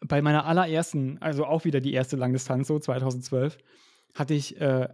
bei 0.00 0.22
meiner 0.22 0.44
allerersten, 0.44 1.18
also 1.20 1.44
auch 1.44 1.64
wieder 1.64 1.80
die 1.80 1.92
erste 1.92 2.16
Langdistanz, 2.16 2.68
so 2.68 2.78
2012, 2.78 3.58
hatte 4.14 4.34
ich 4.34 4.60
äh, 4.60 4.88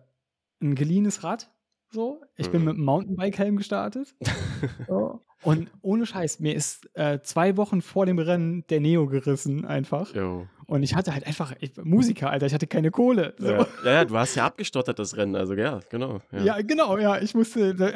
ein 0.63 0.75
geliehenes 0.75 1.25
Rad. 1.25 1.51
So, 1.91 2.21
ich 2.37 2.51
bin 2.51 2.63
mhm. 2.63 2.67
mit 2.67 2.75
einem 2.77 2.85
Mountainbike-Helm 2.87 3.57
gestartet. 3.57 4.17
so. 4.89 5.21
Und 5.43 5.71
ohne 5.83 6.07
Scheiß, 6.07 6.41
mir 6.41 6.55
ist 6.55 6.89
äh, 6.95 7.21
zwei 7.23 7.57
Wochen 7.57 7.83
vor 7.83 8.07
dem 8.07 8.19
Rennen 8.19 8.67
der 8.69 8.81
Neo 8.81 9.07
gerissen, 9.07 9.65
einfach. 9.65 10.15
Jo. 10.15 10.49
Und 10.67 10.83
ich 10.83 10.95
hatte 10.95 11.13
halt 11.13 11.27
einfach, 11.27 11.53
ich, 11.61 11.73
Musiker, 11.83 12.31
Alter, 12.31 12.47
ich 12.47 12.55
hatte 12.55 12.67
keine 12.67 12.91
Kohle. 12.91 13.35
So. 13.39 13.51
Ja. 13.51 13.67
ja, 13.85 14.05
du 14.05 14.17
hast 14.17 14.35
ja 14.35 14.47
abgestottert, 14.47 14.99
das 14.99 15.17
Rennen, 15.17 15.37
also 15.37 15.55
ja, 15.55 15.81
genau. 15.91 16.21
Ja, 16.33 16.41
ja 16.41 16.63
genau, 16.63 16.99
ja, 16.99 17.19
ich 17.19 17.35
musste. 17.35 17.75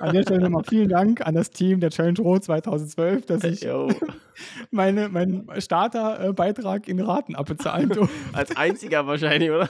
an 0.00 0.12
der 0.12 0.22
Stelle 0.22 0.40
nochmal 0.40 0.64
vielen 0.68 0.88
Dank 0.88 1.26
an 1.26 1.34
das 1.34 1.50
Team 1.50 1.80
der 1.80 1.90
Challenge 1.90 2.18
Rot 2.20 2.44
2012, 2.44 3.26
dass 3.26 3.44
ich 3.44 3.66
meine, 4.70 5.08
meinen 5.08 5.48
Starterbeitrag 5.60 6.88
in 6.88 7.00
Raten 7.00 7.34
abbezahlen 7.34 7.88
durfte. 7.90 8.14
Als 8.32 8.56
einziger 8.56 9.06
wahrscheinlich, 9.06 9.50
oder? 9.50 9.68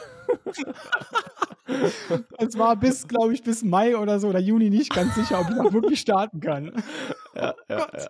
Es 2.39 2.59
war 2.59 2.77
bis, 2.77 3.09
glaube 3.09 3.35
ich, 3.35 3.43
bis 3.43 3.65
Mai 3.65 3.97
oder 3.97 4.21
so 4.21 4.29
oder 4.29 4.39
Juni 4.39 4.71
nicht 4.71 4.95
ganz 4.95 5.15
sicher, 5.15 5.41
ob 5.41 5.51
ich 5.51 5.57
noch 5.57 5.73
wirklich 5.73 6.01
starten 6.01 6.41
kann. 6.41 6.73
Ja, 7.35 7.55
oh 7.55 7.63
ja, 7.69 7.79
ja. 7.79 8.09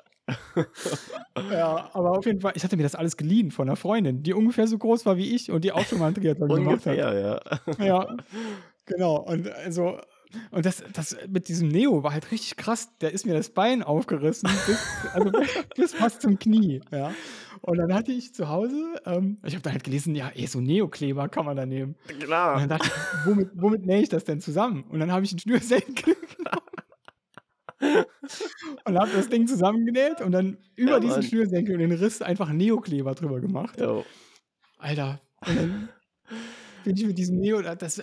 Ja, 1.51 1.91
aber 1.93 2.19
auf 2.19 2.27
jeden 2.27 2.41
Fall, 2.41 2.53
ich 2.57 2.65
hatte 2.65 2.77
mir 2.77 2.83
das 2.83 2.95
alles 2.95 3.17
geliehen 3.17 3.51
von 3.51 3.69
einer 3.69 3.77
Freundin, 3.77 4.23
die 4.23 4.35
ungefähr 4.35 4.67
so 4.67 4.79
groß 4.79 5.07
war 5.07 5.17
wie 5.17 5.35
ich 5.35 5.51
und 5.51 5.65
die 5.65 5.73
auch 5.73 5.85
schon 5.85 5.99
mal 5.99 6.07
einen 6.07 6.17
Triathlon 6.17 6.49
gemacht 6.49 6.87
hat. 6.87 6.97
Ja, 6.97 7.41
ja. 7.79 8.17
Genau. 8.87 9.17
Und 9.17 9.49
also, 9.49 9.99
und 10.51 10.67
das, 10.67 10.83
das 10.93 11.17
mit 11.29 11.49
diesem 11.49 11.69
Neo 11.69 12.03
war 12.03 12.13
halt 12.13 12.31
richtig 12.31 12.57
krass. 12.57 12.89
Der 13.01 13.13
ist 13.13 13.27
mir 13.27 13.35
das 13.35 13.51
Bein 13.51 13.83
aufgerissen, 13.83 14.51
bis, 14.67 14.79
also 15.13 15.31
bis 15.77 15.95
fast 15.95 16.23
zum 16.23 16.39
Knie. 16.39 16.81
Ja. 16.91 17.13
Und 17.63 17.79
dann 17.79 17.93
hatte 17.93 18.13
ich 18.13 18.35
zu 18.35 18.49
Hause, 18.49 19.01
ähm, 19.07 19.39
ich 19.45 19.55
habe 19.55 19.63
da 19.63 19.71
halt 19.71 19.85
gelesen, 19.85 20.15
ja, 20.15 20.31
eh, 20.35 20.47
so 20.47 20.61
Neokleber 20.61 21.29
kann 21.29 21.47
man 21.47 21.57
da 21.57 21.67
nehmen. 21.67 21.97
Klar. 22.21 22.55
Und 22.55 22.61
dann 22.61 22.69
dachte 22.79 22.89
ich, 22.89 23.27
womit, 23.27 23.51
womit 23.55 23.87
nähe 23.87 24.03
ich 24.03 24.09
das 24.09 24.25
denn 24.25 24.41
zusammen? 24.41 24.85
Und 24.89 25.01
dann 25.01 25.11
habe 25.11 25.25
ich 25.25 25.33
einen 25.33 25.41
Schnürsenkel 25.41 26.17
genommen. 26.37 26.66
Und 27.81 28.99
habe 28.99 29.11
das 29.15 29.29
Ding 29.29 29.47
zusammengenäht 29.47 30.21
und 30.21 30.33
dann 30.33 30.59
über 30.77 30.93
ja, 30.93 31.01
diesen 31.01 31.23
Schnürsenkel 31.23 31.75
und 31.75 31.81
den 31.81 31.93
Riss 31.93 32.23
einfach 32.23 32.51
Neokleber 32.51 33.15
drüber 33.15 33.41
gemacht. 33.41 33.81
Jo. 33.81 34.05
Alter. 34.79 35.21
Und 35.47 35.57
dann 35.57 35.89
bin 36.85 36.97
ich 36.97 37.07
mit 37.07 37.19
diesem 37.19 37.39
Neo, 37.39 37.61
das, 37.63 37.77
das 37.77 38.03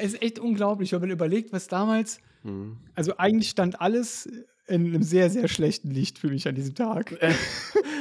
ist 0.00 0.22
echt 0.22 0.38
unglaublich, 0.38 0.92
wenn 0.92 1.00
man 1.00 1.10
überlegt, 1.10 1.52
was 1.52 1.68
damals, 1.68 2.20
mhm. 2.42 2.78
also 2.94 3.16
eigentlich 3.16 3.50
stand 3.50 3.80
alles 3.80 4.28
in 4.68 4.86
einem 4.86 5.02
sehr, 5.02 5.30
sehr 5.30 5.48
schlechten 5.48 5.90
Licht 5.90 6.18
für 6.18 6.28
mich 6.28 6.46
an 6.46 6.54
diesem 6.54 6.74
Tag. 6.74 7.16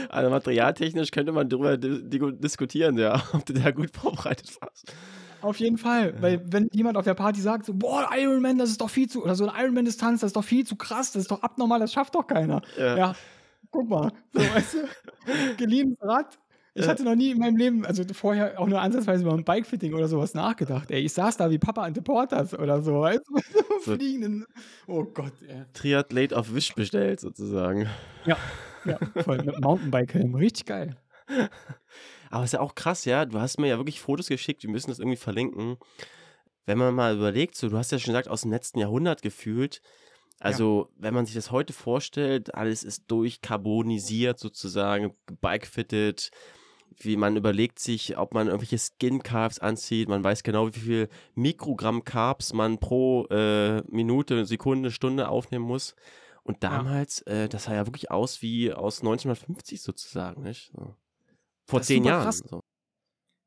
Also 0.09 0.29
materialtechnisch 0.29 1.11
könnte 1.11 1.33
man 1.33 1.49
darüber 1.49 1.75
diskutieren, 1.77 2.97
ja, 2.97 3.21
ob 3.33 3.45
du 3.45 3.53
da 3.53 3.71
gut 3.71 3.91
vorbereitet 3.93 4.55
warst. 4.61 4.93
Auf 5.41 5.57
jeden 5.57 5.77
Fall, 5.77 6.13
ja. 6.15 6.21
weil 6.21 6.41
wenn 6.51 6.69
jemand 6.71 6.97
auf 6.97 7.05
der 7.05 7.13
Party 7.13 7.41
sagt, 7.41 7.65
so, 7.65 7.73
boah, 7.73 8.09
Ironman, 8.15 8.57
das 8.57 8.69
ist 8.69 8.81
doch 8.81 8.89
viel 8.89 9.09
zu, 9.09 9.23
oder 9.23 9.35
so 9.35 9.47
eine 9.47 9.61
Ironman-Distanz, 9.61 10.21
das 10.21 10.29
ist 10.29 10.35
doch 10.35 10.43
viel 10.43 10.65
zu 10.65 10.75
krass, 10.75 11.11
das 11.11 11.23
ist 11.23 11.31
doch 11.31 11.41
abnormal, 11.41 11.79
das 11.79 11.93
schafft 11.93 12.15
doch 12.15 12.27
keiner. 12.27 12.61
Ja, 12.77 12.97
ja 12.97 13.15
guck 13.71 13.89
mal, 13.89 14.11
so, 14.33 14.39
weißt 14.39 14.73
du, 14.75 15.57
geliehenes 15.57 15.97
Rad. 16.01 16.37
Ich 16.73 16.87
hatte 16.87 17.03
noch 17.03 17.15
nie 17.15 17.31
in 17.31 17.39
meinem 17.39 17.57
Leben, 17.57 17.85
also 17.87 18.03
vorher 18.13 18.59
auch 18.59 18.67
nur 18.67 18.79
ansatzweise 18.79 19.23
über 19.23 19.33
ein 19.33 19.43
Bikefitting 19.43 19.95
oder 19.95 20.07
sowas 20.07 20.35
nachgedacht. 20.35 20.91
Ey, 20.91 21.01
ich 21.01 21.13
saß 21.13 21.35
da 21.37 21.49
wie 21.49 21.57
Papa 21.57 21.81
an 21.81 21.93
Porters 21.93 22.53
oder 22.53 22.83
so, 22.83 23.01
weißt 23.01 23.23
du, 23.27 23.35
so 23.83 23.93
fliegenden. 23.95 24.45
Oh 24.85 25.03
Gott, 25.03 25.33
ey. 25.47 25.65
Triathlet 25.73 26.35
auf 26.35 26.53
Wisch 26.53 26.75
bestellt, 26.75 27.19
sozusagen. 27.19 27.87
Ja, 28.25 28.37
ja, 28.85 28.99
voll 29.23 29.37
mit 29.43 29.59
Mountainbike-Helm. 29.59 30.35
Richtig 30.35 30.67
geil. 30.67 30.95
Aber 32.29 32.43
ist 32.43 32.53
ja 32.53 32.59
auch 32.59 32.75
krass, 32.75 33.05
ja. 33.05 33.25
Du 33.25 33.39
hast 33.39 33.59
mir 33.59 33.67
ja 33.67 33.77
wirklich 33.77 34.01
Fotos 34.01 34.27
geschickt, 34.27 34.63
wir 34.63 34.69
müssen 34.69 34.89
das 34.89 34.99
irgendwie 34.99 35.17
verlinken. 35.17 35.77
Wenn 36.65 36.77
man 36.77 36.93
mal 36.93 37.15
überlegt, 37.15 37.55
so, 37.55 37.69
du 37.69 37.77
hast 37.77 37.91
ja 37.91 37.99
schon 37.99 38.11
gesagt, 38.11 38.27
aus 38.27 38.41
dem 38.41 38.51
letzten 38.51 38.79
Jahrhundert 38.79 39.21
gefühlt. 39.21 39.81
Also, 40.39 40.89
ja. 40.89 41.03
wenn 41.03 41.13
man 41.13 41.25
sich 41.25 41.35
das 41.35 41.51
heute 41.51 41.73
vorstellt, 41.73 42.53
alles 42.53 42.83
ist 42.83 43.05
durchkarbonisiert 43.07 44.37
sozusagen, 44.37 45.13
bikefitted. 45.41 46.31
Wie 46.99 47.15
man 47.15 47.35
überlegt 47.35 47.77
sich, 47.79 48.17
ob 48.17 48.33
man 48.33 48.47
irgendwelche 48.47 48.79
Skin 48.79 49.21
Carbs 49.21 49.59
anzieht. 49.59 50.09
Man 50.09 50.23
weiß 50.23 50.41
genau, 50.41 50.67
wie 50.73 50.79
viel 50.79 51.09
Mikrogramm 51.35 52.03
Carbs 52.03 52.53
man 52.53 52.79
pro 52.79 53.25
äh, 53.27 53.81
Minute, 53.83 54.45
Sekunde, 54.45 54.89
Stunde 54.89 55.29
aufnehmen 55.29 55.65
muss. 55.65 55.95
Und 56.43 56.63
damals, 56.63 57.23
ja. 57.27 57.43
äh, 57.43 57.49
das 57.49 57.65
sah 57.65 57.75
ja 57.75 57.85
wirklich 57.85 58.09
aus 58.09 58.41
wie 58.41 58.73
aus 58.73 59.01
1950 59.01 59.81
sozusagen, 59.81 60.41
nicht? 60.41 60.71
So. 60.75 60.95
Vor 61.67 61.81
zehn 61.81 62.03
Jahren. 62.03 62.31
So. 62.31 62.61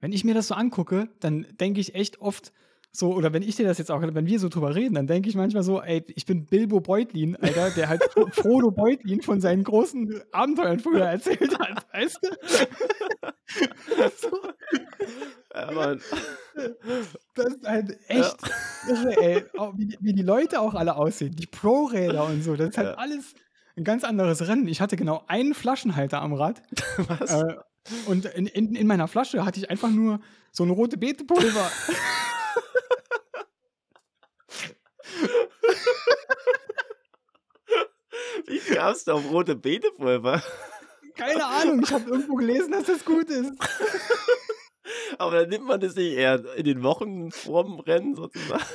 Wenn 0.00 0.12
ich 0.12 0.24
mir 0.24 0.34
das 0.34 0.48
so 0.48 0.54
angucke, 0.54 1.08
dann 1.20 1.46
denke 1.58 1.80
ich 1.80 1.94
echt 1.94 2.20
oft 2.20 2.52
so, 2.92 3.14
oder 3.14 3.32
wenn 3.32 3.42
ich 3.42 3.54
dir 3.54 3.66
das 3.66 3.78
jetzt 3.78 3.90
auch, 3.92 4.02
wenn 4.02 4.26
wir 4.26 4.40
so 4.40 4.48
drüber 4.48 4.74
reden, 4.74 4.96
dann 4.96 5.06
denke 5.06 5.28
ich 5.28 5.36
manchmal 5.36 5.62
so, 5.62 5.80
ey, 5.80 6.04
ich 6.08 6.26
bin 6.26 6.46
Bilbo 6.46 6.80
Beutlin, 6.80 7.36
Alter, 7.36 7.70
der 7.70 7.88
halt 7.88 8.02
Frodo 8.32 8.72
Beutlin 8.72 9.22
von 9.22 9.40
seinen 9.40 9.62
großen 9.62 10.20
Abenteuern 10.32 10.80
früher 10.80 11.04
erzählt 11.04 11.56
hat, 11.56 11.86
weißt 11.92 12.18
du? 12.20 12.28
so. 14.16 14.40
Ja, 15.54 15.70
Mann. 15.70 16.00
Das 17.36 17.46
ist 17.46 17.64
halt 17.64 17.98
echt, 18.08 18.38
ja. 18.88 18.92
ist, 18.92 19.04
ey, 19.18 19.44
wie, 19.76 19.96
wie, 20.00 20.12
die 20.12 20.22
Leute 20.22 20.60
auch 20.60 20.74
alle 20.74 20.96
aussehen, 20.96 21.36
die 21.36 21.46
Pro-Räder 21.46 22.24
und 22.26 22.42
so, 22.42 22.56
das 22.56 22.70
ist 22.70 22.78
halt 22.78 22.88
ja. 22.88 22.94
alles 22.94 23.34
ein 23.76 23.84
ganz 23.84 24.02
anderes 24.02 24.46
Rennen. 24.48 24.66
Ich 24.66 24.80
hatte 24.80 24.96
genau 24.96 25.22
einen 25.28 25.54
Flaschenhalter 25.54 26.20
am 26.20 26.32
Rad. 26.32 26.60
Was? 27.08 27.30
Äh, 27.30 27.54
und 28.06 28.26
in, 28.26 28.46
in, 28.46 28.74
in, 28.74 28.86
meiner 28.86 29.08
Flasche 29.08 29.44
hatte 29.44 29.60
ich 29.60 29.70
einfach 29.70 29.90
nur 29.90 30.20
so 30.52 30.64
ein 30.64 30.70
rote 30.70 30.96
Beetepulver. 30.96 31.70
Wie 38.46 38.58
kamst 38.74 39.06
du 39.06 39.12
auf 39.12 39.30
rote 39.30 39.54
Beetepulver? 39.56 40.42
Keine 41.14 41.44
Ahnung, 41.44 41.82
ich 41.82 41.92
habe 41.92 42.10
irgendwo 42.10 42.34
gelesen, 42.36 42.72
dass 42.72 42.84
das 42.84 43.04
gut 43.04 43.28
ist. 43.28 43.52
Aber 45.18 45.40
dann 45.40 45.48
nimmt 45.50 45.66
man 45.66 45.80
das 45.80 45.94
nicht 45.94 46.14
eher 46.14 46.42
in 46.56 46.64
den 46.64 46.82
Wochen 46.82 47.30
vorm 47.30 47.80
Rennen 47.80 48.14
sozusagen. 48.14 48.64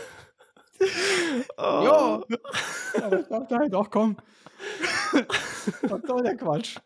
Oh. 1.58 1.62
Ja. 1.62 2.24
Aber 3.02 3.20
ich 3.20 3.28
dachte 3.28 3.58
halt 3.58 3.74
auch, 3.74 3.90
komm. 3.90 4.18
Was 5.82 6.02
soll 6.06 6.24
der 6.24 6.36
Quatsch? 6.36 6.78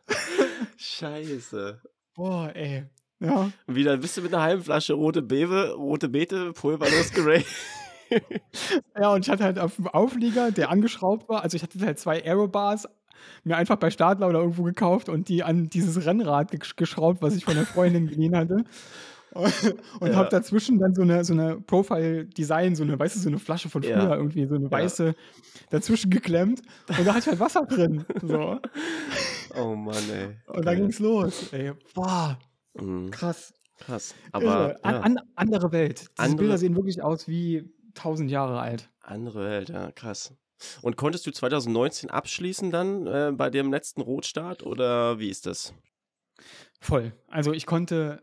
Scheiße. 0.77 1.81
Boah, 2.19 2.51
ey. 2.53 2.83
Ja. 3.21 3.49
Und 3.65 3.75
wie 3.75 3.85
dann 3.85 4.01
bist 4.01 4.17
du 4.17 4.21
mit 4.21 4.33
einer 4.33 4.43
halben 4.43 4.61
Flasche 4.61 4.91
rote 4.91 5.21
Bewe, 5.21 5.71
rote 5.71 6.09
Beete, 6.09 6.51
Pulver 6.51 6.85
losgerayt. 6.89 7.45
ja, 8.99 9.13
und 9.13 9.25
ich 9.25 9.29
hatte 9.29 9.45
halt 9.45 9.57
auf 9.57 9.77
dem 9.77 9.87
Auflieger, 9.87 10.51
der 10.51 10.69
angeschraubt 10.69 11.29
war, 11.29 11.43
also 11.43 11.55
ich 11.55 11.63
hatte 11.63 11.79
halt 11.79 11.97
zwei 11.97 12.21
Aerobars 12.21 12.89
mir 13.45 13.55
einfach 13.55 13.77
bei 13.77 13.89
Stadler 13.89 14.27
oder 14.27 14.39
irgendwo 14.39 14.63
gekauft 14.63 15.07
und 15.07 15.29
die 15.29 15.43
an 15.43 15.69
dieses 15.69 16.05
Rennrad 16.05 16.51
geschraubt, 16.75 17.21
was 17.21 17.37
ich 17.37 17.45
von 17.45 17.55
der 17.55 17.65
Freundin 17.65 18.07
geliehen 18.07 18.35
hatte. 18.35 18.65
Und 19.31 20.09
ja. 20.09 20.15
habe 20.15 20.29
dazwischen 20.29 20.79
dann 20.79 20.95
so 20.95 21.03
eine, 21.03 21.23
so 21.23 21.33
eine 21.33 21.59
Profile-Design, 21.61 22.75
so 22.75 22.83
eine, 22.83 22.97
weißt 22.97 23.15
du, 23.15 23.19
so 23.19 23.29
eine 23.29 23.39
Flasche 23.39 23.69
von 23.69 23.83
früher 23.83 23.97
ja. 23.97 24.15
irgendwie, 24.15 24.45
so 24.47 24.55
eine 24.55 24.71
weiße 24.71 25.05
ja. 25.07 25.13
dazwischen 25.69 26.09
geklemmt 26.09 26.61
und 26.87 27.05
da 27.05 27.13
hatte 27.13 27.19
ich 27.19 27.27
halt 27.27 27.39
Wasser 27.39 27.65
drin. 27.65 28.05
So. 28.21 28.59
Oh 29.55 29.73
Mann, 29.75 29.95
ey. 30.13 30.27
Und 30.45 30.63
dann 30.63 30.77
ging's 30.77 30.99
los. 30.99 31.51
Ey, 31.51 31.71
boah. 31.95 32.37
Mhm. 32.75 33.09
Krass. 33.09 33.51
Krass. 33.79 34.13
Aber 34.31 34.77
an, 34.83 34.95
an, 34.95 35.19
andere 35.35 35.71
Welt. 35.71 36.01
Diese 36.01 36.11
andere, 36.17 36.37
Bilder 36.37 36.57
sehen 36.59 36.75
wirklich 36.75 37.01
aus 37.01 37.27
wie 37.27 37.67
tausend 37.95 38.29
Jahre 38.29 38.59
alt. 38.59 38.91
Andere 39.01 39.43
Welt, 39.43 39.69
ja, 39.69 39.91
krass. 39.91 40.35
Und 40.81 40.97
konntest 40.97 41.25
du 41.25 41.31
2019 41.31 42.09
abschließen 42.09 42.69
dann 42.69 43.07
äh, 43.07 43.31
bei 43.33 43.49
dem 43.49 43.71
letzten 43.71 44.01
Rotstart 44.01 44.63
oder 44.63 45.17
wie 45.17 45.29
ist 45.29 45.45
das? 45.45 45.73
Voll. 46.81 47.13
Also 47.27 47.53
ich 47.53 47.65
konnte 47.65 48.21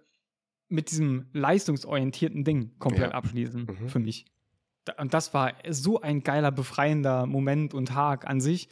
mit 0.68 0.90
diesem 0.90 1.26
leistungsorientierten 1.32 2.44
Ding 2.44 2.72
komplett 2.78 3.10
ja. 3.10 3.16
abschließen 3.16 3.66
mhm. 3.66 3.88
für 3.88 3.98
mich. 3.98 4.26
Und 4.98 5.14
das 5.14 5.34
war 5.34 5.54
so 5.68 6.00
ein 6.00 6.22
geiler, 6.22 6.52
befreiender 6.52 7.26
Moment 7.26 7.74
und 7.74 7.86
Tag 7.86 8.26
an 8.26 8.40
sich, 8.40 8.68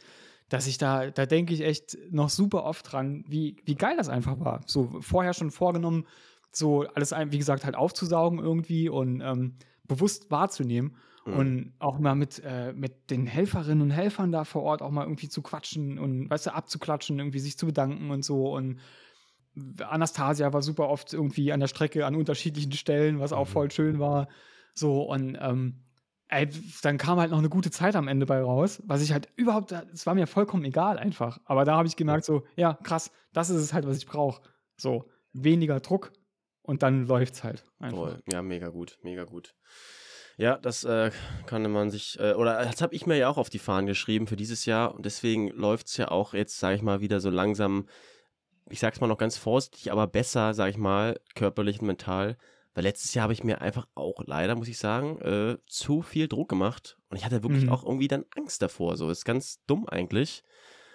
dass 0.49 0.67
ich 0.67 0.77
da, 0.77 1.09
da 1.11 1.25
denke 1.25 1.53
ich 1.53 1.61
echt 1.61 1.97
noch 2.11 2.29
super 2.29 2.63
oft 2.63 2.91
dran, 2.91 3.25
wie, 3.27 3.57
wie 3.65 3.75
geil 3.75 3.95
das 3.97 4.09
einfach 4.09 4.39
war. 4.39 4.61
So 4.65 4.97
vorher 5.01 5.33
schon 5.33 5.51
vorgenommen, 5.51 6.05
so 6.51 6.85
alles, 6.93 7.11
wie 7.11 7.37
gesagt, 7.37 7.65
halt 7.65 7.75
aufzusaugen 7.75 8.39
irgendwie 8.39 8.87
und 8.87 9.21
ähm, 9.21 9.55
bewusst 9.83 10.31
wahrzunehmen. 10.31 10.95
Mhm. 11.25 11.33
Und 11.33 11.73
auch 11.79 11.97
mal 11.97 12.15
mit, 12.15 12.41
äh, 12.45 12.71
mit 12.73 13.09
den 13.09 13.25
Helferinnen 13.25 13.81
und 13.81 13.91
Helfern 13.91 14.31
da 14.31 14.45
vor 14.45 14.61
Ort 14.61 14.81
auch 14.81 14.91
mal 14.91 15.03
irgendwie 15.03 15.27
zu 15.27 15.41
quatschen 15.41 15.97
und, 15.97 16.29
weißt 16.29 16.45
du, 16.45 16.53
abzuklatschen, 16.53 17.17
irgendwie 17.17 17.39
sich 17.39 17.57
zu 17.57 17.65
bedanken 17.65 18.11
und 18.11 18.23
so. 18.23 18.53
Und 18.53 18.79
Anastasia 19.79 20.51
war 20.53 20.61
super 20.61 20.89
oft 20.89 21.13
irgendwie 21.13 21.51
an 21.51 21.59
der 21.59 21.67
Strecke 21.67 22.05
an 22.05 22.15
unterschiedlichen 22.15 22.73
Stellen, 22.73 23.19
was 23.19 23.33
auch 23.33 23.47
mhm. 23.47 23.51
voll 23.51 23.71
schön 23.71 23.99
war. 23.99 24.27
So, 24.73 25.03
und 25.03 25.37
ähm, 25.39 25.85
ey, 26.27 26.49
dann 26.81 26.97
kam 26.97 27.19
halt 27.19 27.31
noch 27.31 27.37
eine 27.37 27.49
gute 27.49 27.71
Zeit 27.71 27.95
am 27.95 28.07
Ende 28.07 28.25
bei 28.25 28.41
raus, 28.41 28.81
was 28.85 29.01
ich 29.01 29.13
halt 29.13 29.29
überhaupt, 29.35 29.71
es 29.93 30.05
war 30.05 30.15
mir 30.15 30.27
vollkommen 30.27 30.65
egal 30.65 30.97
einfach. 30.97 31.39
Aber 31.45 31.65
da 31.65 31.77
habe 31.77 31.87
ich 31.87 31.95
gemerkt, 31.95 32.25
so, 32.25 32.43
ja, 32.55 32.73
krass, 32.83 33.11
das 33.33 33.49
ist 33.49 33.61
es 33.61 33.73
halt, 33.73 33.87
was 33.87 33.97
ich 33.97 34.05
brauche. 34.05 34.41
So, 34.77 35.09
weniger 35.33 35.79
Druck 35.79 36.11
und 36.61 36.83
dann 36.83 37.07
läuft 37.07 37.35
es 37.35 37.43
halt 37.43 37.63
einfach. 37.79 37.97
Toll. 37.97 38.23
Ja, 38.31 38.41
mega 38.41 38.69
gut, 38.69 38.97
mega 39.01 39.23
gut. 39.23 39.55
Ja, 40.37 40.57
das 40.57 40.83
äh, 40.83 41.11
kann 41.45 41.71
man 41.71 41.89
sich, 41.89 42.19
äh, 42.19 42.33
oder 42.33 42.65
das 42.65 42.81
habe 42.81 42.93
ich 42.93 43.05
mir 43.05 43.15
ja 43.15 43.29
auch 43.29 43.37
auf 43.37 43.49
die 43.49 43.59
Fahnen 43.59 43.87
geschrieben 43.87 44.27
für 44.27 44.35
dieses 44.35 44.65
Jahr 44.65 44.93
und 44.93 45.05
deswegen 45.05 45.47
läuft 45.49 45.87
es 45.87 45.95
ja 45.95 46.09
auch 46.09 46.33
jetzt, 46.33 46.59
sage 46.59 46.75
ich 46.75 46.81
mal, 46.81 46.99
wieder 46.99 47.21
so 47.21 47.29
langsam 47.29 47.87
ich 48.69 48.79
sag's 48.79 48.99
mal 48.99 49.07
noch 49.07 49.17
ganz 49.17 49.37
vorsichtig, 49.37 49.91
aber 49.91 50.07
besser, 50.07 50.53
sag 50.53 50.69
ich 50.69 50.77
mal, 50.77 51.19
körperlich 51.35 51.79
und 51.79 51.87
mental. 51.87 52.37
Weil 52.73 52.83
letztes 52.83 53.13
Jahr 53.13 53.23
habe 53.23 53.33
ich 53.33 53.43
mir 53.43 53.61
einfach 53.61 53.87
auch 53.95 54.21
leider, 54.25 54.55
muss 54.55 54.67
ich 54.67 54.77
sagen, 54.77 55.17
äh, 55.21 55.57
zu 55.65 56.01
viel 56.01 56.27
Druck 56.27 56.49
gemacht. 56.49 56.97
Und 57.09 57.17
ich 57.17 57.23
hatte 57.25 57.41
wirklich 57.41 57.65
mhm. 57.65 57.69
auch 57.69 57.85
irgendwie 57.85 58.09
dann 58.09 58.25
Angst 58.35 58.61
davor. 58.61 58.97
So, 58.97 59.09
ist 59.09 59.23
ganz 59.23 59.63
dumm 59.65 59.87
eigentlich. 59.87 60.43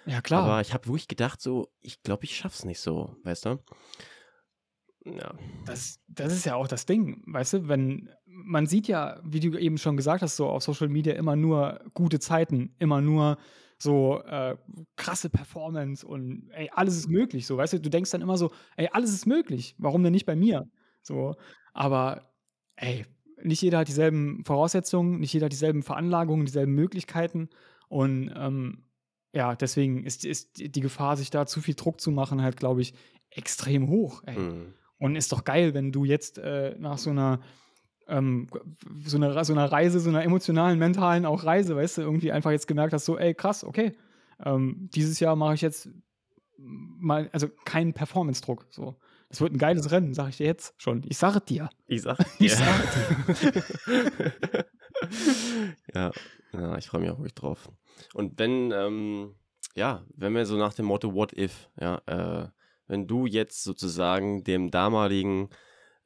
Ja, 0.05 0.21
klar. 0.21 0.43
Aber 0.43 0.61
ich 0.61 0.73
habe 0.73 0.87
wirklich 0.87 1.07
gedacht, 1.07 1.41
so, 1.41 1.71
ich 1.81 2.03
glaube, 2.03 2.25
ich 2.25 2.35
schaff's 2.35 2.65
nicht 2.65 2.79
so, 2.79 3.15
weißt 3.23 3.45
du? 3.45 3.59
Ja. 5.05 5.33
Das, 5.65 5.99
das 6.07 6.33
ist 6.33 6.45
ja 6.45 6.55
auch 6.55 6.67
das 6.67 6.85
Ding, 6.85 7.23
weißt 7.25 7.53
du, 7.53 7.67
wenn 7.67 8.09
man 8.25 8.67
sieht 8.67 8.87
ja, 8.87 9.19
wie 9.23 9.39
du 9.39 9.57
eben 9.57 9.77
schon 9.77 9.97
gesagt 9.97 10.21
hast, 10.21 10.35
so 10.35 10.47
auf 10.47 10.63
Social 10.63 10.89
Media 10.89 11.13
immer 11.13 11.35
nur 11.35 11.83
gute 11.93 12.19
Zeiten, 12.19 12.75
immer 12.77 13.01
nur 13.01 13.37
so 13.81 14.21
äh, 14.21 14.57
krasse 14.95 15.29
Performance 15.29 16.05
und 16.05 16.49
ey, 16.51 16.69
alles 16.73 16.97
ist 16.97 17.09
möglich. 17.09 17.47
So, 17.47 17.57
weißt 17.57 17.73
du, 17.73 17.79
du 17.79 17.89
denkst 17.89 18.11
dann 18.11 18.21
immer 18.21 18.37
so, 18.37 18.51
ey, 18.77 18.89
alles 18.91 19.11
ist 19.11 19.25
möglich. 19.25 19.75
Warum 19.79 20.03
denn 20.03 20.13
nicht 20.13 20.25
bei 20.25 20.35
mir? 20.35 20.69
So, 21.01 21.35
aber 21.73 22.31
ey, 22.75 23.05
nicht 23.43 23.61
jeder 23.61 23.79
hat 23.79 23.87
dieselben 23.87 24.43
Voraussetzungen, 24.45 25.19
nicht 25.19 25.33
jeder 25.33 25.45
hat 25.45 25.51
dieselben 25.51 25.81
Veranlagungen, 25.81 26.45
dieselben 26.45 26.73
Möglichkeiten. 26.73 27.49
Und 27.87 28.31
ähm, 28.35 28.83
ja, 29.33 29.55
deswegen 29.55 30.03
ist, 30.03 30.25
ist 30.25 30.59
die 30.59 30.81
Gefahr, 30.81 31.17
sich 31.17 31.31
da 31.31 31.47
zu 31.47 31.61
viel 31.61 31.75
Druck 31.75 31.99
zu 31.99 32.11
machen, 32.11 32.41
halt, 32.41 32.57
glaube 32.57 32.81
ich, 32.81 32.93
extrem 33.29 33.89
hoch. 33.89 34.23
Mhm. 34.27 34.73
Und 34.97 35.15
ist 35.15 35.31
doch 35.31 35.43
geil, 35.43 35.73
wenn 35.73 35.91
du 35.91 36.05
jetzt 36.05 36.37
äh, 36.37 36.75
nach 36.77 36.99
so 36.99 37.09
einer 37.09 37.41
ähm, 38.11 38.47
so, 39.05 39.17
eine, 39.17 39.43
so 39.43 39.53
einer 39.53 39.71
Reise, 39.71 39.99
so 39.99 40.09
einer 40.09 40.23
emotionalen, 40.23 40.77
mentalen 40.77 41.25
auch 41.25 41.43
Reise, 41.43 41.75
weißt 41.75 41.97
du, 41.97 42.01
irgendwie 42.01 42.31
einfach 42.31 42.51
jetzt 42.51 42.67
gemerkt 42.67 42.93
hast, 42.93 43.05
so, 43.05 43.17
ey, 43.17 43.33
krass, 43.33 43.63
okay, 43.63 43.93
ähm, 44.43 44.89
dieses 44.93 45.19
Jahr 45.19 45.35
mache 45.35 45.55
ich 45.55 45.61
jetzt 45.61 45.89
mal, 46.57 47.29
also 47.31 47.47
keinen 47.65 47.93
Performance-Druck, 47.93 48.67
so. 48.69 48.95
Das 49.29 49.39
wird 49.39 49.53
ein 49.53 49.59
geiles 49.59 49.91
Rennen, 49.91 50.13
sag 50.13 50.27
ich 50.27 50.37
dir 50.37 50.45
jetzt 50.45 50.73
schon. 50.77 51.03
Ich 51.07 51.17
sage 51.17 51.39
dir. 51.39 51.69
Ich 51.87 52.01
sage 52.01 52.25
dir. 52.39 52.45
Ich 52.45 52.53
sage 52.53 53.63
dir. 53.87 54.65
ja, 55.95 56.11
ja, 56.51 56.77
ich 56.77 56.87
freue 56.87 56.99
mich 56.99 57.11
auch 57.11 57.17
ruhig 57.17 57.33
drauf. 57.33 57.71
Und 58.13 58.37
wenn, 58.39 58.73
ähm, 58.73 59.35
ja, 59.73 60.03
wenn 60.17 60.35
wir 60.35 60.45
so 60.45 60.57
nach 60.57 60.73
dem 60.73 60.85
Motto 60.85 61.13
What 61.13 61.31
if, 61.31 61.69
ja, 61.79 62.01
äh, 62.07 62.49
wenn 62.87 63.07
du 63.07 63.25
jetzt 63.25 63.63
sozusagen 63.63 64.43
dem 64.43 64.69
damaligen 64.69 65.49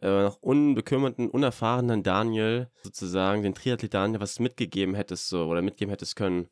äh, 0.01 0.23
noch 0.23 0.41
unbekümmerten, 0.41 1.29
unerfahrenen 1.29 2.03
Daniel 2.03 2.69
sozusagen, 2.83 3.41
den 3.41 3.55
Triathlet 3.55 3.93
Daniel, 3.93 4.19
was 4.19 4.39
mitgegeben 4.39 4.95
hättest 4.95 5.29
so 5.29 5.45
oder 5.45 5.61
mitgeben 5.61 5.89
hättest 5.89 6.15
können? 6.15 6.47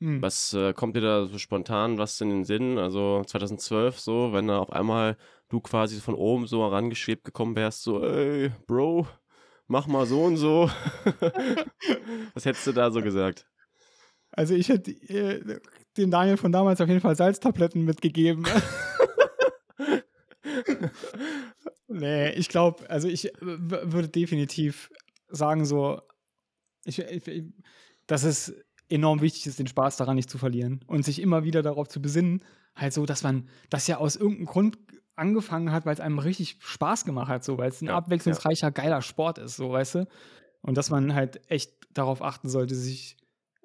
Hm. 0.00 0.22
Was 0.22 0.54
äh, 0.54 0.72
kommt 0.72 0.96
dir 0.96 1.00
da 1.00 1.26
so 1.26 1.38
spontan 1.38 1.98
was 1.98 2.20
in 2.20 2.30
den 2.30 2.44
Sinn? 2.44 2.78
Also 2.78 3.24
2012 3.26 3.98
so, 3.98 4.32
wenn 4.32 4.46
da 4.46 4.58
auf 4.58 4.72
einmal 4.72 5.16
du 5.48 5.60
quasi 5.60 6.00
von 6.00 6.14
oben 6.14 6.46
so 6.46 6.62
herangeschwebt 6.62 7.24
gekommen 7.24 7.56
wärst, 7.56 7.82
so, 7.82 8.04
ey, 8.04 8.52
Bro, 8.66 9.08
mach 9.66 9.86
mal 9.86 10.06
so 10.06 10.22
und 10.22 10.36
so. 10.36 10.70
was 12.34 12.44
hättest 12.44 12.66
du 12.66 12.72
da 12.72 12.90
so 12.90 13.02
gesagt? 13.02 13.46
Also 14.30 14.54
ich 14.54 14.68
hätte 14.68 14.90
äh, 14.90 15.58
dem 15.96 16.10
Daniel 16.10 16.36
von 16.36 16.52
damals 16.52 16.80
auf 16.80 16.88
jeden 16.88 17.00
Fall 17.00 17.16
Salztabletten 17.16 17.84
mitgegeben. 17.84 18.46
nee, 21.98 22.30
ich 22.32 22.48
glaube, 22.48 22.88
also 22.90 23.08
ich 23.08 23.32
würde 23.40 24.08
definitiv 24.08 24.90
sagen 25.28 25.64
so, 25.64 26.00
ich, 26.84 26.98
ich, 26.98 27.52
dass 28.06 28.24
es 28.24 28.54
enorm 28.88 29.20
wichtig 29.20 29.46
ist, 29.46 29.58
den 29.58 29.66
Spaß 29.66 29.96
daran 29.96 30.16
nicht 30.16 30.30
zu 30.30 30.38
verlieren 30.38 30.80
und 30.86 31.04
sich 31.04 31.20
immer 31.20 31.44
wieder 31.44 31.62
darauf 31.62 31.88
zu 31.88 32.00
besinnen, 32.00 32.42
halt 32.74 32.92
so, 32.92 33.04
dass 33.06 33.22
man 33.22 33.48
das 33.70 33.86
ja 33.86 33.98
aus 33.98 34.16
irgendeinem 34.16 34.46
Grund 34.46 34.78
angefangen 35.14 35.72
hat, 35.72 35.84
weil 35.84 35.94
es 35.94 36.00
einem 36.00 36.18
richtig 36.18 36.58
Spaß 36.60 37.04
gemacht 37.04 37.28
hat, 37.28 37.44
so, 37.44 37.58
weil 37.58 37.70
es 37.70 37.82
ein 37.82 37.86
ja, 37.86 37.96
abwechslungsreicher, 37.96 38.68
ja. 38.68 38.70
geiler 38.70 39.02
Sport 39.02 39.38
ist, 39.38 39.56
so, 39.56 39.70
weißt 39.70 39.96
du? 39.96 40.08
Und 40.62 40.76
dass 40.76 40.90
man 40.90 41.14
halt 41.14 41.40
echt 41.50 41.72
darauf 41.92 42.22
achten 42.22 42.48
sollte, 42.48 42.74
sich 42.74 43.16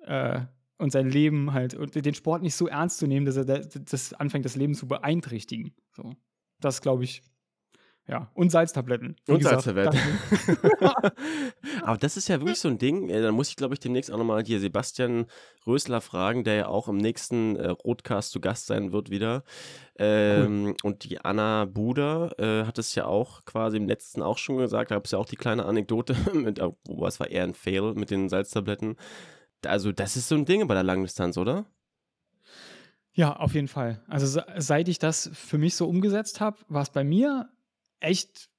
äh, 0.02 0.42
und 0.78 0.92
sein 0.92 1.10
Leben 1.10 1.54
halt 1.54 1.76
und 1.76 1.96
den 1.96 2.14
Sport 2.14 2.42
nicht 2.42 2.56
so 2.56 2.68
ernst 2.68 2.98
zu 2.98 3.08
nehmen, 3.08 3.26
dass 3.26 3.38
er 3.38 3.46
das 3.46 4.14
anfängt, 4.14 4.46
das 4.46 4.56
Leben 4.56 4.74
zu 4.74 4.88
beeinträchtigen. 4.88 5.74
So. 5.96 6.14
Das 6.60 6.82
glaube 6.82 7.04
ich. 7.04 7.22
Ja, 8.06 8.30
und 8.34 8.50
Salztabletten. 8.50 9.16
Und 9.28 9.38
gesagt, 9.38 9.62
Salztabletten. 9.62 10.00
Aber 11.84 11.98
das 11.98 12.18
ist 12.18 12.28
ja 12.28 12.40
wirklich 12.42 12.60
so 12.60 12.68
ein 12.68 12.78
Ding. 12.78 13.08
Da 13.08 13.32
muss 13.32 13.48
ich, 13.48 13.56
glaube 13.56 13.76
ich, 13.76 13.80
demnächst 13.80 14.12
auch 14.12 14.18
nochmal 14.18 14.44
hier 14.44 14.60
Sebastian 14.60 15.26
Rösler 15.66 16.02
fragen, 16.02 16.44
der 16.44 16.56
ja 16.56 16.68
auch 16.68 16.90
im 16.90 16.98
nächsten 16.98 17.56
äh, 17.56 17.70
Rotcast 17.70 18.32
zu 18.32 18.42
Gast 18.42 18.68
sein 18.68 18.92
wird 18.92 19.10
wieder. 19.10 19.44
Ähm, 19.98 20.66
cool. 20.66 20.76
Und 20.84 21.06
die 21.06 21.22
Anna 21.22 21.64
Buder 21.64 22.38
äh, 22.40 22.66
hat 22.66 22.78
es 22.78 22.94
ja 22.94 23.06
auch 23.06 23.46
quasi 23.46 23.78
im 23.78 23.88
letzten 23.88 24.22
auch 24.22 24.38
schon 24.38 24.58
gesagt. 24.58 24.92
Da 24.92 24.96
gab 24.96 25.06
es 25.06 25.12
ja 25.12 25.18
auch 25.18 25.26
die 25.26 25.38
kleine 25.38 25.64
Anekdote, 25.64 26.18
mit, 26.34 26.60
wo 26.86 27.08
es 27.08 27.22
war 27.22 27.30
eher 27.30 27.44
ein 27.44 27.54
Fail 27.54 27.94
mit 27.94 28.12
den 28.12 28.28
Salztabletten. 28.28 28.98
Also, 29.66 29.94
das 29.94 30.18
ist 30.18 30.28
so 30.28 30.36
ein 30.36 30.44
Ding 30.44 30.68
bei 30.68 30.74
der 30.74 30.84
Langdistanz, 30.84 31.38
oder? 31.38 31.66
Ja, 33.16 33.36
auf 33.36 33.54
jeden 33.54 33.68
Fall. 33.68 34.02
Also 34.08 34.42
seit 34.58 34.88
ich 34.88 34.98
das 34.98 35.30
für 35.34 35.60
mich 35.60 35.76
so 35.76 35.88
umgesetzt 35.88 36.42
habe, 36.42 36.58
war 36.68 36.82
es 36.82 36.90
bei 36.90 37.04
mir 37.04 37.48
echt, 38.04 38.50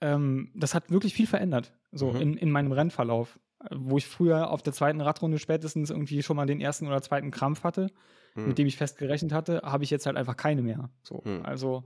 ähm, 0.00 0.50
das 0.54 0.74
hat 0.74 0.90
wirklich 0.90 1.14
viel 1.14 1.26
verändert, 1.26 1.72
so 1.92 2.12
mhm. 2.12 2.20
in, 2.20 2.36
in 2.36 2.50
meinem 2.50 2.72
Rennverlauf. 2.72 3.38
Wo 3.70 3.96
ich 3.96 4.06
früher 4.06 4.50
auf 4.50 4.62
der 4.62 4.74
zweiten 4.74 5.00
Radrunde 5.00 5.38
spätestens 5.38 5.88
irgendwie 5.88 6.22
schon 6.22 6.36
mal 6.36 6.44
den 6.44 6.60
ersten 6.60 6.86
oder 6.86 7.00
zweiten 7.00 7.30
Krampf 7.30 7.64
hatte, 7.64 7.90
mhm. 8.34 8.48
mit 8.48 8.58
dem 8.58 8.66
ich 8.66 8.76
fest 8.76 8.98
gerechnet 8.98 9.32
hatte, 9.32 9.62
habe 9.64 9.84
ich 9.84 9.90
jetzt 9.90 10.04
halt 10.04 10.18
einfach 10.18 10.36
keine 10.36 10.60
mehr. 10.60 10.90
So. 11.02 11.22
Mhm. 11.24 11.46
Also 11.46 11.84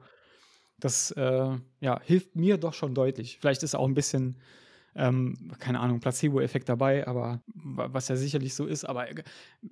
das 0.81 1.11
äh, 1.13 1.57
ja, 1.81 2.01
hilft 2.03 2.37
mir 2.37 2.57
doch 2.57 2.75
schon 2.75 2.95
deutlich. 2.95 3.39
Vielleicht 3.39 3.63
ist 3.63 3.77
auch 3.77 3.87
ein 3.87 3.95
bisschen, 3.95 4.39
ähm, 4.95 5.53
keine 5.59 5.81
Ahnung, 5.81 6.01
Placebo-Effekt 6.01 6.69
dabei, 6.69 7.07
aber 7.07 7.43
was 7.47 8.09
ja 8.09 8.17
sicherlich 8.17 8.55
so 8.55 8.67
ist, 8.67 8.85
aber 8.85 9.07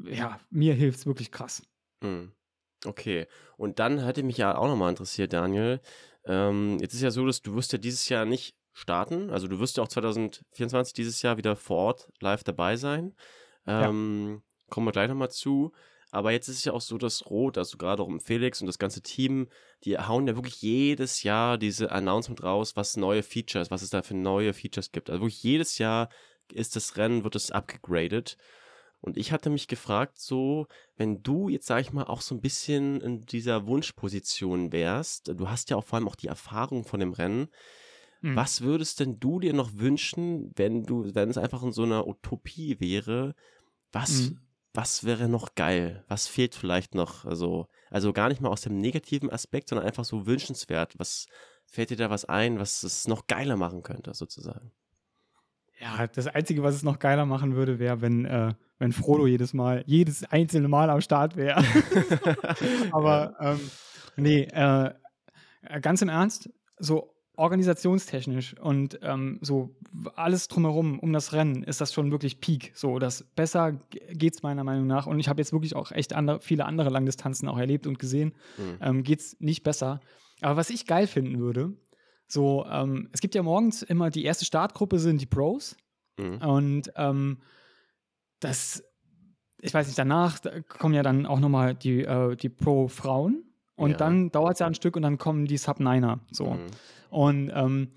ja, 0.04 0.38
mir 0.50 0.74
hilft 0.74 1.00
es 1.00 1.06
wirklich 1.06 1.32
krass. 1.32 1.62
Mhm. 2.02 2.32
Okay, 2.84 3.26
und 3.56 3.78
dann 3.78 3.98
hätte 4.04 4.22
mich 4.22 4.36
ja 4.36 4.56
auch 4.56 4.68
nochmal 4.68 4.90
interessiert, 4.90 5.32
Daniel. 5.32 5.80
Ähm, 6.24 6.78
jetzt 6.80 6.94
ist 6.94 7.02
ja 7.02 7.10
so, 7.10 7.24
dass 7.26 7.42
du 7.42 7.54
wirst 7.54 7.72
ja 7.72 7.78
dieses 7.78 8.08
Jahr 8.08 8.24
nicht 8.24 8.56
starten. 8.72 9.30
Also 9.30 9.48
du 9.48 9.58
wirst 9.58 9.76
ja 9.76 9.82
auch 9.82 9.88
2024 9.88 10.92
dieses 10.92 11.22
Jahr 11.22 11.38
wieder 11.38 11.56
vor 11.56 11.78
Ort 11.78 12.08
live 12.20 12.44
dabei 12.44 12.76
sein. 12.76 13.14
Ähm, 13.66 14.42
ja. 14.42 14.66
Kommen 14.68 14.86
wir 14.86 14.92
gleich 14.92 15.08
nochmal 15.08 15.30
zu. 15.30 15.72
Aber 16.10 16.30
jetzt 16.30 16.48
ist 16.48 16.58
es 16.58 16.64
ja 16.64 16.72
auch 16.72 16.80
so, 16.80 16.98
dass 16.98 17.26
Rot, 17.26 17.58
also 17.58 17.78
gerade 17.78 18.02
auch 18.02 18.06
um 18.06 18.20
Felix 18.20 18.60
und 18.60 18.66
das 18.66 18.78
ganze 18.78 19.02
Team, 19.02 19.48
die 19.84 19.98
hauen 19.98 20.26
ja 20.26 20.36
wirklich 20.36 20.62
jedes 20.62 21.22
Jahr 21.22 21.58
diese 21.58 21.90
Announcement 21.90 22.42
raus, 22.42 22.76
was 22.76 22.96
neue 22.96 23.22
Features, 23.22 23.70
was 23.70 23.82
es 23.82 23.90
da 23.90 24.02
für 24.02 24.14
neue 24.14 24.52
Features 24.52 24.92
gibt. 24.92 25.10
Also 25.10 25.22
wirklich 25.22 25.42
jedes 25.42 25.78
Jahr 25.78 26.08
ist 26.52 26.76
das 26.76 26.96
Rennen, 26.96 27.24
wird 27.24 27.34
es 27.34 27.50
abgegradet. 27.50 28.36
Und 29.00 29.16
ich 29.16 29.32
hatte 29.32 29.50
mich 29.50 29.68
gefragt, 29.68 30.18
so, 30.18 30.66
wenn 30.96 31.22
du 31.22 31.48
jetzt, 31.48 31.66
sag 31.66 31.80
ich 31.80 31.92
mal, 31.92 32.04
auch 32.04 32.20
so 32.20 32.34
ein 32.34 32.40
bisschen 32.40 33.00
in 33.00 33.24
dieser 33.26 33.66
Wunschposition 33.66 34.72
wärst, 34.72 35.28
du 35.28 35.48
hast 35.48 35.70
ja 35.70 35.76
auch 35.76 35.84
vor 35.84 35.98
allem 35.98 36.08
auch 36.08 36.16
die 36.16 36.28
Erfahrung 36.28 36.84
von 36.84 37.00
dem 37.00 37.12
Rennen, 37.12 37.48
mhm. 38.20 38.36
was 38.36 38.62
würdest 38.62 39.00
denn 39.00 39.20
du 39.20 39.38
dir 39.38 39.52
noch 39.52 39.74
wünschen, 39.74 40.50
wenn 40.56 40.84
du, 40.84 41.14
wenn 41.14 41.30
es 41.30 41.38
einfach 41.38 41.62
in 41.62 41.72
so 41.72 41.84
einer 41.84 42.06
Utopie 42.06 42.80
wäre, 42.80 43.34
was, 43.92 44.30
mhm. 44.30 44.40
was 44.74 45.04
wäre 45.04 45.28
noch 45.28 45.54
geil? 45.54 46.04
Was 46.08 46.26
fehlt 46.26 46.54
vielleicht 46.54 46.94
noch? 46.94 47.24
Also, 47.24 47.66
also 47.90 48.12
gar 48.12 48.28
nicht 48.28 48.40
mal 48.40 48.50
aus 48.50 48.62
dem 48.62 48.80
negativen 48.80 49.30
Aspekt, 49.30 49.68
sondern 49.68 49.86
einfach 49.86 50.04
so 50.04 50.26
wünschenswert. 50.26 50.98
Was 50.98 51.26
fällt 51.66 51.90
dir 51.90 51.96
da 51.96 52.10
was 52.10 52.24
ein, 52.24 52.58
was 52.58 52.82
es 52.82 53.06
noch 53.06 53.26
geiler 53.26 53.56
machen 53.56 53.82
könnte, 53.82 54.14
sozusagen? 54.14 54.72
Ja, 55.78 56.06
das 56.06 56.26
Einzige, 56.26 56.62
was 56.62 56.74
es 56.74 56.82
noch 56.82 56.98
geiler 56.98 57.26
machen 57.26 57.54
würde, 57.54 57.78
wäre, 57.78 58.00
wenn, 58.00 58.24
äh, 58.24 58.54
wenn 58.78 58.92
Frodo 58.92 59.26
jedes 59.26 59.52
Mal, 59.52 59.84
jedes 59.86 60.24
einzelne 60.24 60.68
Mal 60.68 60.88
am 60.88 61.00
Start 61.00 61.36
wäre. 61.36 61.62
Aber 62.92 63.34
ähm, 63.40 63.60
nee, 64.16 64.42
äh, 64.44 64.92
ganz 65.80 66.00
im 66.00 66.08
Ernst, 66.08 66.48
so 66.78 67.16
organisationstechnisch 67.36 68.58
und 68.58 68.98
ähm, 69.02 69.38
so 69.42 69.76
alles 70.14 70.48
drumherum 70.48 70.98
um 70.98 71.12
das 71.12 71.32
Rennen 71.32 71.62
ist 71.62 71.80
das 71.80 71.92
schon 71.92 72.10
wirklich 72.10 72.40
Peak. 72.40 72.72
So, 72.74 72.98
das 72.98 73.24
besser 73.36 73.72
geht 73.90 74.34
es 74.34 74.42
meiner 74.42 74.64
Meinung 74.64 74.86
nach. 74.86 75.06
Und 75.06 75.20
ich 75.20 75.28
habe 75.28 75.40
jetzt 75.40 75.52
wirklich 75.52 75.76
auch 75.76 75.92
echt 75.92 76.14
andere, 76.14 76.40
viele 76.40 76.64
andere 76.64 76.88
Langdistanzen 76.88 77.48
auch 77.48 77.58
erlebt 77.58 77.86
und 77.86 77.98
gesehen. 77.98 78.34
Mhm. 78.56 78.78
Ähm, 78.80 79.02
geht 79.02 79.20
es 79.20 79.36
nicht 79.38 79.62
besser. 79.62 80.00
Aber 80.40 80.56
was 80.56 80.70
ich 80.70 80.86
geil 80.86 81.06
finden 81.06 81.38
würde, 81.38 81.74
so, 82.28 82.66
ähm, 82.70 83.08
es 83.12 83.20
gibt 83.20 83.34
ja 83.34 83.42
morgens 83.42 83.82
immer 83.82 84.10
die 84.10 84.24
erste 84.24 84.44
Startgruppe 84.44 84.98
sind 84.98 85.20
die 85.20 85.26
Pros. 85.26 85.76
Mhm. 86.18 86.38
Und 86.38 86.92
ähm, 86.96 87.38
das, 88.40 88.82
ich 89.60 89.72
weiß 89.72 89.86
nicht, 89.86 89.98
danach 89.98 90.38
kommen 90.68 90.94
ja 90.94 91.02
dann 91.02 91.26
auch 91.26 91.40
nochmal 91.40 91.74
die, 91.74 92.02
äh, 92.02 92.36
die 92.36 92.48
Pro-Frauen. 92.48 93.44
Und 93.76 93.92
ja. 93.92 93.96
dann 93.96 94.30
dauert 94.30 94.54
es 94.54 94.58
ja 94.60 94.66
ein 94.66 94.74
Stück 94.74 94.96
und 94.96 95.02
dann 95.02 95.18
kommen 95.18 95.46
die 95.46 95.58
Sub-Niner. 95.58 96.20
So. 96.30 96.54
Mhm. 96.54 96.66
Und 97.10 97.52
ähm, 97.54 97.92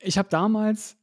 ich 0.00 0.16
habe 0.16 0.28
damals 0.30 0.96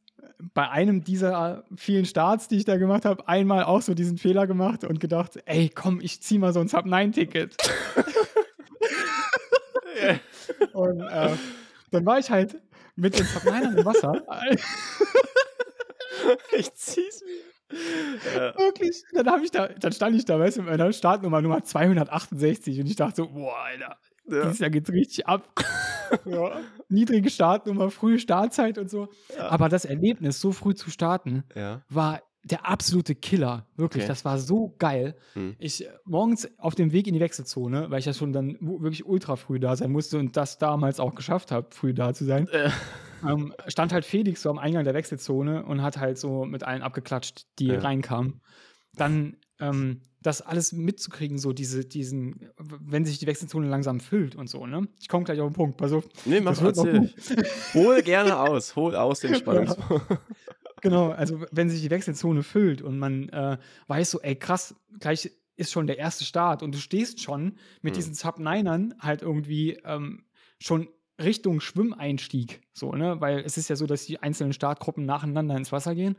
bei 0.54 0.68
einem 0.68 1.04
dieser 1.04 1.64
vielen 1.76 2.06
Starts, 2.06 2.48
die 2.48 2.56
ich 2.56 2.64
da 2.64 2.78
gemacht 2.78 3.04
habe, 3.04 3.28
einmal 3.28 3.64
auch 3.64 3.82
so 3.82 3.94
diesen 3.94 4.16
Fehler 4.16 4.46
gemacht 4.46 4.84
und 4.84 4.98
gedacht, 4.98 5.38
ey, 5.44 5.68
komm, 5.68 6.00
ich 6.00 6.22
zieh 6.22 6.38
mal 6.38 6.52
so 6.52 6.60
ein 6.60 6.68
Sub-9-Ticket. 6.68 7.56
und 10.72 11.00
äh, 11.00 11.36
dann 11.90 12.06
war 12.06 12.18
ich 12.18 12.30
halt 12.30 12.60
mit 12.96 13.18
den 13.18 13.26
Verkleinern 13.26 13.76
im 13.78 13.84
Wasser. 13.84 14.22
ich 16.52 16.72
zieh's 16.74 17.22
mir. 17.24 17.50
Ja. 18.34 18.58
Wirklich. 18.58 19.04
Dann, 19.12 19.28
hab 19.28 19.42
ich 19.42 19.50
da, 19.50 19.68
dann 19.68 19.92
stand 19.92 20.16
ich 20.16 20.24
da, 20.24 20.38
weißt 20.38 20.56
du, 20.58 20.62
mit 20.62 20.70
meiner 20.70 20.92
Startnummer 20.92 21.40
Nummer 21.40 21.62
268 21.62 22.80
und 22.80 22.86
ich 22.86 22.96
dachte 22.96 23.16
so, 23.16 23.28
boah, 23.28 23.56
Alter, 23.56 23.96
ja. 24.28 24.42
dieses 24.42 24.58
Jahr 24.58 24.70
geht's 24.70 24.90
richtig 24.90 25.26
ab. 25.26 25.48
ja. 26.24 26.60
Niedrige 26.88 27.30
Startnummer, 27.30 27.90
frühe 27.90 28.18
Startzeit 28.18 28.78
und 28.78 28.90
so. 28.90 29.08
Ja. 29.36 29.48
Aber 29.50 29.68
das 29.68 29.84
Erlebnis, 29.84 30.40
so 30.40 30.52
früh 30.52 30.74
zu 30.74 30.90
starten, 30.90 31.44
war 31.88 32.20
der 32.42 32.66
absolute 32.66 33.14
Killer. 33.14 33.66
Wirklich, 33.76 34.04
okay. 34.04 34.08
das 34.08 34.24
war 34.24 34.38
so 34.38 34.74
geil. 34.78 35.14
Hm. 35.34 35.56
Ich 35.58 35.86
morgens 36.04 36.48
auf 36.58 36.74
dem 36.74 36.92
Weg 36.92 37.06
in 37.06 37.14
die 37.14 37.20
Wechselzone, 37.20 37.90
weil 37.90 37.98
ich 37.98 38.06
ja 38.06 38.14
schon 38.14 38.32
dann 38.32 38.56
wirklich 38.60 39.04
ultra 39.04 39.36
früh 39.36 39.60
da 39.60 39.76
sein 39.76 39.92
musste 39.92 40.18
und 40.18 40.36
das 40.36 40.58
damals 40.58 41.00
auch 41.00 41.14
geschafft 41.14 41.50
habe, 41.52 41.68
früh 41.70 41.92
da 41.92 42.14
zu 42.14 42.24
sein, 42.24 42.48
äh. 42.48 42.70
ähm, 43.26 43.52
stand 43.66 43.92
halt 43.92 44.04
Felix 44.04 44.42
so 44.42 44.50
am 44.50 44.58
Eingang 44.58 44.84
der 44.84 44.94
Wechselzone 44.94 45.64
und 45.64 45.82
hat 45.82 45.98
halt 45.98 46.18
so 46.18 46.44
mit 46.44 46.62
allen 46.62 46.82
abgeklatscht, 46.82 47.46
die 47.58 47.66
ja. 47.66 47.78
reinkamen. 47.78 48.40
Dann 48.96 49.36
ähm, 49.60 50.00
das 50.22 50.42
alles 50.42 50.72
mitzukriegen, 50.72 51.38
so 51.38 51.52
diese, 51.52 51.84
diesen, 51.84 52.50
wenn 52.58 53.04
sich 53.04 53.18
die 53.18 53.26
Wechselzone 53.26 53.68
langsam 53.68 54.00
füllt 54.00 54.34
und 54.36 54.48
so, 54.50 54.66
ne? 54.66 54.86
Ich 55.00 55.08
komme 55.08 55.24
gleich 55.24 55.40
auf 55.40 55.50
den 55.50 55.54
Punkt, 55.54 55.76
pass 55.78 55.92
auf. 55.92 56.06
Nee, 56.26 56.40
mach 56.40 56.60
erzähl. 56.60 57.12
Hol 57.74 58.02
gerne 58.02 58.38
aus, 58.38 58.76
hol 58.76 58.94
aus 58.96 59.20
den 59.20 59.34
Spannungspunkt. 59.34 60.06
Ja. 60.10 60.18
Genau, 60.80 61.10
also 61.10 61.44
wenn 61.50 61.70
sich 61.70 61.82
die 61.82 61.90
Wechselzone 61.90 62.42
füllt 62.42 62.82
und 62.82 62.98
man 62.98 63.28
äh, 63.30 63.58
weiß 63.86 64.10
so, 64.10 64.20
ey 64.20 64.36
krass, 64.36 64.74
gleich 64.98 65.30
ist 65.56 65.72
schon 65.72 65.86
der 65.86 65.98
erste 65.98 66.24
Start 66.24 66.62
und 66.62 66.74
du 66.74 66.78
stehst 66.78 67.20
schon 67.20 67.56
mit 67.82 67.92
hm. 67.92 67.94
diesen 67.94 68.14
Sub-Ninern 68.14 68.94
halt 68.98 69.22
irgendwie 69.22 69.78
ähm, 69.84 70.24
schon 70.58 70.88
Richtung 71.20 71.60
Schwimmeinstieg, 71.60 72.62
so, 72.72 72.92
ne? 72.92 73.20
Weil 73.20 73.40
es 73.40 73.58
ist 73.58 73.68
ja 73.68 73.76
so, 73.76 73.86
dass 73.86 74.06
die 74.06 74.22
einzelnen 74.22 74.54
Startgruppen 74.54 75.04
nacheinander 75.04 75.56
ins 75.56 75.70
Wasser 75.70 75.94
gehen. 75.94 76.16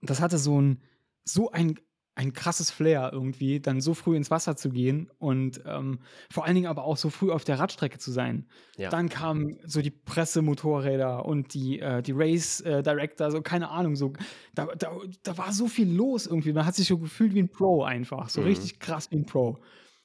Das 0.00 0.20
hatte 0.20 0.38
so 0.38 0.60
ein, 0.60 0.82
so 1.24 1.52
ein 1.52 1.78
ein 2.18 2.32
krasses 2.32 2.70
Flair 2.72 3.10
irgendwie, 3.12 3.60
dann 3.60 3.80
so 3.80 3.94
früh 3.94 4.16
ins 4.16 4.30
Wasser 4.30 4.56
zu 4.56 4.70
gehen 4.70 5.08
und 5.18 5.60
ähm, 5.66 6.00
vor 6.30 6.44
allen 6.44 6.56
Dingen 6.56 6.66
aber 6.66 6.82
auch 6.82 6.96
so 6.96 7.10
früh 7.10 7.30
auf 7.30 7.44
der 7.44 7.60
Radstrecke 7.60 7.98
zu 7.98 8.10
sein. 8.10 8.46
Ja. 8.76 8.90
Dann 8.90 9.08
kamen 9.08 9.58
so 9.64 9.80
die 9.82 9.92
Pressemotorräder 9.92 11.24
und 11.24 11.54
die, 11.54 11.78
äh, 11.78 12.02
die 12.02 12.12
Race 12.12 12.60
äh, 12.62 12.82
Director, 12.82 13.30
so 13.30 13.40
keine 13.40 13.70
Ahnung, 13.70 13.94
so 13.94 14.12
da, 14.52 14.66
da, 14.66 14.90
da 15.22 15.38
war 15.38 15.52
so 15.52 15.68
viel 15.68 15.88
los 15.94 16.26
irgendwie. 16.26 16.52
Man 16.52 16.66
hat 16.66 16.74
sich 16.74 16.88
so 16.88 16.98
gefühlt 16.98 17.34
wie 17.34 17.42
ein 17.42 17.50
Pro 17.50 17.84
einfach, 17.84 18.28
so 18.30 18.40
Mhm. 18.40 18.46
richtig 18.48 18.80
krass 18.80 19.10
wie 19.12 19.16
ein 19.16 19.24
Pro. 19.26 19.58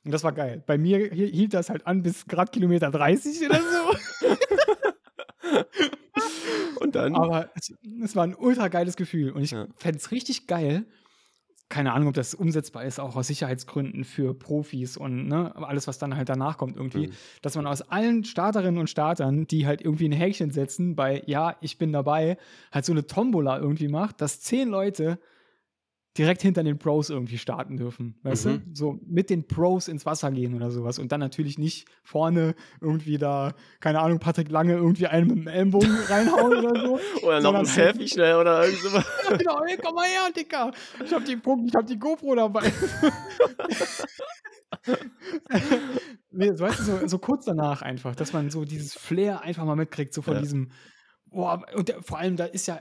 Und 0.05 0.11
das 0.11 0.24
war 0.24 0.34
geil. 0.34 0.61
Bei 0.68 0.78
mir 0.78 0.99
hi- 1.09 1.32
hielt 1.32 1.53
das 1.55 1.70
halt 1.70 1.88
an 1.88 2.03
bis 2.03 2.28
Grad 2.28 2.51
Kilometer 2.51 2.91
30 2.91 3.49
oder 3.49 3.59
so. 3.59 4.28
Und 6.80 6.95
dann? 6.95 7.16
Aber 7.16 7.49
es, 7.55 7.74
es 8.03 8.16
war 8.16 8.24
ein 8.26 8.36
ultra 8.36 8.68
geiles 8.68 8.95
Gefühl. 8.95 9.32
Und 9.32 9.41
ich 9.43 9.51
Ja. 9.51 9.68
fände 9.78 9.97
es 9.97 10.11
richtig 10.11 10.47
geil. 10.47 10.86
Keine 11.74 11.92
Ahnung, 11.94 12.10
ob 12.10 12.14
das 12.14 12.36
umsetzbar 12.36 12.84
ist, 12.86 13.00
auch 13.00 13.16
aus 13.16 13.26
Sicherheitsgründen 13.28 14.04
für 14.04 14.36
Profis 14.36 14.96
und 14.96 15.28
ne, 15.28 15.56
alles, 15.56 15.88
was 15.88 15.98
dann 15.98 16.16
halt 16.16 16.30
danach 16.30 16.60
kommt, 16.60 16.76
irgendwie, 16.78 17.08
Mhm. 17.08 17.12
dass 17.42 17.56
man 17.56 17.66
aus 17.66 17.82
allen 17.82 18.24
Starterinnen 18.24 18.80
und 18.80 18.92
Startern, 18.92 19.48
die 19.48 19.66
halt 19.66 19.82
irgendwie 19.82 20.08
ein 20.08 20.12
Häkchen 20.12 20.52
setzen 20.52 20.96
bei 20.96 21.24
Ja, 21.26 21.56
ich 21.62 21.80
bin 21.80 21.92
dabei, 21.92 22.38
halt 22.72 22.86
so 22.86 22.92
eine 22.92 23.08
Tombola 23.08 23.58
irgendwie 23.58 23.88
macht, 23.88 24.22
dass 24.22 24.40
zehn 24.40 24.70
Leute 24.70 25.18
direkt 26.18 26.41
hinter 26.43 26.64
den 26.64 26.78
Pros 26.78 27.09
irgendwie 27.09 27.38
starten 27.39 27.76
dürfen. 27.78 28.16
Weißt 28.22 28.45
Mhm. 28.45 28.61
du? 28.66 28.76
So 28.76 28.99
mit 29.05 29.30
den 29.32 29.47
Pros 29.47 29.88
ins 29.88 30.05
Wasser 30.05 30.30
gehen 30.32 30.53
oder 30.53 30.70
sowas. 30.70 30.99
Und 30.99 31.11
dann 31.11 31.20
natürlich 31.20 31.57
nicht 31.57 31.88
vorne 32.03 32.53
irgendwie 32.82 33.18
da, 33.18 33.53
keine 33.80 33.99
Ahnung, 33.99 34.20
Patrick 34.20 34.49
Lange 34.51 34.74
irgendwie 34.74 35.07
einen 35.07 35.28
mit 35.28 35.38
dem 35.38 35.47
Ellenbogen 35.47 35.88
reinhauen 36.09 36.57
oder 36.64 36.80
so. 36.86 36.99
Oder 37.26 37.41
noch 37.41 37.55
ein 37.55 37.66
Selfie 37.66 38.07
schnell 38.14 38.36
oder 38.36 38.64
irgend 38.66 38.80
sowas. 38.82 39.05
Ja, 39.30 39.38
genau, 39.38 39.59
hey, 39.66 39.78
komm 39.84 39.95
mal 39.95 40.05
her, 40.05 40.30
Dicker. 40.36 40.72
Ich 41.03 41.11
hab 41.14 41.26
die, 41.26 41.34
ich 41.68 41.76
hab 41.76 41.88
die 41.88 41.97
GoPro 41.97 42.36
dabei. 42.36 42.72
nee, 46.32 46.51
so, 46.53 46.64
weißt 46.66 46.80
du, 46.80 46.84
so, 46.84 47.07
so 47.07 47.18
kurz 47.20 47.45
danach 47.45 47.82
einfach, 47.82 48.16
dass 48.16 48.34
man 48.34 48.49
so 48.49 48.66
dieses 48.66 48.93
Flair 48.93 49.41
einfach 49.41 49.66
mal 49.66 49.76
mitkriegt, 49.76 50.14
so 50.14 50.22
von 50.22 50.36
Ja. 50.36 50.39
diesem, 50.41 50.72
boah, 51.26 51.66
und 51.76 51.89
der, 51.89 52.01
vor 52.03 52.20
allem, 52.20 52.36
da 52.36 52.45
ist 52.45 52.68
ja 52.68 52.80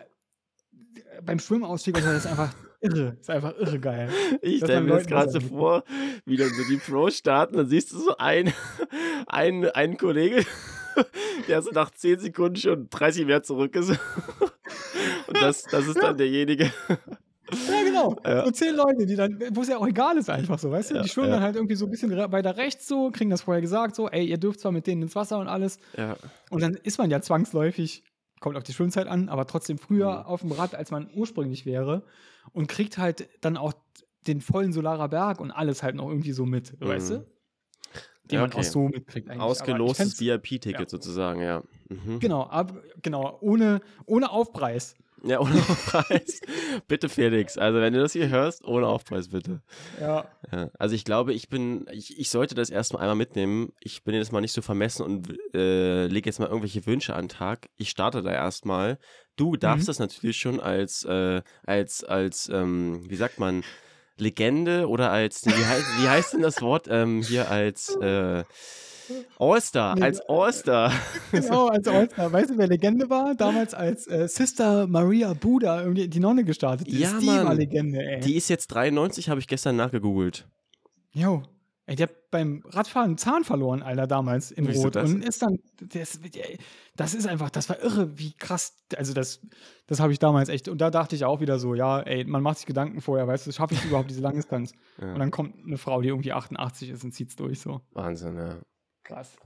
beim 1.22 1.38
Schwimmausstieg, 1.38 1.94
also 1.96 2.08
das 2.08 2.24
ist 2.24 2.30
einfach 2.30 2.54
irre, 2.82 3.16
ist 3.20 3.30
einfach 3.30 3.56
irre 3.58 3.78
geil. 3.78 4.08
Ich 4.40 4.58
stelle 4.58 4.80
mir 4.80 4.90
Leuten 4.90 5.06
gerade 5.06 5.30
so 5.30 5.40
vor, 5.40 5.84
wie 6.24 6.36
dann 6.36 6.50
so 6.50 6.62
die 6.68 6.76
Pros 6.76 7.16
starten, 7.16 7.56
dann 7.56 7.68
siehst 7.68 7.92
du 7.92 7.98
so 7.98 8.16
einen, 8.16 8.52
einen, 9.26 9.70
einen 9.70 9.96
Kollege, 9.96 10.44
der 11.48 11.62
so 11.62 11.70
nach 11.70 11.90
10 11.90 12.20
Sekunden 12.20 12.56
schon 12.56 12.88
30 12.90 13.26
mehr 13.26 13.42
zurück 13.42 13.74
ist. 13.76 13.90
Und 15.26 15.40
das, 15.40 15.62
das 15.64 15.86
ist 15.86 16.02
dann 16.02 16.16
derjenige. 16.16 16.70
Ja, 17.68 17.82
genau. 17.84 18.16
Ja. 18.24 18.44
So 18.44 18.50
zehn 18.50 18.74
Leute, 18.74 19.04
die 19.06 19.16
dann, 19.16 19.38
wo 19.52 19.60
es 19.62 19.68
ja 19.68 19.76
auch 19.76 19.86
egal 19.86 20.16
ist, 20.16 20.30
einfach 20.30 20.58
so, 20.58 20.70
weißt 20.70 20.90
du? 20.90 20.94
Ja, 20.96 21.02
die 21.02 21.08
schwimmen 21.08 21.28
ja. 21.28 21.34
dann 21.34 21.42
halt 21.42 21.56
irgendwie 21.56 21.74
so 21.74 21.84
ein 21.86 21.90
bisschen 21.90 22.10
weiter 22.10 22.56
rechts 22.56 22.88
so, 22.88 23.10
kriegen 23.10 23.30
das 23.30 23.42
vorher 23.42 23.60
gesagt, 23.60 23.94
so, 23.94 24.08
ey, 24.08 24.24
ihr 24.24 24.38
dürft 24.38 24.60
zwar 24.60 24.72
mit 24.72 24.86
denen 24.86 25.02
ins 25.02 25.14
Wasser 25.14 25.38
und 25.38 25.48
alles. 25.48 25.78
Ja. 25.96 26.16
Und 26.50 26.62
dann 26.62 26.74
ist 26.74 26.98
man 26.98 27.10
ja 27.10 27.20
zwangsläufig, 27.20 28.04
kommt 28.40 28.56
auf 28.56 28.62
die 28.62 28.72
Schwimmzeit 28.72 29.06
an, 29.06 29.28
aber 29.28 29.46
trotzdem 29.46 29.78
früher 29.78 30.20
Mhm. 30.20 30.26
auf 30.26 30.40
dem 30.40 30.52
Rad, 30.52 30.74
als 30.74 30.90
man 30.90 31.10
ursprünglich 31.14 31.66
wäre. 31.66 32.02
Und 32.53 32.66
kriegt 32.68 32.99
halt 32.99 33.28
dann 33.40 33.57
auch 33.57 33.72
den 34.26 34.40
vollen 34.40 34.72
Solarer 34.72 35.09
Berg 35.09 35.40
und 35.40 35.51
alles 35.51 35.82
halt 35.82 35.95
noch 35.97 36.09
irgendwie 36.09 36.32
so 36.32 36.47
mit, 36.47 36.80
weißt 36.80 37.11
Mhm. 37.11 37.14
du? 37.14 37.26
Den 38.24 38.36
Ja, 38.36 38.40
man 38.43 38.51
okay. 38.51 38.61
auch 38.61 38.64
so 38.64 38.88
mitkriegt 38.88 39.28
eigentlich. 39.28 39.40
Ausgelostes 39.43 40.20
VIP-Ticket 40.20 40.80
ja. 40.80 40.88
sozusagen, 40.88 41.40
ja. 41.43 41.62
Mhm. 41.88 42.20
Genau, 42.20 42.45
ab, 42.45 42.74
genau, 43.03 43.38
ohne, 43.40 43.80
ohne 44.07 44.30
Aufpreis. 44.30 44.95
Ja, 45.24 45.40
ohne 45.40 45.54
Aufpreis. 45.68 46.40
bitte, 46.88 47.08
Felix. 47.08 47.56
Also, 47.58 47.80
wenn 47.80 47.92
du 47.92 48.00
das 48.00 48.12
hier 48.12 48.28
hörst, 48.28 48.64
ohne 48.64 48.86
Aufpreis, 48.88 49.28
bitte. 49.28 49.62
Ja. 50.00 50.26
Ja, 50.50 50.70
also 50.78 50.94
ich 50.94 51.04
glaube, 51.04 51.32
ich 51.32 51.48
bin, 51.48 51.86
ich, 51.92 52.18
ich 52.18 52.28
sollte 52.30 52.54
das 52.54 52.70
erstmal 52.70 53.02
einmal 53.02 53.16
mitnehmen. 53.16 53.72
Ich 53.80 54.02
bin 54.02 54.14
jetzt 54.14 54.32
mal 54.32 54.40
nicht 54.40 54.52
so 54.52 54.62
vermessen 54.62 55.02
und 55.04 55.32
äh, 55.54 56.06
lege 56.06 56.28
jetzt 56.28 56.40
mal 56.40 56.46
irgendwelche 56.48 56.84
Wünsche 56.86 57.14
an 57.14 57.26
den 57.26 57.28
Tag. 57.36 57.68
Ich 57.76 57.90
starte 57.90 58.22
da 58.22 58.32
erstmal. 58.32 58.98
Du 59.36 59.56
darfst 59.56 59.84
Mhm. 59.84 59.90
das 59.90 59.98
natürlich 60.00 60.36
schon 60.38 60.60
als, 60.60 61.04
äh, 61.04 61.42
als, 61.64 62.02
als, 62.04 62.48
ähm, 62.52 63.08
wie 63.08 63.16
sagt 63.16 63.38
man, 63.38 63.62
Legende 64.18 64.88
oder 64.88 65.10
als, 65.10 65.46
wie 65.46 65.50
heißt, 65.64 65.86
wie 66.02 66.08
heißt 66.08 66.32
denn 66.34 66.42
das 66.42 66.60
Wort 66.60 66.86
ähm, 66.90 67.22
hier 67.22 67.50
als 67.50 67.94
äh, 67.96 68.44
All-Star, 69.38 69.96
Nee, 69.96 70.03
als 70.03 70.20
All-Star. 70.28 70.92
Genau, 71.30 71.68
als 71.68 71.88
All-Star. 71.88 72.32
Weißt 72.32 72.50
du, 72.50 72.59
wer 72.59 72.66
Legende 72.66 73.09
war? 73.11 73.34
Damals 73.34 73.74
als 73.74 74.07
äh, 74.07 74.28
Sister 74.28 74.86
Maria 74.86 75.34
Buddha 75.34 75.82
irgendwie 75.82 76.09
die 76.09 76.20
Nonne 76.20 76.44
gestartet 76.44 76.88
ist. 76.88 76.98
Ja, 76.98 77.18
die 77.18 77.26
war. 77.26 77.55
Legende, 77.55 77.98
ey. 78.00 78.20
Die 78.20 78.36
ist 78.36 78.48
jetzt 78.48 78.68
93, 78.68 79.28
habe 79.28 79.40
ich 79.40 79.48
gestern 79.48 79.76
nachgegoogelt. 79.76 80.46
Jo. 81.12 81.42
Ey, 81.84 81.96
der 81.96 82.07
hat 82.07 82.30
beim 82.30 82.62
Radfahren 82.64 83.07
einen 83.11 83.18
Zahn 83.18 83.42
verloren, 83.42 83.82
Alter, 83.82 84.07
damals 84.07 84.53
in 84.53 84.68
Wieso 84.68 84.84
Rot. 84.84 84.96
das? 84.96 85.11
Und 85.11 85.24
ist 85.24 85.42
dann, 85.42 85.59
das, 85.80 86.20
das 86.94 87.14
ist 87.14 87.26
einfach, 87.26 87.50
das 87.50 87.68
war 87.68 87.82
irre, 87.82 88.16
wie 88.18 88.34
krass, 88.34 88.76
also 88.96 89.12
das, 89.12 89.40
das 89.88 89.98
habe 89.98 90.12
ich 90.12 90.20
damals 90.20 90.48
echt, 90.48 90.68
und 90.68 90.80
da 90.80 90.90
dachte 90.92 91.16
ich 91.16 91.24
auch 91.24 91.40
wieder 91.40 91.59
so, 91.59 91.74
ja, 91.74 91.98
ey, 92.00 92.24
man 92.24 92.40
macht 92.40 92.59
sich 92.59 92.66
Gedanken 92.66 93.00
vorher, 93.00 93.26
weißt 93.26 93.48
du, 93.48 93.53
schaffe 93.53 93.74
ich 93.74 93.84
überhaupt 93.84 94.09
diese 94.11 94.20
Langdistanz? 94.22 94.72
Ja. 95.00 95.12
Und 95.14 95.18
dann 95.18 95.30
kommt 95.32 95.57
eine 95.66 95.78
Frau, 95.78 96.00
die 96.03 96.09
irgendwie 96.09 96.32
88 96.32 96.90
ist 96.90 97.03
und 97.03 97.12
zieht's 97.12 97.34
durch, 97.34 97.59
so. 97.61 97.80
Wahnsinn, 97.92 98.36
ja. 98.36 98.59
Krass. 99.05 99.36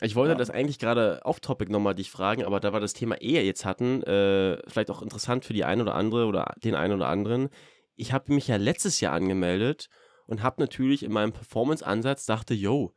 Ich 0.00 0.14
wollte 0.14 0.32
Ja. 0.32 0.38
das 0.38 0.50
eigentlich 0.50 0.78
gerade 0.78 1.20
off-topic 1.24 1.70
nochmal 1.70 1.94
dich 1.94 2.10
fragen, 2.10 2.44
aber 2.44 2.60
da 2.60 2.72
wir 2.72 2.80
das 2.80 2.92
Thema 2.92 3.20
Ehe 3.20 3.42
jetzt 3.42 3.64
hatten, 3.64 4.02
äh, 4.04 4.58
vielleicht 4.68 4.90
auch 4.90 5.02
interessant 5.02 5.44
für 5.44 5.52
die 5.54 5.64
eine 5.64 5.82
oder 5.82 5.94
andere 5.94 6.26
oder 6.26 6.54
den 6.62 6.74
einen 6.76 6.94
oder 6.94 7.08
anderen. 7.08 7.48
Ich 7.96 8.12
habe 8.12 8.32
mich 8.32 8.48
ja 8.48 8.56
letztes 8.56 9.00
Jahr 9.00 9.12
angemeldet 9.12 9.88
und 10.26 10.42
habe 10.42 10.62
natürlich 10.62 11.02
in 11.02 11.12
meinem 11.12 11.32
Performance-Ansatz 11.32 12.26
dachte, 12.26 12.54
yo, 12.54 12.94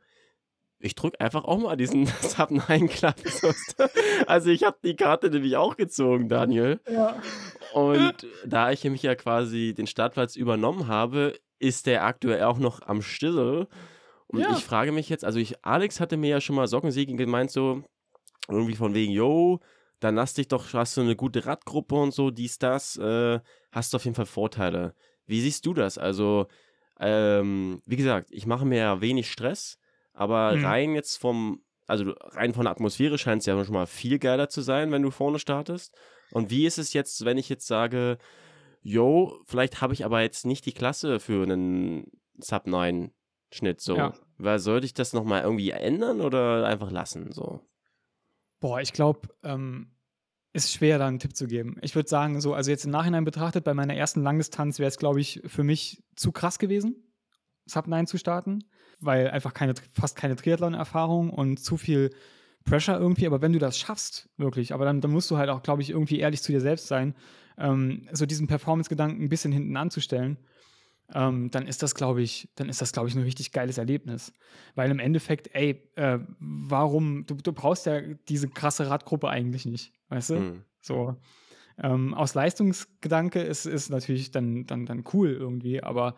ich 0.78 0.94
drücke 0.94 1.20
einfach 1.20 1.44
auch 1.44 1.58
mal 1.58 1.76
diesen 1.76 2.06
Sub 2.22 2.50
9 2.50 2.88
Club. 2.88 3.14
Also 4.26 4.50
ich 4.50 4.64
habe 4.64 4.78
die 4.84 4.96
Karte 4.96 5.30
nämlich 5.30 5.56
auch 5.56 5.76
gezogen, 5.76 6.28
Daniel. 6.28 6.80
Ja. 6.90 7.20
Und 7.74 8.26
da 8.46 8.70
ich 8.70 8.84
mich 8.84 9.02
ja 9.02 9.14
quasi 9.14 9.74
den 9.76 9.86
Startplatz 9.86 10.36
übernommen 10.36 10.86
habe, 10.88 11.34
ist 11.58 11.86
der 11.86 12.04
aktuell 12.04 12.44
auch 12.44 12.58
noch 12.58 12.82
am 12.82 13.02
Stille. 13.02 13.68
Und 14.28 14.40
Ja. 14.40 14.50
ich 14.50 14.64
frage 14.64 14.92
mich 14.92 15.08
jetzt, 15.08 15.24
also 15.24 15.38
ich, 15.38 15.64
Alex 15.64 16.00
hatte 16.00 16.16
mir 16.16 16.30
ja 16.30 16.40
schon 16.40 16.56
mal 16.56 16.66
Sockensiegen 16.66 17.16
gemeint, 17.16 17.50
so 17.50 17.82
irgendwie 18.48 18.74
von 18.74 18.94
wegen, 18.94 19.12
yo, 19.12 19.60
dann 20.00 20.14
lass 20.14 20.34
dich 20.34 20.48
doch, 20.48 20.72
hast 20.72 20.96
du 20.96 21.00
eine 21.00 21.16
gute 21.16 21.46
Radgruppe 21.46 21.94
und 21.94 22.12
so, 22.12 22.30
dies, 22.30 22.58
das, 22.58 22.96
äh, 22.96 23.40
hast 23.72 23.92
du 23.92 23.96
auf 23.96 24.04
jeden 24.04 24.14
Fall 24.14 24.26
Vorteile. 24.26 24.94
Wie 25.26 25.40
siehst 25.40 25.64
du 25.66 25.74
das? 25.74 25.96
Also, 25.98 26.46
ähm, 27.00 27.80
wie 27.86 27.96
gesagt, 27.96 28.28
ich 28.30 28.46
mache 28.46 28.64
mir 28.64 28.78
ja 28.78 29.00
wenig 29.00 29.30
Stress, 29.30 29.78
aber 30.12 30.56
Mhm. 30.56 30.64
rein 30.64 30.94
jetzt 30.94 31.16
vom, 31.16 31.62
also 31.86 32.12
rein 32.18 32.52
von 32.54 32.64
der 32.64 32.72
Atmosphäre 32.72 33.18
scheint 33.18 33.40
es 33.40 33.46
ja 33.46 33.64
schon 33.64 33.74
mal 33.74 33.86
viel 33.86 34.18
geiler 34.18 34.48
zu 34.48 34.60
sein, 34.60 34.90
wenn 34.92 35.02
du 35.02 35.10
vorne 35.10 35.38
startest. 35.38 35.94
Und 36.30 36.50
wie 36.50 36.66
ist 36.66 36.78
es 36.78 36.92
jetzt, 36.92 37.24
wenn 37.24 37.38
ich 37.38 37.48
jetzt 37.48 37.66
sage, 37.66 38.18
yo, 38.82 39.38
vielleicht 39.46 39.80
habe 39.80 39.94
ich 39.94 40.04
aber 40.04 40.20
jetzt 40.22 40.46
nicht 40.46 40.66
die 40.66 40.72
Klasse 40.72 41.20
für 41.20 41.42
einen 41.42 42.10
Sub 42.38 42.66
9 42.66 43.12
Schnitt 43.52 43.80
so. 43.80 43.96
Ja. 43.96 44.14
Weil 44.38 44.58
sollte 44.58 44.86
ich 44.86 44.94
das 44.94 45.12
nochmal 45.12 45.42
irgendwie 45.42 45.70
ändern 45.70 46.20
oder 46.20 46.66
einfach 46.66 46.90
lassen 46.90 47.32
so? 47.32 47.60
Boah, 48.60 48.80
ich 48.80 48.92
glaube, 48.92 49.28
ähm, 49.42 49.92
ist 50.52 50.72
schwer, 50.72 50.98
da 50.98 51.06
einen 51.06 51.18
Tipp 51.18 51.36
zu 51.36 51.46
geben. 51.46 51.76
Ich 51.82 51.94
würde 51.94 52.08
sagen, 52.08 52.40
so, 52.40 52.54
also 52.54 52.70
jetzt 52.70 52.86
im 52.86 52.90
Nachhinein 52.90 53.24
betrachtet, 53.24 53.64
bei 53.64 53.74
meiner 53.74 53.94
ersten 53.94 54.22
Langdistanz 54.22 54.78
wäre 54.78 54.88
es, 54.88 54.98
glaube 54.98 55.20
ich, 55.20 55.42
für 55.46 55.62
mich 55.62 56.02
zu 56.16 56.32
krass 56.32 56.58
gewesen, 56.58 56.96
Sub 57.66 57.86
9 57.86 58.06
zu 58.06 58.16
starten, 58.16 58.64
weil 58.98 59.28
einfach 59.30 59.52
keine, 59.52 59.74
fast 59.92 60.16
keine 60.16 60.36
Triathlon-Erfahrung 60.36 61.30
und 61.30 61.58
zu 61.58 61.76
viel 61.76 62.10
Pressure 62.64 62.98
irgendwie. 62.98 63.26
Aber 63.26 63.42
wenn 63.42 63.52
du 63.52 63.58
das 63.58 63.78
schaffst, 63.78 64.30
wirklich, 64.38 64.72
aber 64.72 64.84
dann, 64.84 65.00
dann 65.00 65.10
musst 65.10 65.30
du 65.30 65.36
halt 65.36 65.50
auch, 65.50 65.62
glaube 65.62 65.82
ich, 65.82 65.90
irgendwie 65.90 66.20
ehrlich 66.20 66.42
zu 66.42 66.52
dir 66.52 66.60
selbst 66.60 66.86
sein, 66.86 67.14
ähm, 67.58 68.08
so 68.12 68.24
diesen 68.24 68.46
Performance-Gedanken 68.46 69.22
ein 69.22 69.28
bisschen 69.28 69.52
hinten 69.52 69.76
anzustellen. 69.76 70.38
Ähm, 71.14 71.50
dann 71.50 71.66
ist 71.66 71.82
das, 71.82 71.94
glaube 71.94 72.22
ich, 72.22 72.48
dann 72.56 72.68
ist 72.68 72.80
das, 72.80 72.92
glaube 72.92 73.08
ich, 73.08 73.14
ein 73.14 73.22
richtig 73.22 73.52
geiles 73.52 73.78
Erlebnis. 73.78 74.32
Weil 74.74 74.90
im 74.90 74.98
Endeffekt, 74.98 75.54
ey, 75.54 75.82
äh, 75.94 76.18
warum, 76.38 77.26
du, 77.26 77.36
du 77.36 77.52
brauchst 77.52 77.86
ja 77.86 78.00
diese 78.28 78.48
krasse 78.48 78.90
Radgruppe 78.90 79.28
eigentlich 79.28 79.66
nicht, 79.66 79.92
weißt 80.08 80.30
du? 80.30 80.34
Hm. 80.36 80.62
So. 80.80 81.16
Ähm, 81.78 82.14
aus 82.14 82.34
Leistungsgedanke 82.34 83.40
ist, 83.40 83.66
ist 83.66 83.90
natürlich 83.90 84.30
dann, 84.30 84.66
dann, 84.66 84.86
dann 84.86 85.04
cool 85.12 85.30
irgendwie, 85.30 85.82
aber 85.82 86.16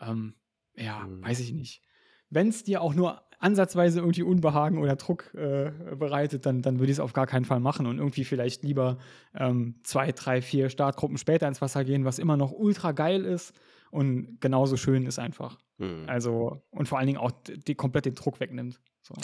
ähm, 0.00 0.34
ja, 0.76 1.06
Mhm. 1.06 1.24
weiß 1.24 1.40
ich 1.40 1.52
nicht. 1.52 1.82
Wenn 2.28 2.48
es 2.48 2.64
dir 2.64 2.82
auch 2.82 2.92
nur 2.92 3.22
ansatzweise 3.38 4.00
irgendwie 4.00 4.22
Unbehagen 4.22 4.78
oder 4.78 4.96
Druck 4.96 5.32
äh, 5.34 5.70
bereitet, 5.96 6.44
dann, 6.44 6.62
dann 6.62 6.78
würde 6.78 6.90
ich 6.90 6.96
es 6.96 7.00
auf 7.00 7.12
gar 7.12 7.26
keinen 7.26 7.44
Fall 7.44 7.60
machen 7.60 7.86
und 7.86 7.98
irgendwie 7.98 8.24
vielleicht 8.24 8.64
lieber 8.64 8.98
ähm, 9.34 9.76
zwei, 9.84 10.10
drei, 10.12 10.42
vier 10.42 10.70
Startgruppen 10.70 11.18
später 11.18 11.46
ins 11.46 11.60
Wasser 11.60 11.84
gehen, 11.84 12.04
was 12.04 12.18
immer 12.18 12.36
noch 12.36 12.52
ultra 12.52 12.92
geil 12.92 13.24
ist 13.24 13.54
und 13.96 14.38
genauso 14.40 14.76
schön 14.76 15.06
ist 15.06 15.18
einfach. 15.18 15.58
Hm. 15.78 16.04
Also, 16.06 16.62
und 16.70 16.86
vor 16.88 16.98
allen 16.98 17.06
Dingen 17.06 17.18
auch 17.18 17.30
die, 17.32 17.58
die 17.58 17.74
komplett 17.74 18.04
den 18.06 18.14
Druck 18.14 18.40
wegnimmt. 18.40 18.80
So. 19.02 19.14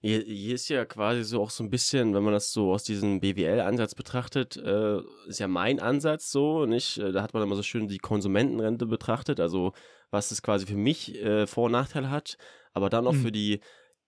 Hier, 0.00 0.20
hier 0.20 0.54
ist 0.54 0.68
ja 0.68 0.84
quasi 0.84 1.22
so 1.22 1.40
auch 1.42 1.50
so 1.50 1.62
ein 1.62 1.70
bisschen, 1.70 2.12
wenn 2.14 2.24
man 2.24 2.32
das 2.32 2.52
so 2.52 2.72
aus 2.72 2.82
diesem 2.82 3.20
BWL-Ansatz 3.20 3.94
betrachtet, 3.94 4.56
äh, 4.56 4.98
ist 5.28 5.38
ja 5.38 5.46
mein 5.46 5.78
Ansatz 5.78 6.30
so, 6.32 6.66
nicht? 6.66 6.98
Äh, 6.98 7.12
da 7.12 7.22
hat 7.22 7.34
man 7.34 7.42
immer 7.42 7.54
so 7.54 7.62
schön 7.62 7.86
die 7.86 7.98
Konsumentenrente 7.98 8.86
betrachtet, 8.86 9.38
also 9.38 9.72
was 10.10 10.30
es 10.32 10.42
quasi 10.42 10.66
für 10.66 10.76
mich 10.76 11.14
äh, 11.22 11.46
Vor- 11.46 11.66
und 11.66 11.72
Nachteile 11.72 12.10
hat, 12.10 12.36
aber 12.72 12.90
dann 12.90 13.06
auch 13.06 13.12
Mhm. 13.12 13.22
für 13.22 13.32
die, 13.32 13.60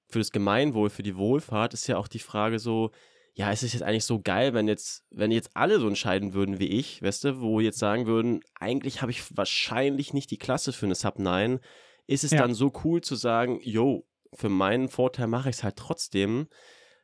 für 0.09 0.19
das 0.19 0.33
Gemeinwohl, 0.33 0.91
für 0.91 1.03
die 1.05 1.17
Wohlfahrt 1.17 1.75
ist 1.75 1.87
ja 1.87 1.97
auch 1.97 2.09
die 2.09 2.19
Frage 2.19 2.59
so, 2.59 2.91
ja, 3.37 3.51
ist 3.51 3.63
es 3.65 3.73
jetzt 3.73 3.83
eigentlich 3.83 4.05
so 4.05 4.21
geil, 4.21 4.55
wenn 4.55 4.69
jetzt, 4.69 5.05
wenn 5.11 5.33
jetzt 5.33 5.51
alle 5.55 5.81
so 5.81 5.89
entscheiden 5.89 6.35
würden 6.35 6.61
wie 6.61 6.69
ich, 6.69 7.03
weißt 7.03 7.25
du, 7.25 7.41
wo 7.41 7.59
jetzt 7.61 7.79
sagen 7.79 8.07
würden, 8.07 8.41
eigentlich 8.59 9.03
habe 9.03 9.11
ich 9.11 9.37
wahrscheinlich 9.37 10.15
nicht 10.15 10.31
die 10.31 10.39
Klasse 10.39 10.73
für 10.73 10.87
eine 10.87 10.95
Sub 10.95 11.19
9, 11.19 11.59
ist 12.07 12.23
es 12.23 12.31
Ja. 12.31 12.39
dann 12.39 12.55
so 12.55 12.73
cool 12.85 13.01
zu 13.01 13.17
sagen, 13.17 13.59
yo, 13.63 14.07
für 14.35 14.49
meinen 14.49 14.89
Vorteil 14.89 15.27
mache 15.27 15.51
ich 15.51 15.57
es 15.57 15.65
halt 15.65 15.77
trotzdem. 15.77 16.49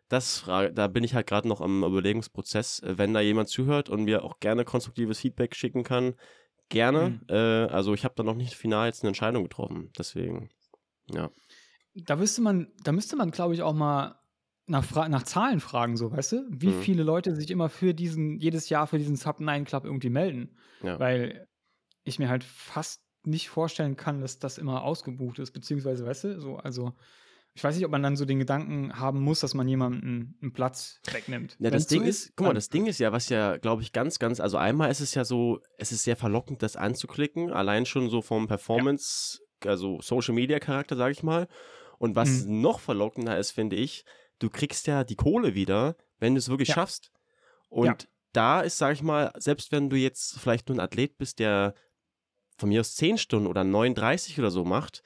Das 0.08 0.44
da 0.46 0.88
bin 0.88 1.04
ich 1.04 1.14
halt 1.14 1.26
gerade 1.28 1.46
noch 1.46 1.60
am 1.60 1.84
Überlegungsprozess. 1.84 2.80
Äh, 2.80 2.98
Wenn 2.98 3.14
da 3.14 3.20
jemand 3.20 3.48
zuhört 3.48 3.88
und 3.88 4.04
mir 4.04 4.24
auch 4.24 4.40
gerne 4.40 4.64
konstruktives 4.64 5.20
Feedback 5.20 5.54
schicken 5.54 5.84
kann, 5.84 6.14
gerne. 6.68 7.10
Mhm. 7.10 7.20
Äh, 7.28 7.36
also 7.72 7.94
ich 7.94 8.04
habe 8.04 8.14
da 8.16 8.22
noch 8.22 8.34
nicht 8.34 8.54
final 8.54 8.86
jetzt 8.86 9.02
eine 9.02 9.08
Entscheidung 9.08 9.44
getroffen. 9.44 9.92
Deswegen, 9.98 10.50
ja. 11.12 11.30
Da 11.94 12.16
müsste 12.16 12.40
man, 12.40 12.72
da 12.82 12.92
müsste 12.92 13.16
man, 13.16 13.30
glaube 13.30 13.54
ich, 13.54 13.62
auch 13.62 13.72
mal 13.74 14.19
nach, 14.70 14.84
Fra 14.84 15.08
nach 15.08 15.24
Zahlen 15.24 15.60
fragen, 15.60 15.96
so, 15.96 16.12
weißt 16.12 16.32
du? 16.32 16.46
Wie 16.50 16.68
Mhm. 16.68 16.82
viele 16.82 17.02
Leute 17.02 17.34
sich 17.36 17.50
immer 17.50 17.68
für 17.68 17.92
diesen, 17.94 18.38
jedes 18.38 18.68
Jahr 18.68 18.86
für 18.86 18.98
diesen 18.98 19.16
Sub 19.16 19.40
9 19.40 19.64
Club 19.64 19.84
irgendwie 19.84 20.10
melden. 20.10 20.56
Ja. 20.82 20.98
Weil 20.98 21.46
ich 22.04 22.18
mir 22.18 22.28
halt 22.28 22.44
fast 22.44 23.02
nicht 23.24 23.50
vorstellen 23.50 23.96
kann, 23.96 24.20
dass 24.20 24.38
das 24.38 24.56
immer 24.56 24.82
ausgebucht 24.82 25.38
ist, 25.38 25.52
beziehungsweise, 25.52 26.06
weißt 26.06 26.24
du, 26.24 26.40
so, 26.40 26.56
also 26.56 26.92
ich 27.52 27.64
weiß 27.64 27.74
nicht, 27.76 27.84
ob 27.84 27.90
man 27.90 28.02
dann 28.02 28.16
so 28.16 28.24
den 28.24 28.38
Gedanken 28.38 28.98
haben 28.98 29.20
muss, 29.20 29.40
dass 29.40 29.54
man 29.54 29.68
jemanden 29.68 30.36
einen 30.40 30.52
Platz 30.52 31.00
wegnimmt. 31.12 31.56
Ja, 31.58 31.70
das 31.70 31.82
Wenn's 31.82 31.88
so 31.90 31.96
Ding 31.96 32.04
ist, 32.08 32.32
guck 32.36 32.46
mal, 32.46 32.54
das 32.54 32.68
Ding 32.70 32.86
ist 32.86 33.00
ja, 33.00 33.12
was 33.12 33.28
ja, 33.28 33.56
glaube 33.56 33.82
ich, 33.82 33.92
ganz, 33.92 34.18
ganz, 34.18 34.40
also 34.40 34.56
einmal 34.56 34.90
ist 34.90 35.00
es 35.00 35.14
ja 35.14 35.24
so, 35.24 35.60
es 35.76 35.90
ist 35.92 36.04
sehr 36.04 36.16
verlockend, 36.16 36.62
das 36.62 36.76
anzuklicken, 36.76 37.52
allein 37.52 37.86
schon 37.86 38.08
so 38.08 38.22
vom 38.22 38.46
Performance, 38.46 39.40
also 39.66 40.00
Social 40.00 40.34
Media 40.34 40.58
Charakter, 40.60 40.96
sage 40.96 41.12
ich 41.12 41.22
mal. 41.22 41.48
Und 41.98 42.16
was 42.16 42.46
Mhm. 42.46 42.62
noch 42.62 42.80
verlockender 42.80 43.36
ist, 43.36 43.50
finde 43.50 43.76
ich, 43.76 44.04
du 44.40 44.50
kriegst 44.50 44.88
ja 44.88 45.04
die 45.04 45.16
Kohle 45.16 45.54
wieder, 45.54 45.96
wenn 46.18 46.34
du 46.34 46.38
es 46.38 46.48
wirklich 46.48 46.68
Ja. 46.68 46.74
schaffst. 46.74 47.12
Und 47.68 47.86
Ja. 47.86 47.96
da 48.32 48.60
ist, 48.62 48.78
sage 48.78 48.94
ich 48.94 49.02
mal, 49.02 49.32
selbst 49.36 49.70
wenn 49.70 49.88
du 49.88 49.96
jetzt 49.96 50.38
vielleicht 50.38 50.68
nur 50.68 50.76
ein 50.76 50.80
Athlet 50.80 51.16
bist, 51.18 51.38
der 51.38 51.74
von 52.58 52.68
mir 52.68 52.80
aus 52.80 52.96
10 52.96 53.16
Stunden 53.16 53.46
oder 53.46 53.64
39 53.64 54.38
oder 54.38 54.50
so 54.50 54.64
macht, 54.64 55.02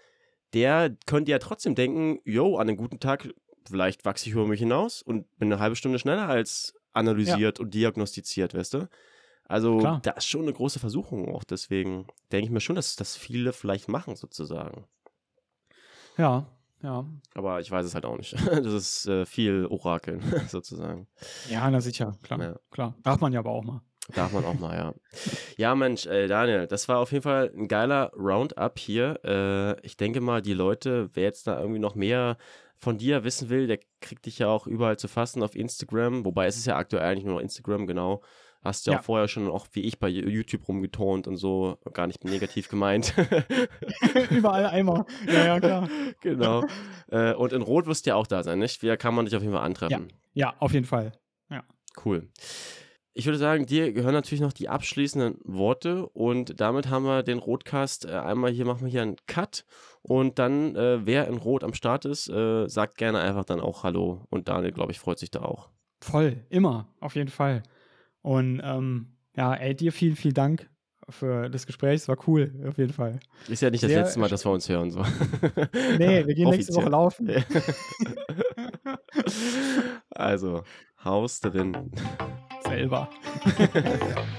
der 0.55 0.97
könnte 1.07 1.31
ja 1.31 1.39
trotzdem 1.39 1.75
denken, 1.75 2.21
yo, 2.25 2.57
an 2.57 2.69
einem 2.69 2.77
guten 2.77 3.01
Tag, 3.01 3.29
vielleicht 3.69 4.05
wachse 4.05 4.27
ich 4.27 4.33
über 4.33 4.47
mich 4.47 4.61
hinaus 4.61 5.03
und 5.03 5.27
bin 5.39 5.53
eine 5.53 5.61
halbe 5.61 5.77
Stunde 5.77 5.99
schneller 5.99 6.29
als 6.29 6.75
analysiert 6.93 7.61
und 7.61 7.75
diagnostiziert, 7.75 8.55
weißt 8.55 8.75
du? 8.75 8.89
Also 9.45 9.79
Klar. 9.79 10.01
da 10.03 10.13
ist 10.13 10.27
schon 10.27 10.43
eine 10.43 10.53
große 10.53 10.79
Versuchung 10.79 11.35
auch, 11.35 11.45
deswegen 11.45 12.07
denke 12.33 12.47
ich 12.47 12.51
mir 12.51 12.61
schon, 12.61 12.77
dass 12.77 12.97
das 12.97 13.17
viele 13.17 13.53
vielleicht 13.53 13.89
machen 13.89 14.17
sozusagen. 14.17 14.87
Ja, 16.17 16.47
ja. 16.85 17.05
Aber 17.35 17.61
ich 17.61 17.71
weiß 17.71 17.85
es 17.87 17.95
halt 17.95 18.05
auch 18.05 18.17
nicht. 18.17 18.35
Das 18.65 18.73
ist 18.73 19.09
äh, 19.09 19.27
viel 19.27 19.67
Orakeln 19.67 20.23
sozusagen. 20.49 21.09
Ja, 21.49 21.69
na 21.71 21.81
sicher, 21.81 22.17
klar. 22.23 22.41
Ja. 22.41 22.57
Klar. 22.71 22.95
Darf 23.03 23.21
man 23.21 23.33
ja 23.33 23.41
aber 23.41 23.51
auch 23.51 23.65
mal. 23.65 23.81
Darf 24.15 24.33
man 24.33 24.45
auch 24.45 24.59
mal, 24.59 24.77
ja. 24.77 24.95
Ja, 25.57 25.75
Mensch, 25.75 26.05
äh, 26.05 26.27
Daniel, 26.27 26.67
das 26.67 26.89
war 26.89 26.99
auf 26.99 27.11
jeden 27.11 27.23
Fall 27.23 27.51
ein 27.57 27.69
geiler 27.69 28.13
Roundup 28.15 28.79
hier. 28.79 29.19
Äh, 29.25 29.81
ich 29.81 29.97
denke 29.97 30.21
mal, 30.21 30.43
die 30.43 30.53
Leute, 30.53 31.09
wer 31.15 31.23
jetzt 31.23 31.47
da 31.47 31.59
irgendwie 31.59 31.81
noch 31.81 31.95
mehr 31.95 32.37
von 32.77 32.99
dir 32.99 33.25
wissen 33.25 33.49
will, 33.49 33.67
der 33.67 33.79
kriegt 34.01 34.27
dich 34.27 34.39
ja 34.39 34.49
auch 34.49 34.67
überall 34.67 34.99
zu 34.99 35.09
fassen 35.09 35.43
auf 35.43 35.57
Instagram. 35.57 36.27
Wobei 36.27 36.47
es 36.47 36.59
ist 36.59 36.67
ja 36.67 36.77
aktuell 36.77 37.03
eigentlich 37.03 37.25
nur 37.25 37.37
noch 37.37 37.41
Instagram, 37.41 37.87
genau. 37.87 38.23
Hast 38.65 38.87
ja, 38.87 38.95
Ja. 38.95 39.03
vorher 39.03 39.29
schon 39.29 39.49
auch 39.49 39.67
wie 39.73 39.83
ich 39.83 39.99
bei 39.99 40.09
YouTube 40.09 40.67
rumgetont 40.67 41.29
und 41.29 41.37
so, 41.37 41.79
gar 41.93 42.07
nicht 42.07 42.25
negativ 42.25 42.69
gemeint. 42.69 43.15
Überall 44.31 44.67
einmal. 44.67 45.05
Ja, 45.27 45.45
ja, 45.47 45.61
klar. 45.61 45.89
genau. 46.21 46.65
Äh, 47.11 47.35
und 47.35 47.53
in 47.53 47.63
Rot 47.63 47.87
wirst 47.87 48.07
du 48.07 48.11
ja 48.11 48.17
auch 48.17 48.27
da 48.27 48.43
sein, 48.43 48.59
nicht? 48.59 48.83
Wie 48.83 48.97
kann 48.97 49.15
man 49.15 49.27
dich 49.27 49.37
auf 49.37 49.43
jeden 49.43 49.55
Fall 49.55 49.65
antreffen? 49.65 50.09
Ja, 50.33 50.55
auf 50.59 50.73
jeden 50.73 50.87
Fall. 50.87 51.13
Cool. 52.05 52.29
Ich 53.13 53.27
würde 53.27 53.39
sagen, 53.39 53.67
dir 53.67 53.93
gehören 53.93 54.15
natürlich 54.15 54.41
noch 54.41 54.53
die 54.53 54.69
abschließenden 54.69 55.39
Worte 55.45 56.07
und 56.09 56.61
damit 56.61 56.89
haben 56.91 57.05
wir 57.05 57.23
den 57.23 57.39
Rotcast. 57.39 58.07
Äh, 58.07 58.15
einmal 58.15 58.51
hier 58.51 58.65
machen 58.65 58.81
wir 58.81 58.89
hier 58.89 59.03
einen 59.03 59.15
Cut 59.29 59.65
und 60.03 60.41
dann, 60.41 60.75
äh, 60.75 61.07
wer 61.07 61.29
in 61.29 61.37
Rot 61.37 61.63
am 61.63 61.73
Start 61.75 62.05
ist, 62.07 62.29
äh, 62.29 62.67
sagt 62.67 62.97
gerne 62.97 63.21
einfach 63.21 63.45
dann 63.45 63.61
auch 63.61 63.85
Hallo 63.85 64.27
und 64.31 64.49
Daniel, 64.49 64.73
glaube 64.73 64.91
ich, 64.91 64.99
freut 64.99 65.21
sich 65.21 65.31
da 65.31 65.43
auch. 65.43 65.69
Voll, 66.03 66.45
immer, 66.49 66.89
auf 66.99 67.15
jeden 67.15 67.31
Fall. 67.31 67.63
Und 68.25 68.63
ähm, 68.65 69.19
ja, 69.37 69.55
ey, 69.55 69.77
dir 69.77 69.93
vielen, 69.93 70.17
vielen 70.17 70.33
Dank 70.33 70.71
für 71.11 71.51
das 71.51 71.67
Gespräch. 71.67 71.97
Es 71.97 72.09
war 72.09 72.17
cool, 72.27 72.65
auf 72.67 72.79
jeden 72.79 72.95
Fall. 72.95 73.21
Ist 73.49 73.61
ja 73.61 73.69
nicht 73.69 73.83
das 73.83 73.91
Sehr 73.91 74.01
letzte 74.01 74.19
Mal, 74.19 74.31
dass 74.31 74.47
wir 74.47 74.51
uns 74.51 74.67
hören. 74.67 74.91
So. 74.91 75.01
Nee, 75.99 76.27
wir 76.27 76.35
gehen 76.35 76.49
nächste 76.49 76.75
Woche 76.75 76.89
laufen. 76.89 77.29
Also, 80.11 80.63
Haus 81.05 81.41
drin. 81.41 81.91
Selber. 82.67 83.11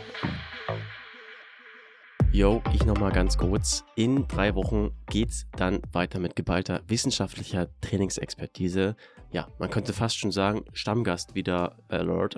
Yo, 2.32 2.64
ich 2.74 2.86
nochmal 2.86 3.12
ganz 3.12 3.38
kurz. 3.38 3.84
In 3.96 4.28
drei 4.28 4.56
Wochen 4.56 4.92
geht's 5.10 5.46
dann 5.58 5.80
weiter 5.92 6.20
mit 6.20 6.36
geballter 6.36 6.82
wissenschaftlicher 6.88 7.70
Trainingsexpertise. 7.82 8.96
Ja, 9.36 9.50
man 9.60 9.70
könnte 9.70 9.92
fast 9.92 10.18
schon 10.18 10.32
sagen, 10.32 10.64
Stammgast 10.72 11.36
wieder 11.36 11.78
Alert. 11.90 12.38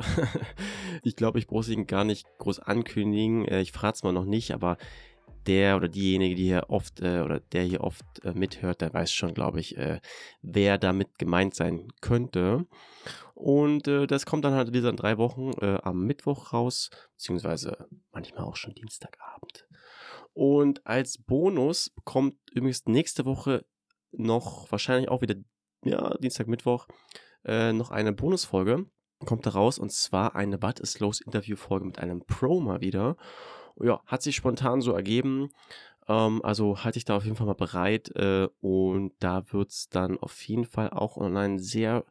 ich 1.03 1.15
glaube, 1.15 1.37
ich 1.37 1.45
brauche 1.45 1.71
ihn 1.71 1.85
gar 1.85 2.03
nicht 2.03 2.25
groß 2.39 2.57
ankündigen. 2.57 3.45
Äh, 3.45 3.61
Ich 3.61 3.71
frage 3.71 3.93
es 3.93 4.01
mal 4.01 4.13
noch 4.13 4.25
nicht, 4.25 4.51
aber 4.51 4.77
der 5.45 5.75
oder 5.75 5.89
diejenige, 5.89 6.33
die 6.33 6.45
hier 6.45 6.63
oft 6.69 6.99
äh, 7.01 7.21
oder 7.21 7.39
der 7.39 7.65
hier 7.65 7.81
oft 7.81 8.03
äh, 8.23 8.33
mithört, 8.33 8.81
der 8.81 8.91
weiß 8.91 9.11
schon, 9.11 9.35
glaube 9.35 9.59
ich, 9.59 9.77
äh, 9.77 9.99
wer 10.41 10.79
damit 10.79 11.19
gemeint 11.19 11.53
sein 11.53 11.87
könnte. 12.01 12.65
Und 13.35 13.87
äh, 13.87 14.07
das 14.07 14.25
kommt 14.25 14.43
dann 14.43 14.55
halt 14.55 14.73
wieder 14.73 14.89
in 14.89 14.95
drei 14.95 15.19
Wochen 15.19 15.51
äh, 15.61 15.77
am 15.83 16.03
Mittwoch 16.03 16.51
raus, 16.51 16.89
beziehungsweise 17.11 17.87
manchmal 18.11 18.45
auch 18.45 18.55
schon 18.55 18.73
Dienstagabend. 18.73 19.67
Und 20.33 20.83
als 20.87 21.19
Bonus 21.19 21.93
kommt 22.05 22.37
übrigens 22.53 22.87
nächste 22.87 23.25
Woche 23.25 23.65
noch, 24.11 24.71
wahrscheinlich 24.71 25.09
auch 25.09 25.21
wieder, 25.21 25.35
ja, 25.87 26.15
Dienstag, 26.17 26.47
Mittwoch, 26.47 26.87
äh, 27.45 27.73
noch 27.73 27.91
eine 27.91 28.13
Bonusfolge. 28.13 28.85
Kommt 29.25 29.45
da 29.45 29.51
raus 29.51 29.79
und 29.79 29.91
zwar 29.91 30.35
eine 30.35 30.57
But 30.57 30.79
is 30.79 30.93
Slows 30.93 31.21
Interviewfolge 31.21 31.85
mit 31.85 31.99
einem 31.99 32.23
Pro 32.25 32.59
mal 32.59 32.81
wieder. 32.81 33.17
Ja, 33.79 34.01
hat 34.05 34.21
sich 34.21 34.35
spontan 34.35 34.81
so 34.81 34.91
ergeben. 34.91 35.49
Ähm, 36.07 36.41
also 36.43 36.83
halte 36.83 36.99
ich 36.99 37.05
da 37.05 37.17
auf 37.17 37.23
jeden 37.23 37.35
Fall 37.35 37.47
mal 37.47 37.53
bereit. 37.53 38.15
Äh, 38.15 38.47
und 38.59 39.13
da 39.19 39.51
wird 39.51 39.71
es 39.71 39.89
dann 39.89 40.17
auf 40.19 40.39
jeden 40.43 40.65
Fall 40.65 40.91
auch 40.91 41.17
online 41.17 41.59
sehr 41.59 42.05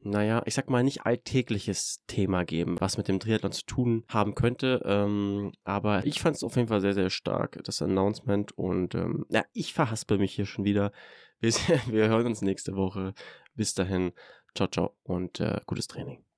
naja, 0.00 0.42
ich 0.46 0.54
sag 0.54 0.70
mal, 0.70 0.84
nicht 0.84 1.06
alltägliches 1.06 2.04
Thema 2.06 2.44
geben, 2.44 2.76
was 2.80 2.96
mit 2.96 3.08
dem 3.08 3.18
Triathlon 3.18 3.52
zu 3.52 3.66
tun 3.66 4.04
haben 4.08 4.34
könnte. 4.34 4.80
Ähm, 4.84 5.52
aber 5.64 6.06
ich 6.06 6.20
fand 6.20 6.36
es 6.36 6.44
auf 6.44 6.54
jeden 6.56 6.68
Fall 6.68 6.80
sehr, 6.80 6.94
sehr 6.94 7.10
stark, 7.10 7.58
das 7.64 7.82
Announcement. 7.82 8.56
Und 8.56 8.94
ähm, 8.94 9.26
ja, 9.28 9.44
ich 9.52 9.74
verhaspel 9.74 10.18
mich 10.18 10.34
hier 10.34 10.46
schon 10.46 10.64
wieder. 10.64 10.92
Wir, 11.40 11.52
wir 11.86 12.08
hören 12.08 12.26
uns 12.26 12.42
nächste 12.42 12.74
Woche. 12.76 13.14
Bis 13.54 13.74
dahin, 13.74 14.12
ciao, 14.54 14.68
ciao 14.68 14.96
und 15.04 15.40
äh, 15.40 15.60
gutes 15.66 15.86
Training. 15.86 16.24